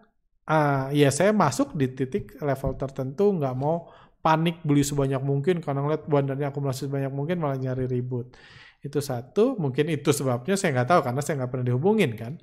uh, 0.46 0.94
ya 0.94 1.11
saya 1.11 1.34
masuk 1.34 1.74
di 1.74 1.90
titik 1.90 2.38
level 2.38 2.78
tertentu 2.78 3.34
nggak 3.34 3.54
mau 3.59 3.90
panik 4.22 4.62
beli 4.62 4.86
sebanyak 4.86 5.22
mungkin 5.22 5.59
karena 5.59 5.82
ngeliat 5.82 6.06
bandarnya 6.06 6.54
akumulasi 6.54 6.86
sebanyak 6.86 7.11
mungkin 7.11 7.42
malah 7.42 7.59
nyari 7.59 7.90
ribut. 7.90 8.38
Itu 8.78 9.02
satu 9.02 9.59
mungkin 9.59 9.90
itu 9.90 10.14
sebabnya 10.14 10.54
saya 10.54 10.70
nggak 10.78 10.88
tahu 10.94 11.00
karena 11.02 11.20
saya 11.22 11.34
nggak 11.42 11.50
pernah 11.50 11.66
dihubungin 11.66 12.14
kan 12.14 12.38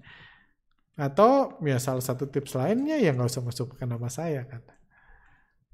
atau 0.96 1.60
ya 1.60 1.76
salah 1.76 2.00
satu 2.00 2.32
tips 2.32 2.56
lainnya 2.56 2.96
ya 2.96 3.12
nggak 3.12 3.28
usah 3.28 3.44
masuk 3.44 3.76
ke 3.76 3.84
nama 3.84 4.08
saya 4.08 4.48
kan 4.48 4.64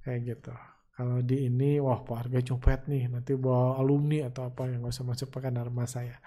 kayak 0.02 0.20
gitu. 0.26 0.54
Kalau 0.92 1.22
di 1.22 1.48
ini 1.50 1.78
wah 1.82 2.02
pak 2.02 2.28
harga 2.28 2.54
copet 2.54 2.90
nih 2.90 3.10
nanti 3.10 3.34
bawa 3.38 3.78
alumni 3.78 4.28
atau 4.28 4.50
apa 4.50 4.70
yang 4.70 4.86
nggak 4.86 4.94
usah 4.94 5.06
masuk 5.08 5.28
pakai 5.30 5.54
nama 5.54 5.86
saya. 5.86 6.18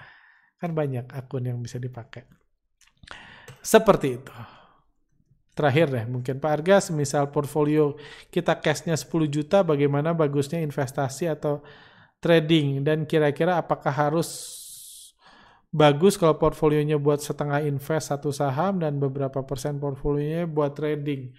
Kan 0.58 0.72
banyak 0.72 1.10
akun 1.10 1.44
yang 1.46 1.58
bisa 1.58 1.82
dipakai. 1.82 2.24
Seperti 3.60 4.08
itu. 4.14 4.34
Terakhir 5.54 5.86
deh 5.86 6.06
mungkin 6.10 6.42
Pak 6.42 6.50
Arga 6.50 6.82
semisal 6.82 7.30
portfolio 7.30 7.94
kita 8.34 8.58
cashnya 8.58 8.98
10 8.98 9.30
juta 9.30 9.62
bagaimana 9.62 10.10
bagusnya 10.10 10.58
investasi 10.58 11.30
atau 11.30 11.62
trading? 12.18 12.82
Dan 12.82 13.06
kira-kira 13.06 13.62
apakah 13.62 13.94
harus 13.94 14.26
bagus 15.74 16.14
kalau 16.14 16.38
portfolionya 16.38 17.02
buat 17.02 17.18
setengah 17.18 17.66
invest 17.66 18.14
satu 18.14 18.30
saham 18.30 18.78
dan 18.78 19.02
beberapa 19.02 19.42
persen 19.42 19.82
portfolionya 19.82 20.46
buat 20.46 20.78
trading 20.78 21.34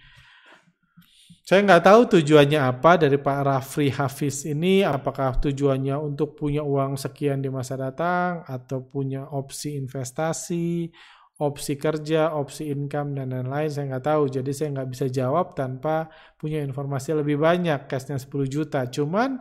saya 1.46 1.62
nggak 1.62 1.84
tahu 1.86 2.00
tujuannya 2.18 2.58
apa 2.60 3.00
dari 3.00 3.16
Pak 3.16 3.38
Rafri 3.46 3.88
Hafiz 3.88 4.44
ini 4.44 4.84
apakah 4.84 5.40
tujuannya 5.40 5.96
untuk 5.96 6.36
punya 6.36 6.60
uang 6.60 7.00
sekian 7.00 7.40
di 7.40 7.48
masa 7.48 7.80
datang 7.80 8.44
atau 8.44 8.84
punya 8.84 9.30
opsi 9.30 9.78
investasi 9.78 10.90
opsi 11.36 11.76
kerja, 11.76 12.32
opsi 12.32 12.72
income, 12.72 13.16
dan 13.16 13.28
lain-lain 13.28 13.68
saya 13.68 13.84
nggak 13.92 14.06
tahu. 14.08 14.22
Jadi 14.32 14.50
saya 14.56 14.68
nggak 14.72 14.88
bisa 14.88 15.06
jawab 15.12 15.52
tanpa 15.52 16.08
punya 16.40 16.64
informasi 16.64 17.12
lebih 17.12 17.36
banyak. 17.40 17.84
Cashnya 17.88 18.16
10 18.16 18.48
juta. 18.48 18.88
Cuman, 18.88 19.40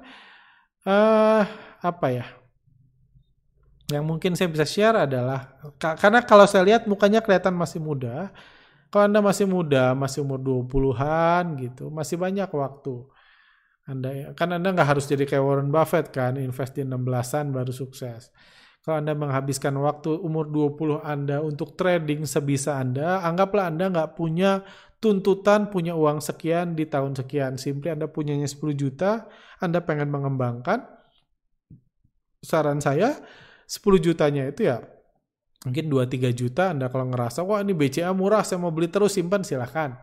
uh, 0.84 1.44
apa 1.80 2.08
ya, 2.12 2.26
yang 3.92 4.06
mungkin 4.06 4.34
saya 4.34 4.50
bisa 4.50 4.66
share 4.66 5.06
adalah, 5.06 5.62
karena 5.78 6.26
kalau 6.26 6.50
saya 6.50 6.66
lihat 6.66 6.90
mukanya 6.90 7.22
kelihatan 7.22 7.54
masih 7.54 7.78
muda, 7.78 8.34
kalau 8.90 9.12
Anda 9.12 9.22
masih 9.22 9.46
muda, 9.46 9.94
masih 9.94 10.24
umur 10.26 10.40
20-an 10.42 11.60
gitu, 11.62 11.94
masih 11.94 12.18
banyak 12.18 12.50
waktu. 12.50 13.06
Anda 13.86 14.34
kan 14.34 14.50
Anda 14.50 14.74
nggak 14.74 14.98
harus 14.98 15.06
jadi 15.06 15.30
kayak 15.30 15.44
Warren 15.46 15.70
Buffett 15.70 16.10
kan, 16.10 16.42
invest 16.42 16.74
di 16.74 16.82
16-an 16.82 17.54
baru 17.54 17.70
sukses. 17.70 18.34
Kalau 18.82 19.02
Anda 19.02 19.14
menghabiskan 19.14 19.74
waktu 19.82 20.18
umur 20.18 20.50
20 20.50 21.06
Anda 21.06 21.42
untuk 21.46 21.78
trading 21.78 22.26
sebisa 22.26 22.82
Anda, 22.82 23.22
anggaplah 23.22 23.70
Anda 23.70 23.94
nggak 23.94 24.18
punya 24.18 24.66
tuntutan 24.98 25.70
punya 25.70 25.94
uang 25.94 26.18
sekian 26.18 26.74
di 26.74 26.90
tahun 26.90 27.14
sekian. 27.14 27.62
Simply 27.62 27.94
Anda 27.94 28.10
punyanya 28.10 28.50
10 28.50 28.74
juta, 28.74 29.30
Anda 29.62 29.86
pengen 29.86 30.10
mengembangkan. 30.10 30.82
Saran 32.42 32.82
saya, 32.82 33.22
10 33.66 33.98
jutanya 34.02 34.46
itu 34.50 34.70
ya 34.70 34.86
mungkin 35.66 35.90
2-3 35.90 36.30
juta 36.32 36.72
Anda 36.72 36.88
kalau 36.94 37.10
ngerasa, 37.10 37.42
wah 37.42 37.60
ini 37.66 37.74
BCA 37.74 38.14
murah, 38.14 38.46
saya 38.46 38.62
mau 38.62 38.70
beli 38.70 38.88
terus, 38.88 39.18
simpan 39.18 39.42
silahkan. 39.42 39.98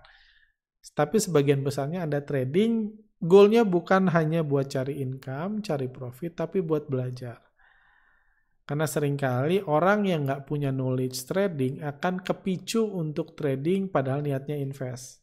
Tapi 0.83 1.23
sebagian 1.23 1.63
besarnya 1.63 2.03
Anda 2.03 2.19
trading, 2.27 2.91
goalnya 3.23 3.63
bukan 3.63 4.11
hanya 4.11 4.43
buat 4.43 4.67
cari 4.67 4.99
income, 4.99 5.63
cari 5.63 5.87
profit, 5.87 6.35
tapi 6.35 6.59
buat 6.59 6.91
belajar. 6.91 7.39
Karena 8.67 8.87
sering 8.91 9.15
kali 9.15 9.63
orang 9.63 10.11
yang 10.11 10.27
nggak 10.27 10.51
punya 10.51 10.75
knowledge 10.75 11.23
trading 11.31 11.79
akan 11.83 12.23
kepicu 12.27 12.83
untuk 12.83 13.39
trading 13.39 13.87
padahal 13.87 14.27
niatnya 14.27 14.59
invest. 14.59 15.22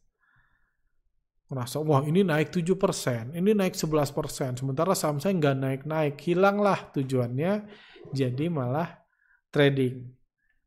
Merasa, 1.50 1.82
wah 1.82 2.06
ini 2.06 2.22
naik 2.22 2.54
7%, 2.54 3.34
ini 3.34 3.58
naik 3.58 3.74
11%, 3.74 4.62
sementara 4.62 4.93
saham 4.93 5.18
saya 5.18 5.34
nggak 5.34 5.58
naik-naik, 5.58 6.16
hilanglah 6.22 6.93
tujuannya, 6.93 7.66
jadi 8.14 8.45
malah 8.54 9.02
trading. 9.50 10.14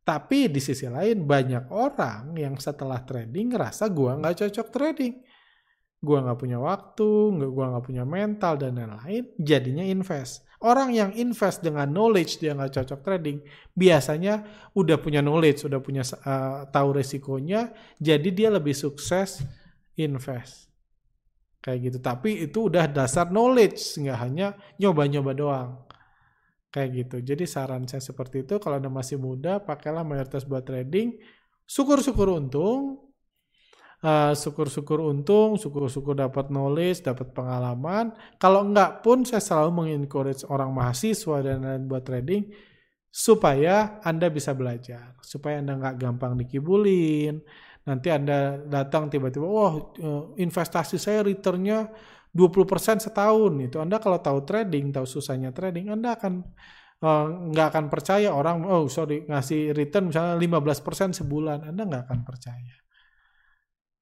Tapi 0.03 0.51
di 0.51 0.59
sisi 0.59 0.91
lain 0.91 1.23
banyak 1.23 1.71
orang 1.71 2.35
yang 2.35 2.59
setelah 2.59 2.99
trading 3.07 3.55
ngerasa 3.55 3.87
gua 3.95 4.19
nggak 4.19 4.43
cocok 4.43 4.69
trading. 4.75 5.23
Gua 6.03 6.19
nggak 6.27 6.39
punya 6.43 6.59
waktu, 6.59 7.11
gua 7.47 7.71
nggak 7.71 7.87
punya 7.87 8.03
mental 8.03 8.59
dan 8.59 8.75
lain-lain, 8.75 9.31
jadinya 9.39 9.87
invest. 9.87 10.43
Orang 10.67 10.91
yang 10.91 11.15
invest 11.15 11.63
dengan 11.63 11.95
knowledge 11.95 12.43
dia 12.43 12.59
nggak 12.59 12.83
cocok 12.83 13.01
trading, 13.07 13.39
biasanya 13.71 14.43
udah 14.75 14.99
punya 14.99 15.23
knowledge, 15.23 15.63
udah 15.63 15.79
punya 15.79 16.03
uh, 16.27 16.67
tahu 16.67 16.99
resikonya, 16.99 17.71
jadi 18.03 18.29
dia 18.35 18.51
lebih 18.51 18.75
sukses 18.75 19.47
invest. 19.95 20.72
Kayak 21.63 21.79
gitu. 21.87 21.99
Tapi 22.03 22.31
itu 22.51 22.59
udah 22.67 22.91
dasar 22.91 23.31
knowledge, 23.31 23.79
nggak 24.03 24.19
hanya 24.19 24.59
nyoba-nyoba 24.83 25.33
doang. 25.33 25.71
Kayak 26.75 26.91
gitu. 26.99 27.17
Jadi 27.23 27.45
saran 27.47 27.87
saya 27.87 28.03
seperti 28.03 28.43
itu, 28.43 28.59
kalau 28.59 28.83
Anda 28.83 28.91
masih 28.91 29.21
muda, 29.23 29.63
pakailah 29.63 30.03
mayoritas 30.03 30.43
buat 30.43 30.67
trading. 30.67 31.23
Syukur-syukur 31.63 32.35
untung, 32.35 33.13
uh, 34.03 34.35
syukur-syukur 34.35 34.99
untung, 35.07 35.55
syukur-syukur 35.55 36.19
dapat 36.19 36.51
knowledge, 36.51 37.07
dapat 37.07 37.31
pengalaman. 37.31 38.11
Kalau 38.43 38.67
enggak 38.67 39.07
pun, 39.07 39.23
saya 39.23 39.39
selalu 39.39 39.71
mengencourage 39.71 40.43
orang 40.51 40.75
mahasiswa 40.75 41.39
dan 41.47 41.63
lain 41.63 41.87
buat 41.87 42.03
trading, 42.03 42.51
supaya 43.13 44.03
Anda 44.03 44.33
bisa 44.33 44.51
belajar. 44.57 45.15
Supaya 45.23 45.63
Anda 45.63 45.79
nggak 45.79 45.97
gampang 46.01 46.35
dikibulin. 46.41 47.39
Nanti 47.83 48.09
Anda 48.15 48.63
datang 48.63 49.11
tiba-tiba, 49.11 49.47
wah 49.47 49.75
eh, 49.99 50.23
investasi 50.43 50.97
saya 51.03 51.27
returnnya 51.27 51.91
20% 52.33 53.03
setahun. 53.03 53.53
Itu 53.59 53.83
Anda 53.83 53.99
kalau 53.99 54.19
tahu 54.23 54.47
trading, 54.47 54.95
tahu 54.95 55.05
susahnya 55.05 55.53
trading, 55.53 55.93
Anda 55.93 56.17
akan 56.17 56.33
uh, 57.03 57.27
nggak 57.53 57.67
akan 57.75 57.85
percaya 57.93 58.31
orang 58.33 58.65
oh 58.65 58.87
sorry 58.89 59.27
ngasih 59.27 59.75
return 59.77 60.09
misalnya 60.09 60.39
15% 60.39 61.19
sebulan, 61.19 61.69
Anda 61.69 61.83
nggak 61.85 62.03
akan 62.09 62.21
percaya. 62.25 62.75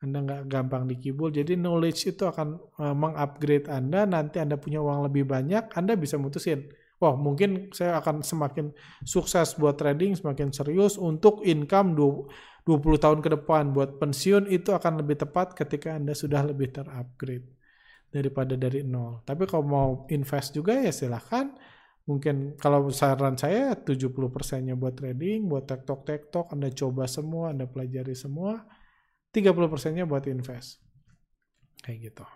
Anda 0.01 0.25
nggak 0.25 0.43
gampang 0.49 0.89
dikibul, 0.89 1.29
jadi 1.29 1.61
knowledge 1.61 2.09
itu 2.17 2.25
akan 2.25 2.57
uh, 2.81 2.97
mengupgrade 2.97 3.69
Anda, 3.69 4.09
nanti 4.09 4.41
Anda 4.41 4.57
punya 4.57 4.81
uang 4.81 5.05
lebih 5.11 5.29
banyak, 5.29 5.77
Anda 5.77 5.93
bisa 5.93 6.17
mutusin, 6.17 6.73
wah 7.01 7.17
mungkin 7.17 7.73
saya 7.73 7.99
akan 7.99 8.21
semakin 8.21 8.71
sukses 9.03 9.57
buat 9.57 9.81
trading, 9.81 10.21
semakin 10.21 10.53
serius 10.53 11.01
untuk 11.01 11.41
income 11.43 11.97
20 11.97 12.77
tahun 13.01 13.19
ke 13.25 13.41
depan, 13.41 13.73
buat 13.73 13.97
pensiun 13.97 14.53
itu 14.53 14.71
akan 14.71 15.01
lebih 15.01 15.25
tepat 15.25 15.57
ketika 15.57 15.97
Anda 15.97 16.13
sudah 16.13 16.45
lebih 16.45 16.71
terupgrade 16.77 17.49
daripada 18.13 18.59
dari 18.59 18.85
nol. 18.85 19.25
Tapi 19.25 19.49
kalau 19.49 19.65
mau 19.65 19.89
invest 20.13 20.53
juga 20.53 20.77
ya 20.77 20.93
silahkan. 20.93 21.57
Mungkin 22.11 22.59
kalau 22.59 22.91
saran 22.91 23.39
saya 23.39 23.79
70%-nya 23.79 24.75
buat 24.75 24.99
trading, 24.99 25.47
buat 25.47 25.63
tektok-tektok, 25.71 26.59
Anda 26.59 26.75
coba 26.75 27.07
semua, 27.07 27.55
Anda 27.55 27.71
pelajari 27.71 28.19
semua. 28.19 28.67
30%-nya 29.31 30.11
buat 30.11 30.27
invest. 30.27 30.83
Kayak 31.87 32.11
gitu. 32.11 32.27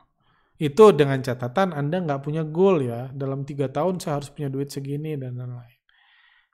Itu 0.55 0.95
dengan 0.95 1.19
catatan 1.19 1.75
Anda 1.75 1.99
nggak 1.99 2.23
punya 2.23 2.47
goal 2.47 2.87
ya. 2.87 3.11
Dalam 3.11 3.43
tiga 3.43 3.67
tahun 3.67 3.99
saya 3.99 4.23
harus 4.23 4.31
punya 4.31 4.47
duit 4.47 4.71
segini 4.71 5.19
dan 5.19 5.35
lain-lain. 5.35 5.81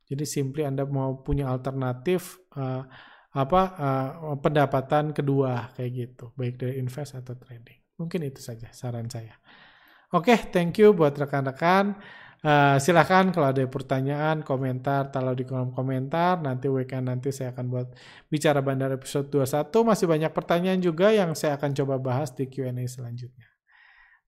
Jadi 0.08 0.24
simply 0.26 0.64
Anda 0.66 0.88
mau 0.88 1.20
punya 1.20 1.46
alternatif 1.52 2.40
uh, 2.56 2.82
apa 3.30 3.62
uh, 3.78 4.34
pendapatan 4.42 5.14
kedua 5.14 5.70
kayak 5.78 5.90
gitu, 5.94 6.34
baik 6.34 6.58
dari 6.58 6.82
invest 6.82 7.14
atau 7.14 7.38
trading. 7.38 7.78
Mungkin 8.00 8.26
itu 8.26 8.42
saja 8.42 8.72
saran 8.74 9.06
saya. 9.06 9.38
Oke, 10.10 10.34
okay, 10.34 10.38
thank 10.50 10.74
you 10.82 10.90
buat 10.90 11.14
rekan-rekan. 11.14 11.94
Uh, 12.40 12.80
silahkan 12.80 13.28
kalau 13.30 13.52
ada 13.52 13.60
pertanyaan, 13.68 14.40
komentar, 14.40 15.12
taruh 15.12 15.36
di 15.36 15.44
kolom 15.44 15.70
komentar. 15.76 16.40
Nanti 16.40 16.66
weekend 16.72 17.06
nanti 17.12 17.30
saya 17.30 17.52
akan 17.54 17.68
buat 17.68 17.92
bicara 18.32 18.64
bandar 18.64 18.90
episode 18.96 19.30
21. 19.30 19.70
Masih 19.84 20.06
banyak 20.08 20.32
pertanyaan 20.34 20.80
juga 20.82 21.12
yang 21.14 21.36
saya 21.38 21.60
akan 21.60 21.70
coba 21.76 22.00
bahas 22.00 22.32
di 22.34 22.48
Q&A 22.48 22.72
selanjutnya. 22.88 23.49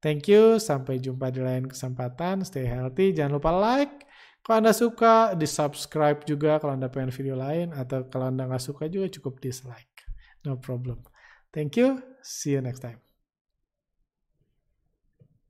Thank 0.02 0.26
you, 0.26 0.58
sampai 0.58 0.98
jumpa 0.98 1.30
di 1.30 1.38
lain 1.38 1.70
kesempatan. 1.70 2.42
Stay 2.42 2.66
healthy, 2.66 3.14
jangan 3.14 3.38
lupa 3.38 3.54
like. 3.54 4.02
Kalau 4.42 4.58
Anda 4.58 4.74
suka, 4.74 5.38
di 5.38 5.46
subscribe 5.46 6.26
juga 6.26 6.58
kalau 6.58 6.74
Anda 6.74 6.90
pengen 6.90 7.14
video 7.14 7.38
lain. 7.38 7.70
Atau 7.70 8.10
kalau 8.10 8.26
Anda 8.34 8.50
nggak 8.50 8.66
suka 8.66 8.90
juga 8.90 9.06
cukup 9.14 9.38
dislike. 9.38 10.10
No 10.42 10.58
problem. 10.58 11.06
Thank 11.54 11.78
you, 11.78 12.02
see 12.26 12.58
you 12.58 12.62
next 12.66 12.82
time. 12.82 13.11